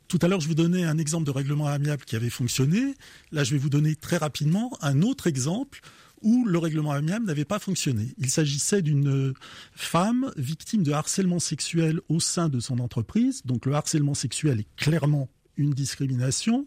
Tout 0.09 0.19
à 0.23 0.29
l'heure, 0.29 0.41
je 0.41 0.49
vous 0.49 0.55
donnais 0.55 0.85
un 0.85 0.99
exemple 0.99 1.25
de 1.25 1.31
règlement 1.31 1.69
amiable 1.69 2.05
qui 2.05 2.17
avait 2.17 2.31
fonctionné. 2.31 2.95
Là, 3.31 3.45
je 3.45 3.53
vais 3.53 3.59
vous 3.59 3.71
donner 3.71 3.95
très 3.95 4.17
rapidement 4.17 4.77
un 4.81 5.03
autre 5.03 5.27
exemple 5.27 5.81
où 6.23 6.45
le 6.45 6.59
règlement 6.59 6.91
amiable 6.91 7.27
n'avait 7.27 7.45
pas 7.45 7.59
fonctionné. 7.59 8.15
Il 8.19 8.29
s'agissait 8.29 8.83
d'une 8.83 9.33
femme 9.73 10.33
victime 10.37 10.83
de 10.83 10.93
harcèlement 10.93 11.39
sexuel 11.39 12.01
au 12.09 12.21
sein 12.21 12.49
de 12.49 12.61
son 12.61 12.79
entreprise. 12.81 13.43
Donc 13.45 13.67
le 13.67 13.75
harcèlement 13.75 14.15
sexuel 14.15 14.61
est 14.61 14.77
clairement 14.77 15.29
une 15.57 15.71
discrimination. 15.71 16.67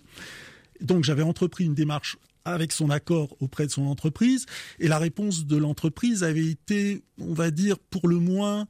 Donc 0.82 1.03
j'avais 1.03 1.24
entrepris 1.24 1.66
une 1.66 1.76
démarche 1.76 2.18
avec 2.46 2.72
son 2.72 2.89
accord 2.89 3.36
auprès 3.39 3.66
de 3.66 3.72
son 3.72 3.86
entreprise. 3.86 4.46
Et 4.80 4.88
la 4.88 5.00
réponse 5.00 5.46
de 5.46 5.58
l'entreprise 5.58 6.24
avait 6.24 6.48
été, 6.48 7.04
on 7.20 7.34
va 7.34 7.52
dire, 7.52 7.80
pour 7.80 8.08
le 8.08 8.18
moins 8.18 8.68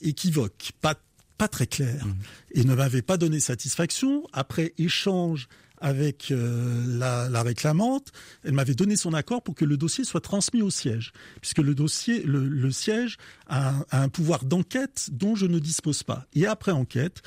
équivoque, 0.00 0.72
pas, 0.80 0.96
pas 1.38 1.48
très 1.48 1.66
claire, 1.66 2.06
mmh. 2.06 2.14
et 2.52 2.64
ne 2.64 2.74
m'avait 2.74 3.02
pas 3.02 3.16
donné 3.16 3.40
satisfaction. 3.40 4.24
Après 4.32 4.74
échange 4.78 5.48
avec 5.82 6.30
euh, 6.30 6.84
la, 6.96 7.42
réclamante, 7.42 8.12
elle 8.44 8.52
m'avait 8.52 8.74
donné 8.74 8.96
son 8.96 9.12
accord 9.12 9.42
pour 9.42 9.54
que 9.54 9.64
le 9.64 9.76
dossier 9.76 10.04
soit 10.04 10.20
transmis 10.20 10.62
au 10.62 10.70
siège, 10.70 11.12
puisque 11.40 11.58
le 11.58 11.74
dossier, 11.74 12.22
le, 12.22 12.70
siège 12.70 13.18
a 13.48 13.84
un 13.90 14.08
pouvoir 14.08 14.44
d'enquête 14.44 15.08
dont 15.10 15.34
je 15.34 15.46
ne 15.46 15.58
dispose 15.58 16.04
pas. 16.04 16.26
Et 16.34 16.46
après 16.46 16.70
enquête, 16.70 17.22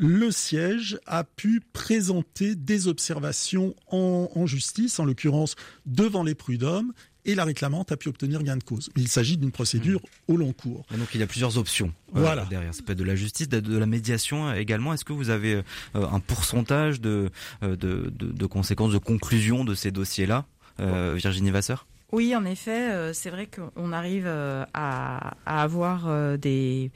le 0.00 0.30
siège 0.30 0.98
a 1.06 1.24
pu 1.24 1.60
présenter 1.74 2.54
des 2.54 2.88
observations 2.88 3.74
en, 3.90 4.46
justice, 4.46 4.98
en 4.98 5.04
l'occurrence 5.04 5.56
devant 5.84 6.22
les 6.22 6.34
prud'hommes, 6.34 6.92
et 7.26 7.34
la 7.34 7.44
réclamante 7.44 7.92
a 7.92 7.98
pu 7.98 8.08
obtenir 8.08 8.42
gain 8.42 8.56
de 8.56 8.64
cause. 8.64 8.88
il 8.96 9.08
s'agit 9.08 9.36
d'une 9.36 9.52
procédure 9.52 10.00
mmh. 10.00 10.32
au 10.32 10.36
long 10.38 10.52
cours. 10.54 10.86
donc 10.96 11.08
il 11.12 11.20
y 11.20 11.22
a 11.22 11.26
plusieurs 11.26 11.58
options 11.58 11.92
euh, 12.16 12.46
derrière. 12.48 12.74
Ça 12.74 12.82
peut 12.82 12.92
être 12.92 12.98
de 12.98 13.04
la 13.04 13.14
justice, 13.14 13.46
de, 13.46 13.76
la 13.76 13.84
médiation 13.84 14.50
également. 14.54 14.94
Est-ce 14.94 15.04
que 15.04 15.12
vous 15.12 15.28
avez 15.28 15.56
euh, 15.56 15.62
un 15.94 16.18
pourcentage 16.18 16.98
euh, 17.04 17.28
de, 17.60 18.10
de, 18.10 18.46
conséquences, 18.46 18.92
de 18.92 18.98
conclusion 18.98 19.64
de 19.64 19.74
ces 19.74 19.90
dossiers-là, 19.90 20.46
Virginie 20.78 21.50
Vasseur? 21.50 21.86
Oui, 22.12 22.34
en 22.34 22.44
effet, 22.44 22.90
euh, 22.90 23.12
c'est 23.12 23.30
vrai 23.30 23.46
qu'on 23.48 23.92
arrive 23.92 24.24
euh, 24.26 24.64
à, 24.74 25.34
avoir 25.46 26.08
euh, 26.08 26.36
des, 26.36 26.90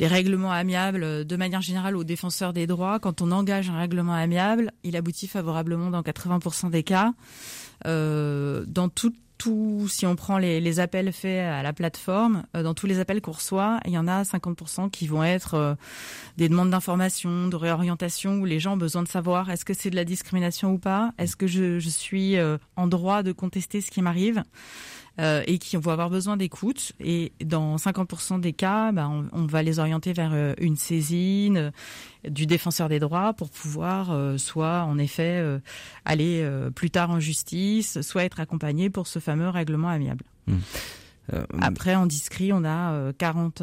règlements 0.00 0.52
amiables 0.52 1.24
de 1.24 1.36
manière 1.36 1.62
générale 1.62 1.96
aux 1.96 2.04
défenseurs 2.04 2.52
des 2.52 2.66
droits. 2.66 2.98
Quand 2.98 3.22
on 3.22 3.30
engage 3.32 3.70
un 3.70 3.78
règlement 3.78 4.12
amiable, 4.12 4.72
il 4.82 4.96
aboutit 4.96 5.28
favorablement 5.28 5.90
dans 5.90 6.02
80% 6.02 6.70
des 6.70 6.82
cas. 6.82 7.14
dans 7.84 8.88
toute 8.94 9.16
tout, 9.38 9.86
si 9.88 10.06
on 10.06 10.16
prend 10.16 10.38
les, 10.38 10.80
appels 10.80 11.12
faits 11.12 11.40
à 11.40 11.62
la 11.62 11.72
plateforme, 11.72 12.44
euh, 12.56 12.62
dans 12.62 12.74
tous 12.74 12.86
les 12.86 12.98
appels 12.98 13.20
qu'on 13.20 13.32
reçoit, 13.32 13.80
il 13.84 13.92
y 13.92 13.98
en 13.98 14.08
a 14.08 14.22
50% 14.22 14.90
qui 14.90 15.06
vont 15.06 15.22
être 15.22 15.54
euh, 15.54 15.74
des 16.36 16.48
demandes 16.48 16.70
d'information, 16.70 17.48
de 17.48 17.56
réorientation, 17.56 18.38
où 18.38 18.44
les 18.44 18.60
gens 18.60 18.74
ont 18.74 18.78
besoin 18.78 19.02
de 19.02 19.08
savoir 19.08 19.50
est-ce 19.50 19.64
que 19.64 19.74
c'est 19.74 19.90
de 19.90 19.96
la 19.96 20.04
discrimination 20.04 20.72
ou 20.72 20.78
pas, 20.78 21.12
est-ce 21.18 21.36
que 21.36 21.46
je, 21.46 21.78
suis 21.88 22.36
euh, 22.36 22.58
en 22.76 22.86
droit 22.86 23.22
de 23.22 23.32
contester 23.32 23.80
ce 23.80 23.90
qui 23.90 24.02
m'arrive? 24.02 24.42
et 25.46 25.58
qui 25.58 25.76
vont 25.76 25.92
avoir 25.92 26.10
besoin 26.10 26.36
d'écoute. 26.36 26.90
Et 26.98 27.30
dans 27.44 27.76
50% 27.76 28.40
des 28.40 28.52
cas, 28.52 28.90
bah, 28.90 29.08
on, 29.08 29.46
va 29.46 29.62
les 29.62 29.78
orienter 29.78 30.12
vers 30.12 30.56
une 30.58 30.74
saisine 30.74 31.70
du 32.28 32.46
défenseur 32.46 32.88
des 32.88 32.98
droits 32.98 33.32
pour 33.32 33.50
pouvoir 33.50 34.10
euh, 34.10 34.38
soit 34.38 34.82
en 34.82 34.98
effet 34.98 35.38
euh, 35.38 35.58
aller 36.04 36.40
euh, 36.42 36.70
plus 36.70 36.90
tard 36.90 37.10
en 37.10 37.20
justice, 37.20 38.00
soit 38.02 38.24
être 38.24 38.40
accompagné 38.40 38.90
pour 38.90 39.06
ce 39.06 39.18
fameux 39.18 39.48
règlement 39.48 39.88
amiable. 39.88 40.24
Mmh. 40.46 40.56
Après, 41.62 41.94
en 41.94 42.04
discrit, 42.04 42.52
on 42.52 42.66
a 42.66 43.10
40, 43.14 43.62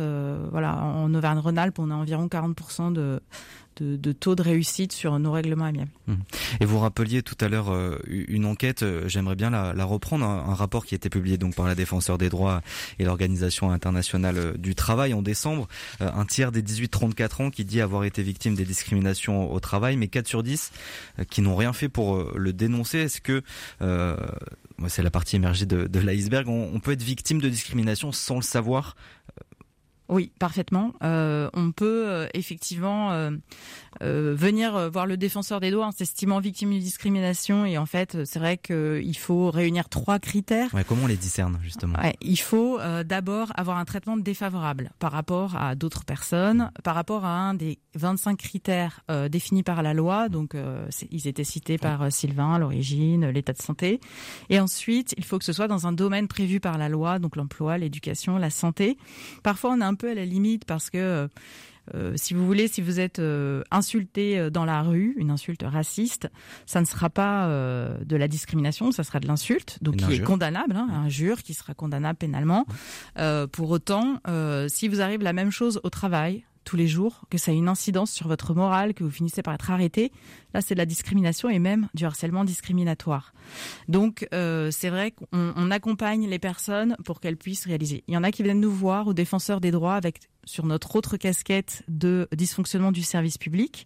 voilà, 0.50 0.78
en 0.84 1.14
Auvergne-Rhône-Alpes, 1.14 1.78
on 1.78 1.92
a 1.92 1.94
environ 1.94 2.26
40% 2.26 2.92
de, 2.92 3.22
de, 3.78 4.12
taux 4.12 4.36
de 4.36 4.42
réussite 4.42 4.92
sur 4.92 5.18
nos 5.20 5.32
règlements 5.32 5.66
amiables. 5.66 5.92
Mmh. 6.08 6.16
Et 6.60 6.66
vous 6.66 6.80
rappeliez 6.80 7.24
tout 7.24 7.38
à 7.40 7.48
l'heure 7.48 7.72
euh, 7.72 8.00
une 8.08 8.46
enquête, 8.46 8.84
euh, 8.84 9.08
j'aimerais 9.08 9.36
bien 9.36 9.50
la, 9.50 9.86
reprendre, 9.86 10.26
un, 10.26 10.50
un, 10.50 10.54
rapport 10.54 10.86
qui 10.86 10.96
a 10.96 10.98
été 10.98 11.10
publié 11.10 11.38
donc 11.38 11.56
par 11.56 11.68
la 11.68 11.76
Défenseur 11.76 12.18
des 12.18 12.30
droits 12.30 12.62
et 13.00 13.06
l'Organisation 13.06 13.72
internationale 13.72 14.38
euh, 14.38 14.54
du 14.58 14.76
travail 14.76 15.14
en 15.14 15.22
décembre. 15.22 15.68
un 16.00 16.26
tiers 16.26 16.52
des 16.52 16.62
18-34 16.62 17.44
ans 17.44 17.50
qui 17.50 17.66
dit 17.66 17.82
avoir 17.82 18.04
été 18.04 18.24
victime 18.24 18.56
des 18.56 18.66
discriminations 18.66 19.52
au 19.52 19.60
travail, 19.60 19.98
mais 19.98 20.08
4 20.08 20.28
sur 20.28 20.44
10 20.44 20.72
qui 21.30 21.42
n'ont 21.42 21.56
rien 21.56 21.74
fait 21.74 21.90
pour 21.90 22.32
le 22.36 22.54
dénoncer. 22.54 23.00
Est-ce 23.00 23.22
que 23.22 23.44
c'est 24.88 25.04
la 25.04 25.12
partie 25.12 25.36
émergée 25.36 25.66
de, 25.66 25.88
de 25.88 26.00
l'iceberg. 26.00 26.48
On, 26.48 26.72
on, 26.74 26.80
peut 26.80 26.92
être 26.92 27.04
victime 27.04 27.40
de 27.40 27.50
discrimination 27.50 28.12
sans 28.12 28.36
le 28.36 28.42
savoir. 28.42 28.96
Oui, 30.12 30.34
parfaitement. 30.40 30.92
Euh, 31.04 31.50
on 31.54 31.72
peut 31.72 32.04
euh, 32.06 32.28
effectivement 32.34 33.14
euh, 33.14 33.32
euh 34.04 34.36
venir 34.36 34.92
voir 34.92 35.06
le 35.06 35.16
défenseur 35.16 35.62
des 35.62 35.72
droits 35.72 35.88
en 35.88 35.92
s'estimant 35.92 36.42
victime 36.42 36.74
de 36.74 36.80
discrimination 36.80 37.66
et 37.66 37.78
en 37.78 37.86
fait, 37.86 38.26
c'est 38.26 38.40
vrai 38.40 38.58
qu'il 38.58 39.18
faut 39.18 39.50
réunir 39.50 39.88
trois 39.88 40.20
critères. 40.20 40.74
Ouais, 40.74 40.84
comment 40.84 41.04
on 41.04 41.08
les 41.08 41.16
discerne 41.16 41.60
justement? 41.64 41.98
Ouais, 41.98 42.16
Il 42.20 42.38
faut 42.38 42.80
d'abord 43.06 43.54
avoir 43.56 43.78
un 43.78 43.86
traitement 43.86 44.18
défavorable 44.18 44.92
par 45.00 45.14
rapport 45.14 45.56
à 45.56 45.76
d'autres 45.76 46.04
personnes, 46.04 46.72
par 46.84 46.96
rapport 46.96 47.24
à 47.24 47.38
un 47.38 47.54
des 47.54 47.80
25 47.96 48.38
critères 48.38 49.06
définis 49.30 49.64
par 49.64 49.82
la 49.82 49.94
loi. 49.94 50.28
Donc, 50.28 50.56
ils 51.10 51.28
étaient 51.28 51.46
cités 51.46 51.78
par 51.78 52.12
Sylvain, 52.12 52.60
l'origine, 52.60 53.30
l'état 53.30 53.54
de 53.54 53.62
santé. 53.62 54.02
Et 54.50 54.60
ensuite, 54.60 55.14
il 55.18 55.24
faut 55.24 55.40
que 55.40 55.46
ce 55.46 55.54
soit 55.54 55.68
dans 55.68 55.88
un 55.88 55.94
domaine 55.94 56.28
prévu 56.28 56.60
par 56.60 56.78
la 56.78 56.90
loi, 56.90 57.20
donc 57.20 57.38
l'emploi, 57.38 57.78
l'éducation, 57.78 58.38
la 58.38 58.50
santé. 58.50 58.98
Parfois, 59.44 59.72
on 59.72 59.82
a 59.82 59.86
un 59.86 59.96
peu 60.02 60.10
à 60.10 60.16
la 60.16 60.26
limite 60.26 60.66
parce 60.66 60.90
que 60.90 61.30
euh, 61.96 62.14
si 62.16 62.34
vous 62.34 62.46
voulez, 62.46 62.68
si 62.68 62.82
vous 62.82 63.00
êtes 63.00 63.20
euh, 63.20 63.64
insulté 63.72 64.50
dans 64.52 64.66
la 64.66 64.82
rue, 64.82 65.14
une 65.18 65.32
insulte 65.32 65.64
raciste, 65.64 66.30
ça 66.66 66.80
ne 66.80 66.86
sera 66.86 67.10
pas 67.10 67.48
euh, 67.48 67.98
de 68.06 68.16
la 68.16 68.28
discrimination, 68.28 68.92
ça 68.92 69.04
sera 69.04 69.20
de 69.20 69.28
l'insulte, 69.28 69.78
donc 69.82 69.96
une 69.96 70.00
qui 70.00 70.06
injure. 70.06 70.24
est 70.24 70.28
condamnable, 70.28 70.76
hein, 70.76 70.88
injure 71.06 71.42
qui 71.44 71.54
sera 71.54 71.74
condamnable 71.74 72.18
pénalement. 72.18 72.66
Euh, 73.18 73.48
pour 73.48 73.70
autant, 73.70 74.20
si 74.68 74.88
vous 74.88 75.02
arrive 75.02 75.22
la 75.22 75.34
même 75.34 75.52
chose 75.52 75.80
au 75.84 75.90
travail, 75.90 76.44
tous 76.72 76.78
les 76.78 76.88
jours, 76.88 77.26
que 77.30 77.38
ça 77.38 77.52
a 77.52 77.54
une 77.54 77.68
incidence 77.68 78.12
sur 78.12 78.30
votre 78.30 78.54
morale, 78.54 78.94
que 78.94 79.04
vous 79.04 79.12
finissez 79.12 79.42
par 79.42 79.54
être 79.54 79.72
arrêté, 79.72 80.14
là 80.54 80.62
c'est 80.62 80.74
de 80.74 80.80
la 80.80 80.86
discrimination 80.86 81.50
et 81.50 81.60
même 81.60 81.90
du 81.94 82.06
harcèlement 82.06 82.46
discriminatoire. 82.46 83.34
Donc 83.90 84.26
euh, 84.34 84.72
c'est 84.72 84.90
vrai 84.90 85.12
qu'on 85.12 85.54
on 85.58 85.70
accompagne 85.70 86.30
les 86.30 86.40
personnes 86.40 86.96
pour 87.04 87.20
qu'elles 87.20 87.36
puissent 87.36 87.66
réaliser. 87.66 88.06
Il 88.08 88.14
y 88.14 88.18
en 88.18 88.24
a 88.24 88.32
qui 88.32 88.42
viennent 88.42 88.62
nous 88.62 88.72
voir 88.72 89.08
aux 89.08 89.14
défenseurs 89.14 89.60
des 89.60 89.72
droits 89.72 89.96
avec 89.96 90.22
sur 90.46 90.66
notre 90.66 90.96
autre 90.96 91.18
casquette 91.18 91.84
de 91.90 92.30
dysfonctionnement 92.32 92.94
du 92.94 93.02
service 93.02 93.38
public 93.38 93.86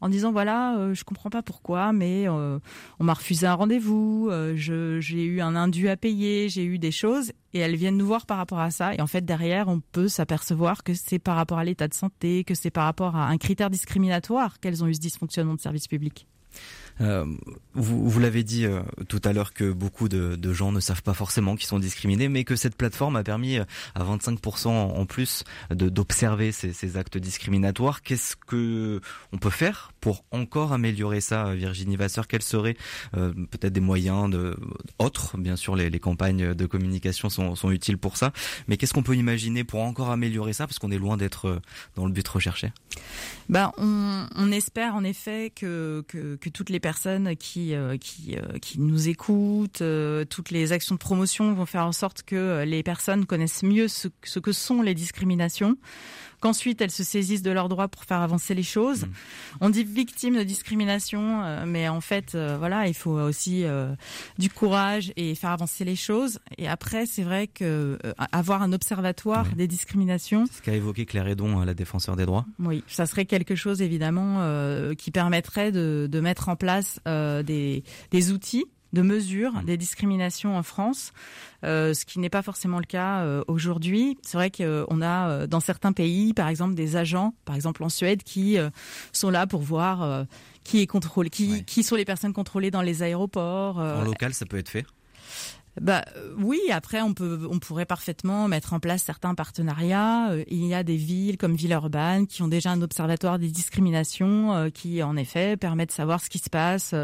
en 0.00 0.08
disant 0.08 0.32
voilà, 0.32 0.76
euh, 0.76 0.94
je 0.94 1.04
comprends 1.04 1.30
pas 1.30 1.42
pourquoi, 1.42 1.92
mais 1.92 2.28
euh, 2.28 2.58
on 2.98 3.04
m'a 3.04 3.14
refusé 3.14 3.46
un 3.46 3.54
rendez-vous, 3.54 4.28
euh, 4.30 4.54
j'ai 4.56 5.24
eu 5.24 5.40
un 5.40 5.56
indu 5.56 5.88
à 5.88 5.96
payer, 5.96 6.48
j'ai 6.48 6.64
eu 6.64 6.78
des 6.78 6.90
choses, 6.90 7.32
et 7.54 7.60
elles 7.60 7.76
viennent 7.76 7.96
nous 7.96 8.06
voir 8.06 8.26
par 8.26 8.36
rapport 8.38 8.60
à 8.60 8.70
ça. 8.70 8.94
Et 8.94 9.00
en 9.00 9.06
fait, 9.06 9.24
derrière, 9.24 9.68
on 9.68 9.80
peut 9.80 10.08
s'apercevoir 10.08 10.82
que 10.84 10.94
c'est 10.94 11.18
par 11.18 11.36
rapport 11.36 11.58
à 11.58 11.64
l'état 11.64 11.88
de 11.88 11.94
santé, 11.94 12.44
que 12.44 12.54
c'est 12.54 12.70
par 12.70 12.84
rapport 12.84 13.16
à 13.16 13.28
un 13.28 13.38
critère 13.38 13.70
discriminatoire 13.70 14.60
qu'elles 14.60 14.84
ont 14.84 14.86
eu 14.86 14.94
ce 14.94 15.00
dysfonctionnement 15.00 15.54
de 15.54 15.60
service 15.60 15.88
public. 15.88 16.26
Euh, 17.00 17.26
vous, 17.76 18.08
vous 18.08 18.20
l'avez 18.20 18.42
dit 18.42 18.64
euh, 18.64 18.80
tout 19.08 19.20
à 19.24 19.32
l'heure 19.32 19.52
que 19.52 19.70
beaucoup 19.70 20.08
de, 20.08 20.34
de, 20.36 20.52
gens 20.52 20.72
ne 20.72 20.80
savent 20.80 21.02
pas 21.02 21.12
forcément 21.12 21.56
qu'ils 21.56 21.66
sont 21.66 21.78
discriminés, 21.78 22.28
mais 22.28 22.44
que 22.44 22.56
cette 22.56 22.74
plateforme 22.74 23.16
a 23.16 23.22
permis 23.22 23.58
euh, 23.58 23.64
à 23.94 24.02
25% 24.02 24.68
en 24.68 25.06
plus 25.06 25.44
d'observer 25.70 26.52
ces, 26.52 26.72
ces, 26.72 26.96
actes 26.96 27.18
discriminatoires. 27.18 28.02
Qu'est-ce 28.02 28.34
que 28.34 29.00
on 29.32 29.38
peut 29.38 29.50
faire 29.50 29.92
pour 30.00 30.24
encore 30.30 30.72
améliorer 30.72 31.20
ça, 31.20 31.54
Virginie 31.54 31.96
Vasseur? 31.96 32.26
Quels 32.26 32.42
seraient 32.42 32.76
euh, 33.14 33.32
peut-être 33.50 33.74
des 33.74 33.80
moyens 33.80 34.30
de, 34.30 34.56
autres? 34.98 35.36
Bien 35.36 35.56
sûr, 35.56 35.76
les, 35.76 35.90
les 35.90 36.00
campagnes 36.00 36.54
de 36.54 36.66
communication 36.66 37.28
sont, 37.28 37.54
sont, 37.56 37.70
utiles 37.70 37.98
pour 37.98 38.16
ça, 38.16 38.32
mais 38.68 38.78
qu'est-ce 38.78 38.94
qu'on 38.94 39.02
peut 39.02 39.16
imaginer 39.16 39.64
pour 39.64 39.82
encore 39.82 40.10
améliorer 40.10 40.54
ça, 40.54 40.66
parce 40.66 40.78
qu'on 40.78 40.90
est 40.90 40.98
loin 40.98 41.18
d'être 41.18 41.60
dans 41.94 42.06
le 42.06 42.12
but 42.12 42.26
recherché. 42.26 42.72
Ben, 43.50 43.72
on, 43.76 44.26
on, 44.34 44.50
espère 44.50 44.94
en 44.94 45.04
effet 45.04 45.52
que, 45.54 46.04
que, 46.08 46.36
que 46.36 46.48
toutes 46.48 46.70
les 46.70 46.80
personnes 46.86 47.34
qui 47.34 47.74
euh, 47.74 47.96
euh, 48.30 48.58
qui 48.62 48.78
nous 48.78 49.08
écoutent, 49.08 49.82
euh, 49.82 50.24
toutes 50.24 50.50
les 50.50 50.70
actions 50.70 50.94
de 50.94 51.00
promotion 51.00 51.52
vont 51.52 51.66
faire 51.66 51.84
en 51.84 51.90
sorte 51.90 52.22
que 52.22 52.62
les 52.64 52.84
personnes 52.84 53.26
connaissent 53.26 53.64
mieux 53.64 53.88
ce 53.88 54.38
que 54.38 54.52
sont 54.52 54.82
les 54.82 54.94
discriminations 54.94 55.78
qu'ensuite 56.40 56.80
elles 56.80 56.90
se 56.90 57.04
saisissent 57.04 57.42
de 57.42 57.50
leurs 57.50 57.68
droits 57.68 57.88
pour 57.88 58.04
faire 58.04 58.20
avancer 58.20 58.54
les 58.54 58.62
choses. 58.62 59.04
Mmh. 59.04 59.10
On 59.60 59.70
dit 59.70 59.84
victime 59.84 60.36
de 60.36 60.42
discrimination, 60.42 61.42
euh, 61.42 61.64
mais 61.66 61.88
en 61.88 62.00
fait, 62.00 62.34
euh, 62.34 62.56
voilà, 62.58 62.88
il 62.88 62.94
faut 62.94 63.18
aussi 63.18 63.64
euh, 63.64 63.94
du 64.38 64.50
courage 64.50 65.12
et 65.16 65.34
faire 65.34 65.50
avancer 65.50 65.84
les 65.84 65.96
choses. 65.96 66.38
Et 66.58 66.68
après, 66.68 67.06
c'est 67.06 67.22
vrai 67.22 67.46
que 67.46 67.98
avoir 68.32 68.62
un 68.62 68.72
observatoire 68.72 69.46
oui. 69.50 69.56
des 69.56 69.66
discriminations. 69.66 70.44
Ce 70.46 70.62
qu'a 70.62 70.74
évoqué 70.74 71.06
Claire 71.06 71.28
Edon, 71.28 71.60
la 71.60 71.74
défenseur 71.74 72.16
des 72.16 72.26
droits. 72.26 72.46
Oui, 72.58 72.84
ça 72.86 73.06
serait 73.06 73.26
quelque 73.26 73.54
chose 73.54 73.82
évidemment 73.82 74.40
qui 74.96 75.10
permettrait 75.10 75.72
de, 75.72 76.08
de, 76.10 76.20
mettre 76.20 76.48
en 76.48 76.56
place 76.56 77.00
des, 77.04 77.84
des 78.10 78.32
outils 78.32 78.64
de 78.96 79.02
mesure 79.02 79.52
des 79.62 79.76
discriminations 79.76 80.56
en 80.56 80.62
France, 80.62 81.12
euh, 81.64 81.92
ce 81.92 82.06
qui 82.06 82.18
n'est 82.18 82.30
pas 82.30 82.40
forcément 82.40 82.78
le 82.78 82.86
cas 82.86 83.20
euh, 83.20 83.44
aujourd'hui. 83.46 84.16
C'est 84.22 84.38
vrai 84.38 84.50
qu'on 84.50 85.02
a 85.02 85.28
euh, 85.28 85.46
dans 85.46 85.60
certains 85.60 85.92
pays, 85.92 86.32
par 86.32 86.48
exemple, 86.48 86.74
des 86.74 86.96
agents, 86.96 87.34
par 87.44 87.56
exemple 87.56 87.84
en 87.84 87.90
Suède, 87.90 88.22
qui 88.22 88.56
sont 89.12 89.30
là 89.30 89.46
pour 89.46 89.60
voir 89.60 90.26
qui 90.64 90.80
est 90.80 90.86
contrôlé, 90.86 91.28
qui, 91.28 91.52
ouais. 91.52 91.62
qui 91.62 91.82
sont 91.82 91.94
les 91.94 92.04
personnes 92.04 92.32
contrôlées 92.32 92.70
dans 92.70 92.82
les 92.82 93.02
aéroports. 93.02 93.78
en 93.78 94.02
local, 94.02 94.32
ça 94.32 94.46
peut 94.46 94.58
être 94.58 94.70
fait? 94.70 94.86
Bah 95.80 96.04
oui, 96.38 96.60
après 96.70 97.02
on 97.02 97.14
peut 97.14 97.46
on 97.50 97.58
pourrait 97.58 97.86
parfaitement 97.86 98.48
mettre 98.48 98.72
en 98.72 98.80
place 98.80 99.02
certains 99.02 99.34
partenariats. 99.34 100.30
Il 100.48 100.66
y 100.66 100.74
a 100.74 100.82
des 100.82 100.96
villes 100.96 101.36
comme 101.36 101.54
Villeurbanne 101.54 102.26
qui 102.26 102.42
ont 102.42 102.48
déjà 102.48 102.70
un 102.70 102.82
observatoire 102.82 103.38
des 103.38 103.48
discriminations 103.48 104.70
qui 104.72 105.02
en 105.02 105.16
effet 105.16 105.56
permet 105.56 105.86
de 105.86 105.92
savoir 105.92 106.22
ce 106.22 106.30
qui 106.30 106.38
se 106.38 106.50
passe 106.50 106.94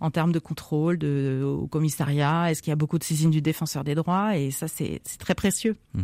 en 0.00 0.10
termes 0.10 0.32
de 0.32 0.38
contrôle 0.38 0.98
au 1.04 1.66
commissariat. 1.66 2.50
Est-ce 2.50 2.62
qu'il 2.62 2.70
y 2.70 2.72
a 2.72 2.76
beaucoup 2.76 2.98
de 2.98 3.04
saisines 3.04 3.30
du 3.30 3.42
défenseur 3.42 3.84
des 3.84 3.94
droits? 3.94 4.36
Et 4.36 4.50
ça 4.50 4.68
c'est 4.68 5.00
très 5.18 5.34
précieux. 5.34 5.76
Mmh. 5.94 6.02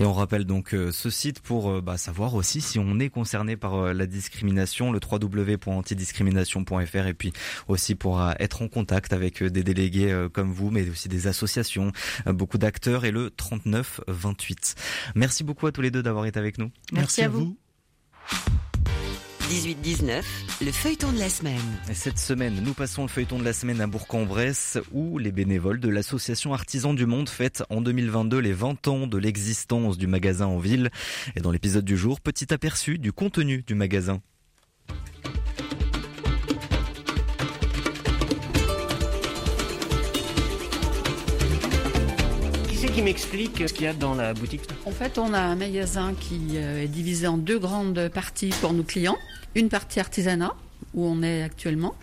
Et 0.00 0.04
on 0.04 0.12
rappelle 0.12 0.44
donc 0.44 0.74
euh, 0.74 0.90
ce 0.92 1.10
site 1.10 1.40
pour 1.40 1.70
euh, 1.70 1.80
bah, 1.80 1.96
savoir 1.96 2.34
aussi 2.34 2.60
si 2.60 2.78
on 2.78 2.98
est 2.98 3.10
concerné 3.10 3.56
par 3.56 3.74
euh, 3.74 3.92
la 3.92 4.06
discrimination, 4.06 4.92
le 4.92 5.00
www.antidiscrimination.fr 5.00 7.06
et 7.06 7.14
puis 7.14 7.32
aussi 7.68 7.94
pour 7.94 8.22
être 8.38 8.62
en 8.62 8.68
contact 8.68 9.12
avec 9.12 9.42
des 9.42 9.62
délégués 9.62 10.28
comme 10.32 10.52
vous, 10.52 10.70
mais 10.70 10.88
aussi 10.88 11.08
des 11.08 11.26
associations, 11.26 11.43
beaucoup 12.26 12.58
d'acteurs 12.58 13.04
et 13.04 13.10
le 13.10 13.30
39 13.30 14.00
28. 14.08 14.74
Merci 15.14 15.44
beaucoup 15.44 15.66
à 15.66 15.72
tous 15.72 15.80
les 15.80 15.90
deux 15.90 16.02
d'avoir 16.02 16.26
été 16.26 16.38
avec 16.38 16.58
nous. 16.58 16.70
Merci, 16.92 17.20
Merci 17.20 17.22
à 17.22 17.28
vous. 17.28 17.56
18-19, 19.50 20.22
le 20.64 20.72
feuilleton 20.72 21.12
de 21.12 21.18
la 21.18 21.28
semaine. 21.28 21.60
Et 21.90 21.94
cette 21.94 22.18
semaine, 22.18 22.62
nous 22.64 22.72
passons 22.72 23.02
le 23.02 23.08
feuilleton 23.08 23.38
de 23.38 23.44
la 23.44 23.52
semaine 23.52 23.80
à 23.82 23.86
Bourg-en-Bresse 23.86 24.78
où 24.90 25.18
les 25.18 25.32
bénévoles 25.32 25.80
de 25.80 25.90
l'association 25.90 26.54
Artisans 26.54 26.96
du 26.96 27.04
Monde 27.04 27.28
fêtent 27.28 27.62
en 27.68 27.82
2022 27.82 28.38
les 28.38 28.54
20 28.54 28.88
ans 28.88 29.06
de 29.06 29.18
l'existence 29.18 29.98
du 29.98 30.06
magasin 30.06 30.46
en 30.46 30.58
ville. 30.58 30.90
Et 31.36 31.40
dans 31.40 31.50
l'épisode 31.50 31.84
du 31.84 31.96
jour, 31.98 32.22
petit 32.22 32.54
aperçu 32.54 32.98
du 32.98 33.12
contenu 33.12 33.62
du 33.66 33.74
magasin. 33.74 34.22
Qui 42.94 43.02
m'explique 43.02 43.68
ce 43.68 43.72
qu'il 43.72 43.86
y 43.86 43.88
a 43.88 43.92
dans 43.92 44.14
la 44.14 44.34
boutique 44.34 44.62
En 44.86 44.92
fait, 44.92 45.18
on 45.18 45.34
a 45.34 45.40
un 45.40 45.56
magasin 45.56 46.14
qui 46.14 46.56
est 46.56 46.86
divisé 46.86 47.26
en 47.26 47.38
deux 47.38 47.58
grandes 47.58 48.08
parties 48.08 48.52
pour 48.60 48.72
nos 48.72 48.84
clients. 48.84 49.18
Une 49.56 49.68
partie 49.68 49.98
artisanat, 49.98 50.54
où 50.94 51.04
on 51.04 51.22
est 51.24 51.42
actuellement, 51.42 51.94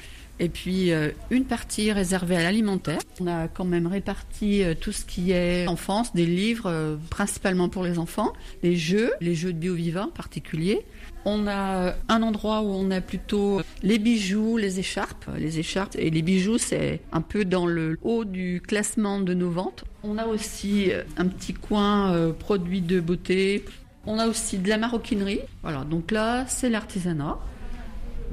et 0.41 0.49
puis 0.49 0.91
euh, 0.91 1.11
une 1.29 1.45
partie 1.45 1.93
réservée 1.93 2.35
à 2.35 2.43
l'alimentaire. 2.43 2.99
On 3.21 3.27
a 3.27 3.47
quand 3.47 3.63
même 3.63 3.87
réparti 3.87 4.63
euh, 4.63 4.73
tout 4.73 4.91
ce 4.91 5.05
qui 5.05 5.31
est 5.31 5.65
enfance, 5.67 6.13
des 6.13 6.25
livres 6.25 6.67
euh, 6.67 6.97
principalement 7.09 7.69
pour 7.69 7.83
les 7.83 7.97
enfants, 7.97 8.33
les 8.61 8.75
jeux, 8.75 9.13
les 9.21 9.33
jeux 9.35 9.53
de 9.53 9.59
bio-vivant 9.59 10.05
en 10.05 10.07
particulier. 10.07 10.81
On 11.23 11.47
a 11.47 11.93
un 12.09 12.21
endroit 12.21 12.63
où 12.63 12.69
on 12.69 12.91
a 12.91 12.99
plutôt 12.99 13.61
les 13.83 13.99
bijoux, 13.99 14.57
les 14.57 14.79
écharpes. 14.79 15.29
Les 15.37 15.59
écharpes 15.59 15.95
et 15.97 16.09
les 16.09 16.21
bijoux, 16.23 16.57
c'est 16.57 16.99
un 17.13 17.21
peu 17.21 17.45
dans 17.45 17.67
le 17.67 17.97
haut 18.01 18.25
du 18.25 18.61
classement 18.65 19.21
de 19.21 19.33
nos 19.35 19.51
ventes. 19.51 19.85
On 20.03 20.17
a 20.17 20.25
aussi 20.25 20.91
un 21.17 21.27
petit 21.27 21.53
coin 21.53 22.13
euh, 22.13 22.33
produits 22.33 22.81
de 22.81 22.99
beauté. 22.99 23.65
On 24.05 24.17
a 24.17 24.27
aussi 24.27 24.57
de 24.57 24.67
la 24.67 24.77
maroquinerie. 24.77 25.41
Voilà, 25.61 25.83
donc 25.83 26.11
là, 26.11 26.45
c'est 26.47 26.69
l'artisanat. 26.69 27.37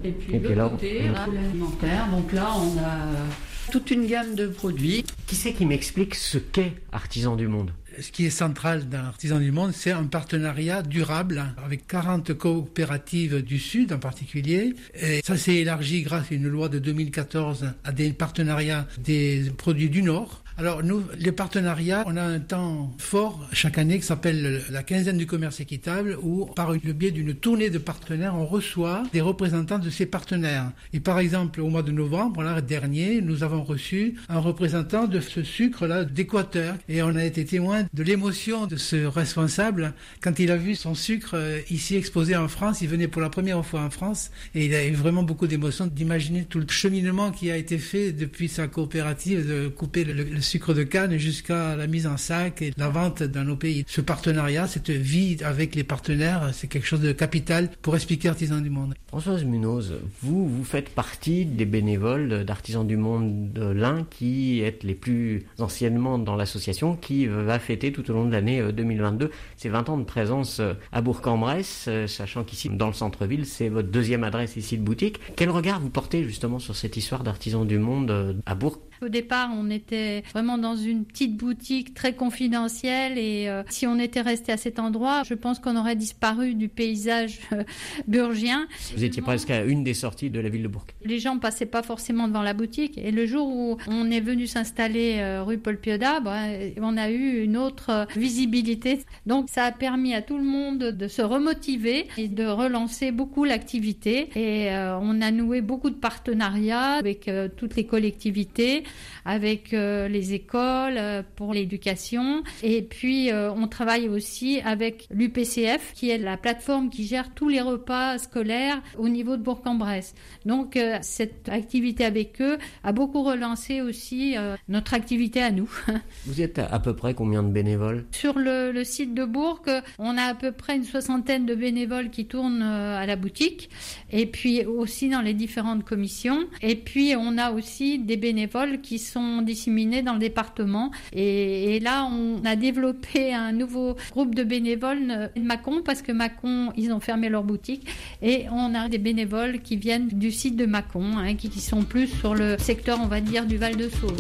Et 0.03 0.13
puis 0.13 0.39
de 0.39 0.49
l'autre 0.49 0.73
côté, 0.73 1.09
l'alimentaire. 1.09 2.09
Donc 2.11 2.33
là, 2.33 2.51
on 2.57 2.79
a 2.79 3.71
toute 3.71 3.91
une 3.91 4.07
gamme 4.07 4.35
de 4.35 4.47
produits. 4.47 5.05
Qui 5.27 5.35
c'est 5.35 5.53
qui 5.53 5.67
m'explique 5.67 6.15
ce 6.15 6.39
qu'est 6.39 6.73
Artisan 6.93 7.37
du 7.37 7.49
Monde? 7.49 7.73
Ce 8.01 8.13
qui 8.13 8.25
est 8.27 8.31
central 8.31 8.89
dans 8.89 9.03
l'Artisan 9.03 9.41
du 9.41 9.51
Monde, 9.51 9.73
c'est 9.73 9.91
un 9.91 10.05
partenariat 10.05 10.83
durable 10.83 11.45
avec 11.65 11.87
40 11.87 12.33
coopératives 12.33 13.43
du 13.43 13.59
Sud 13.59 13.93
en 13.93 13.99
particulier. 13.99 14.75
Et 14.95 15.21
ça 15.25 15.37
s'est 15.37 15.57
élargi 15.57 16.03
grâce 16.03 16.31
à 16.31 16.35
une 16.35 16.49
loi 16.49 16.69
de 16.69 16.79
2014 16.79 17.73
à 17.85 17.93
des 17.93 18.13
partenariats 18.13 18.87
des 18.99 19.51
produits 19.57 19.91
du 19.91 20.03
Nord. 20.03 20.45
Alors 20.61 20.83
nous, 20.83 21.05
les 21.17 21.31
partenariats, 21.31 22.03
on 22.09 22.17
a 22.17 22.23
un 22.23 22.41
temps 22.41 22.93
fort 22.99 23.49
chaque 23.53 23.79
année 23.79 24.01
qui 24.01 24.05
s'appelle 24.05 24.61
la 24.71 24.83
quinzaine 24.83 25.17
du 25.17 25.25
commerce 25.25 25.61
équitable 25.61 26.19
où 26.21 26.47
par 26.47 26.73
le 26.73 26.93
biais 26.93 27.13
d'une 27.13 27.33
tournée 27.33 27.71
de 27.71 27.79
partenaires, 27.79 28.35
on 28.35 28.45
reçoit 28.45 29.05
des 29.13 29.21
représentants 29.21 29.79
de 29.79 29.89
ces 29.89 30.05
partenaires. 30.05 30.73
Et 30.93 30.99
par 30.99 31.21
exemple, 31.21 31.61
au 31.61 31.69
mois 31.69 31.85
de 31.85 31.93
novembre, 31.93 32.43
l'an 32.43 32.61
dernier, 32.61 33.21
nous 33.21 33.45
avons 33.45 33.63
reçu 33.63 34.17
un 34.29 34.41
représentant 34.41 35.07
de 35.07 35.21
ce 35.21 35.45
sucre-là 35.45 36.05
d'Équateur 36.05 36.75
et 36.89 37.05
on 37.05 37.15
a 37.15 37.23
été 37.25 37.45
témoin 37.45 37.85
de 37.95 38.03
l'émotion 38.03 38.67
de 38.67 38.75
ce 38.75 39.07
responsable 39.07 39.95
quand 40.21 40.41
il 40.41 40.51
a 40.51 40.57
vu 40.57 40.75
son 40.75 40.97
sucre 40.97 41.35
euh, 41.35 41.61
ici 41.71 41.95
exposé 41.95 42.35
en 42.35 42.49
France. 42.49 42.81
Il 42.81 42.89
venait 42.89 43.07
pour 43.07 43.23
la 43.23 43.31
première 43.31 43.65
fois 43.65 43.83
en 43.83 43.91
France 43.91 44.33
et 44.57 44.67
il 44.67 44.75
a 44.75 44.85
eu 44.85 44.95
vraiment 44.95 45.23
beaucoup 45.23 45.47
d'émotion 45.47 45.87
d'imaginer 45.87 46.47
tout 46.47 46.59
le 46.59 46.67
cheminement 46.69 47.31
qui 47.31 47.49
a 47.49 47.57
été 47.57 47.79
fait 47.79 48.11
depuis 48.11 48.49
sa 48.49 48.67
coopérative 48.67 49.47
de 49.49 49.69
couper 49.69 50.03
le, 50.03 50.25
le 50.25 50.48
sucre 50.49 50.75
de 50.75 50.83
canne 50.83 51.17
jusqu'à 51.19 51.77
la 51.77 51.87
mise 51.87 52.07
en 52.07 52.17
sac 52.17 52.63
et 52.63 52.73
la 52.77 52.89
vente 52.89 53.23
dans 53.23 53.45
nos 53.45 53.57
pays. 53.57 53.85
Ce 53.87 54.01
partenariat, 54.01 54.67
cette 54.67 54.91
vie 54.91 55.37
avec 55.45 55.75
les 55.75 55.85
partenaires, 55.85 56.51
c'est 56.53 56.69
quelque 56.69 56.87
chose 56.87 57.01
de 57.01 57.13
capital 57.13 57.71
pour 57.83 57.95
expliquer 57.95 58.31
Artisans 58.31 58.63
du 58.63 58.71
Monde. 58.71 58.95
Françoise 59.09 59.45
Munoz, 59.45 59.95
vous, 60.23 60.49
vous 60.49 60.65
faites 60.65 60.89
partie 60.89 61.45
des 61.45 61.67
bénévoles 61.67 62.45
d'Artisans 62.45 62.87
du 62.87 62.97
Monde 62.97 63.53
de 63.53 63.67
l'Ain 63.67 64.07
qui 64.11 64.61
êtes 64.61 64.83
les 64.83 64.95
plus 64.95 65.45
anciennement 65.59 66.19
dans 66.19 66.37
l'association 66.37 66.97
qui 66.97 67.27
va 67.27 67.59
fêter 67.59 67.93
tout 67.93 68.11
au 68.11 68.15
long 68.15 68.25
de 68.25 68.33
l'année 68.33 68.61
euh, 68.61 68.73
2022 68.73 69.31
ses 69.57 69.69
20 69.69 69.89
ans 69.89 69.99
de 69.99 70.05
présence 70.05 70.61
euh, 70.61 70.75
à 70.93 71.01
Bourg-en-Bresse, 71.01 71.87
euh, 71.89 72.07
sachant 72.07 72.45
qu'ici, 72.45 72.69
dans 72.69 72.87
le 72.87 72.93
centre-ville, 72.93 73.47
c'est 73.47 73.69
votre 73.69 73.89
deuxième 73.89 74.25
adresse 74.25 74.57
ici 74.57 74.79
de 74.79 74.83
boutique. 74.83 75.21
Quel 75.37 75.51
regard 75.51 75.81
vous 75.81 75.91
portez 75.91 76.25
justement 76.25 76.59
sur 76.59 76.77
cette 76.77 76.97
histoire 76.97 77.25
d'Artisans 77.25 77.67
du 77.67 77.79
Monde 77.79 78.11
euh, 78.11 78.33
à 78.47 78.55
Bourg 78.55 78.79
Au 79.03 79.09
départ, 79.09 79.51
on 79.55 79.71
était 79.71 80.23
vraiment 80.33 80.59
dans 80.59 80.77
une 80.77 81.05
petite 81.05 81.37
boutique 81.37 81.95
très 81.95 82.15
confidentielle 82.15 83.19
et 83.19 83.49
euh, 83.49 83.63
si 83.69 83.87
on 83.87 83.99
était 83.99 84.21
resté 84.21 84.53
à 84.53 84.57
cet 84.57 84.79
endroit, 84.79 85.23
je 85.25 85.35
pense 85.35 85.59
qu'on 85.59 85.77
aurait 85.77 85.97
disparu 85.97 86.55
du 86.55 86.69
paysage 86.69 87.41
euh, 87.53 87.63
burgien. 88.07 88.67
Vous 88.95 89.05
étiez 89.05 89.23
presque 89.23 89.51
à 89.51 89.65
une 89.65 89.85
des 89.85 89.95
sorties 89.95 90.31
de 90.31 90.41
la 90.41 90.49
ville 90.49 90.63
de 90.63 90.69
Bourg. 90.69 90.87
Les 91.05 91.19
gens 91.19 91.39
passaient 91.39 91.67
pas 91.67 91.83
forcément 91.83 92.29
devant 92.29 92.43
la 92.43 92.55
boutique 92.55 92.99
et 92.99 93.11
le 93.11 93.27
jour 93.27 93.49
où 93.49 93.79
on 93.87 94.11
est 94.11 94.21
venu 94.21 94.47
s'installer 94.47 95.17
euh, 95.19 95.43
rue 95.43 95.59
Paul 95.59 95.79
Pioda, 95.79 96.21
bah, 96.21 96.43
on 96.81 96.97
a 96.97 97.11
eu 97.11 97.43
une 97.43 97.57
autre 97.57 97.91
euh, 97.91 98.05
visibilité. 98.17 99.01
Donc 99.27 99.49
ça 99.49 99.65
a 99.65 99.73
permis 99.73 100.15
à 100.15 100.23
tout 100.23 100.39
le 100.39 100.45
monde 100.45 100.79
de 100.79 101.09
se 101.09 101.23
remotiver 101.23 102.09
et 102.17 102.29
de 102.29 102.47
relancer 102.47 103.13
beaucoup 103.13 103.45
l'activité 103.45 104.29
et 104.35 104.69
on 105.01 105.21
a 105.21 105.31
noué 105.31 105.61
beaucoup 105.61 105.91
de 105.91 105.95
partenariats 105.95 106.95
avec 106.95 107.31
toutes 107.57 107.77
les 107.77 107.85
collectivités, 107.85 108.85
avec 109.25 109.75
euh, 109.75 110.09
les 110.09 110.33
écoles 110.33 110.97
euh, 110.97 111.23
pour 111.37 111.53
l'éducation 111.53 112.43
et 112.63 112.83
puis 112.83 113.31
euh, 113.31 113.53
on 113.53 113.69
travaille 113.69 114.09
aussi 114.09 114.61
avec 114.65 115.07
l'UPCF 115.11 115.93
qui 115.95 116.11
est 116.11 116.19
la 116.19 116.37
plateforme 116.37 116.91
qui 116.91 117.07
gère 117.07 117.35
tous 117.35 117.49
les 117.49 117.61
repas 117.61 118.19
scolaires 118.19 118.81
au 118.97 119.09
niveau 119.09 119.37
de 119.37 119.43
Bourg-en-Bresse. 119.43 120.15
Donc 120.47 120.79
cette 121.03 121.49
activité 121.49 122.05
avec 122.05 122.41
eux 122.41 122.59
a 122.85 122.93
beaucoup 122.93 123.23
relancé 123.23 123.81
aussi 123.81 124.37
notre 124.69 124.95
activité 124.95 125.43
à 125.43 125.51
nous. 125.51 125.71
Vous 126.27 126.41
êtes 126.41 126.59
à, 126.59 126.79
peu 126.79 126.95
près 126.95 127.15
combien 127.15 127.43
de 127.43 127.49
bénévoles? 127.49 128.07
Sur 128.13 128.39
le, 128.39 128.73
le 128.73 128.85
site 128.85 129.15
de 129.15 129.25
Bourg, 129.25 129.63
on 129.99 130.17
a 130.17 130.23
à 130.23 130.35
peu 130.35 130.53
près 130.53 130.77
une 130.77 130.85
soixantaine 130.85 131.47
de 131.47 131.55
bénévoles 131.55 132.11
qui 132.11 132.27
tournent 132.27 132.63
à 132.63 133.05
la 133.07 133.17
boutique, 133.17 133.71
et 134.11 134.27
puis 134.27 134.65
aussi 134.65 135.09
dans 135.09 135.21
les 135.21 135.35
différentes 135.35 135.85
commissions. 135.85 136.47
Et 136.63 136.77
puis 136.77 137.15
on 137.17 137.39
a 137.39 137.51
aussi 137.51 137.99
des 137.99 138.17
bénévoles 138.17 138.78
qui 138.83 138.99
sont 138.99 139.43
disséminés 139.43 140.03
dans 140.03 140.15
le 140.15 140.19
département. 140.19 140.91
Et, 141.13 141.81
là, 141.81 142.09
on 142.11 142.45
a 142.45 142.57
développé 142.57 143.35
un 143.35 143.53
nouveau 143.53 143.97
groupe 144.11 144.35
de 144.35 144.43
bénévoles 144.43 145.11
euh, 145.11 145.29
de 145.37 145.43
Mâcon, 145.43 145.83
parce 145.85 146.03
que 146.03 146.13
Mâcon, 146.13 146.73
ils 146.77 146.93
ont 146.93 147.01
fermé 147.01 147.29
leur 147.29 147.45
boutique. 147.45 147.87
Et 148.23 148.47
on 148.51 148.75
a 148.75 148.89
des 148.89 148.99
bénévoles 148.99 149.61
qui 149.61 149.77
viennent 149.77 150.09
du 150.09 150.31
site 150.31 150.57
de 150.57 150.67
Mâcon, 150.67 151.19
hein, 151.19 151.35
qui, 151.35 151.49
qui 151.51 151.61
sont 151.61 151.83
plus 151.83 152.09
sur 152.09 152.35
le 152.35 152.59
secteur, 152.59 152.99
on 153.01 153.07
va 153.07 153.21
dire, 153.21 153.47
du 153.47 153.57
Val 153.57 153.77
de 153.77 153.89
Saône. 153.89 154.17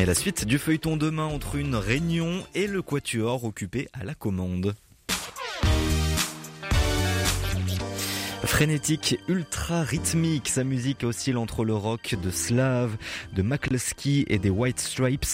Et 0.00 0.06
la 0.06 0.14
suite 0.14 0.44
du 0.44 0.58
feuilleton 0.58 0.96
demain 0.96 1.24
entre 1.24 1.56
une 1.56 1.74
réunion 1.74 2.44
et 2.54 2.68
le 2.68 2.82
quatuor 2.82 3.42
occupé 3.42 3.88
à 3.92 4.04
la 4.04 4.14
commande. 4.14 4.76
Frénétique, 8.44 9.18
ultra 9.28 9.82
rythmique, 9.82 10.48
sa 10.48 10.64
musique 10.64 11.04
oscille 11.04 11.36
entre 11.36 11.64
le 11.64 11.74
rock 11.74 12.16
de 12.22 12.30
Slav, 12.30 12.96
de 13.34 13.42
McCluskey 13.42 14.24
et 14.28 14.38
des 14.38 14.48
White 14.50 14.80
Stripes. 14.80 15.26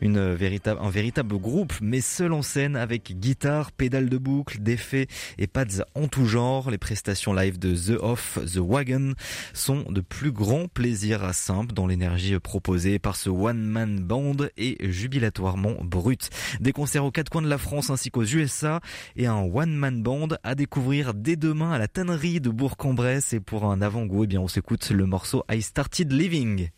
Une 0.00 0.34
véritable, 0.34 0.80
un 0.82 0.90
véritable 0.90 1.38
groupe, 1.38 1.72
mais 1.80 2.00
seul 2.00 2.32
en 2.32 2.42
scène 2.42 2.76
avec 2.76 3.18
guitare, 3.18 3.72
pédale 3.72 4.08
de 4.08 4.18
boucle, 4.18 4.60
d'effets 4.60 5.08
et 5.38 5.46
pads 5.46 5.84
en 5.94 6.06
tout 6.06 6.26
genre. 6.26 6.70
Les 6.70 6.78
prestations 6.78 7.32
live 7.32 7.58
de 7.58 7.74
The 7.74 7.98
Off, 8.00 8.38
The 8.46 8.58
Wagon 8.58 9.14
sont 9.52 9.82
de 9.90 10.00
plus 10.00 10.32
grand 10.32 10.68
plaisir 10.68 11.24
à 11.24 11.32
simple 11.32 11.74
dans 11.74 11.86
l'énergie 11.86 12.38
proposée 12.38 12.98
par 12.98 13.16
ce 13.16 13.30
one-man 13.30 14.00
band 14.00 14.36
et 14.56 14.76
jubilatoirement 14.90 15.76
brut. 15.82 16.30
Des 16.60 16.72
concerts 16.72 17.04
aux 17.04 17.10
quatre 17.10 17.30
coins 17.30 17.42
de 17.42 17.48
la 17.48 17.58
France 17.58 17.90
ainsi 17.90 18.10
qu'aux 18.10 18.24
USA 18.24 18.80
et 19.16 19.26
un 19.26 19.40
one-man 19.40 20.02
band 20.02 20.28
à 20.42 20.54
découvrir 20.54 21.14
dès 21.14 21.36
demain 21.36 21.72
à 21.72 21.78
la 21.78 21.88
tannerie 21.88 22.40
de 22.40 22.49
Bourg-en-Bresse 22.52 23.32
et 23.32 23.40
pour 23.40 23.64
un 23.64 23.82
avant-goût, 23.82 24.24
eh 24.24 24.26
bien 24.26 24.40
on 24.40 24.48
s'écoute 24.48 24.90
le 24.90 25.06
morceau 25.06 25.44
I 25.50 25.62
Started 25.62 26.12
Living. 26.12 26.70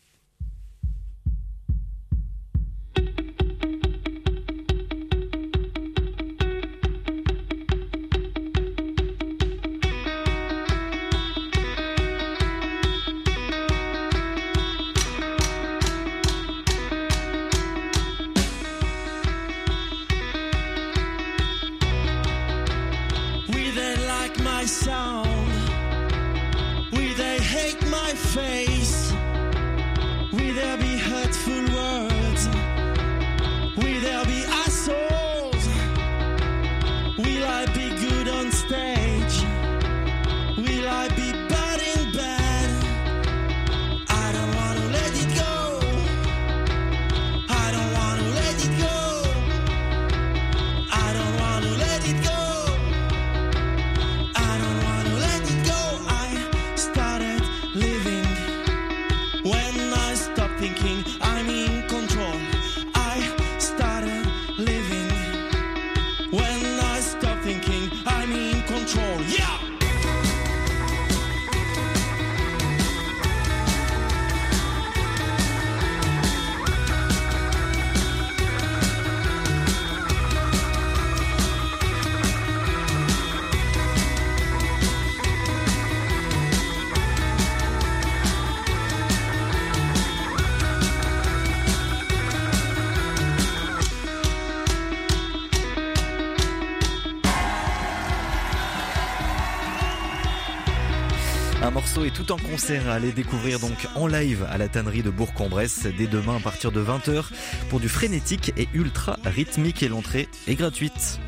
En 102.33 102.39
concert 102.39 102.89
à 102.89 102.95
aller 102.95 103.13
découvrir 103.13 103.61
donc 103.61 103.87
en 103.95 104.07
live 104.07 104.47
à 104.51 104.57
la 104.57 104.69
tannerie 104.69 105.03
de 105.03 105.11
Bourg-en-Bresse 105.11 105.87
dès 105.99 106.07
demain 106.07 106.37
à 106.37 106.41
partir 106.41 106.73
de 106.73 106.83
20h 106.83 107.25
pour 107.69 107.79
du 107.79 107.89
frénétique 107.89 108.53
et 108.57 108.69
ultra 108.73 109.19
rythmique 109.25 109.83
et 109.83 109.89
l'entrée 109.89 110.29
est 110.47 110.55
gratuite. 110.55 111.21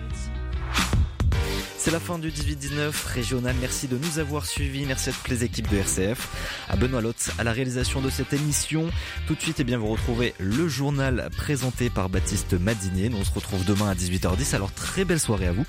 C'est 1.77 1.91
la 1.91 2.01
fin 2.01 2.19
du 2.19 2.31
18-19 2.31 2.93
régional. 3.13 3.55
Merci 3.61 3.89
de 3.89 3.99
nous 3.99 4.19
avoir 4.19 4.47
suivis. 4.47 4.87
Merci 4.87 5.11
à 5.11 5.13
toutes 5.13 5.29
les 5.29 5.45
équipes 5.45 5.69
de 5.69 5.77
RCF. 5.77 6.29
À 6.71 6.77
Benoît 6.77 7.03
Lotz 7.03 7.31
à 7.39 7.45
la 7.45 7.53
réalisation 7.53 8.01
de 8.01 8.09
cette 8.09 8.33
émission. 8.33 8.89
Tout 9.27 9.35
de 9.35 9.41
suite, 9.41 9.61
eh 9.61 9.65
bien, 9.65 9.77
vous 9.77 9.89
retrouvez 9.89 10.33
le 10.39 10.67
journal 10.67 11.29
présenté 11.37 11.91
par 11.91 12.09
Baptiste 12.09 12.55
Madinier. 12.55 13.11
Nous 13.11 13.19
on 13.19 13.25
se 13.25 13.35
retrouve 13.35 13.67
demain 13.67 13.91
à 13.91 13.95
18h10. 13.95 14.55
Alors 14.55 14.73
très 14.73 15.05
belle 15.05 15.21
soirée 15.21 15.49
à 15.49 15.53
vous. 15.53 15.67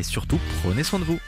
Et 0.00 0.02
surtout, 0.02 0.40
prenez 0.62 0.82
soin 0.82 0.98
de 0.98 1.04
vous. 1.04 1.20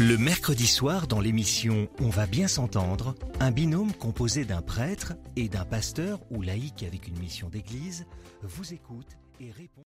Le 0.00 0.16
mercredi 0.16 0.68
soir, 0.68 1.08
dans 1.08 1.18
l'émission 1.18 1.88
On 2.00 2.08
va 2.08 2.26
bien 2.26 2.46
s'entendre, 2.46 3.16
un 3.40 3.50
binôme 3.50 3.92
composé 3.92 4.44
d'un 4.44 4.62
prêtre 4.62 5.14
et 5.34 5.48
d'un 5.48 5.64
pasteur 5.64 6.20
ou 6.30 6.40
laïc 6.40 6.84
avec 6.84 7.08
une 7.08 7.18
mission 7.18 7.48
d'église 7.48 8.06
vous 8.42 8.72
écoute 8.72 9.18
et 9.40 9.50
répond. 9.50 9.84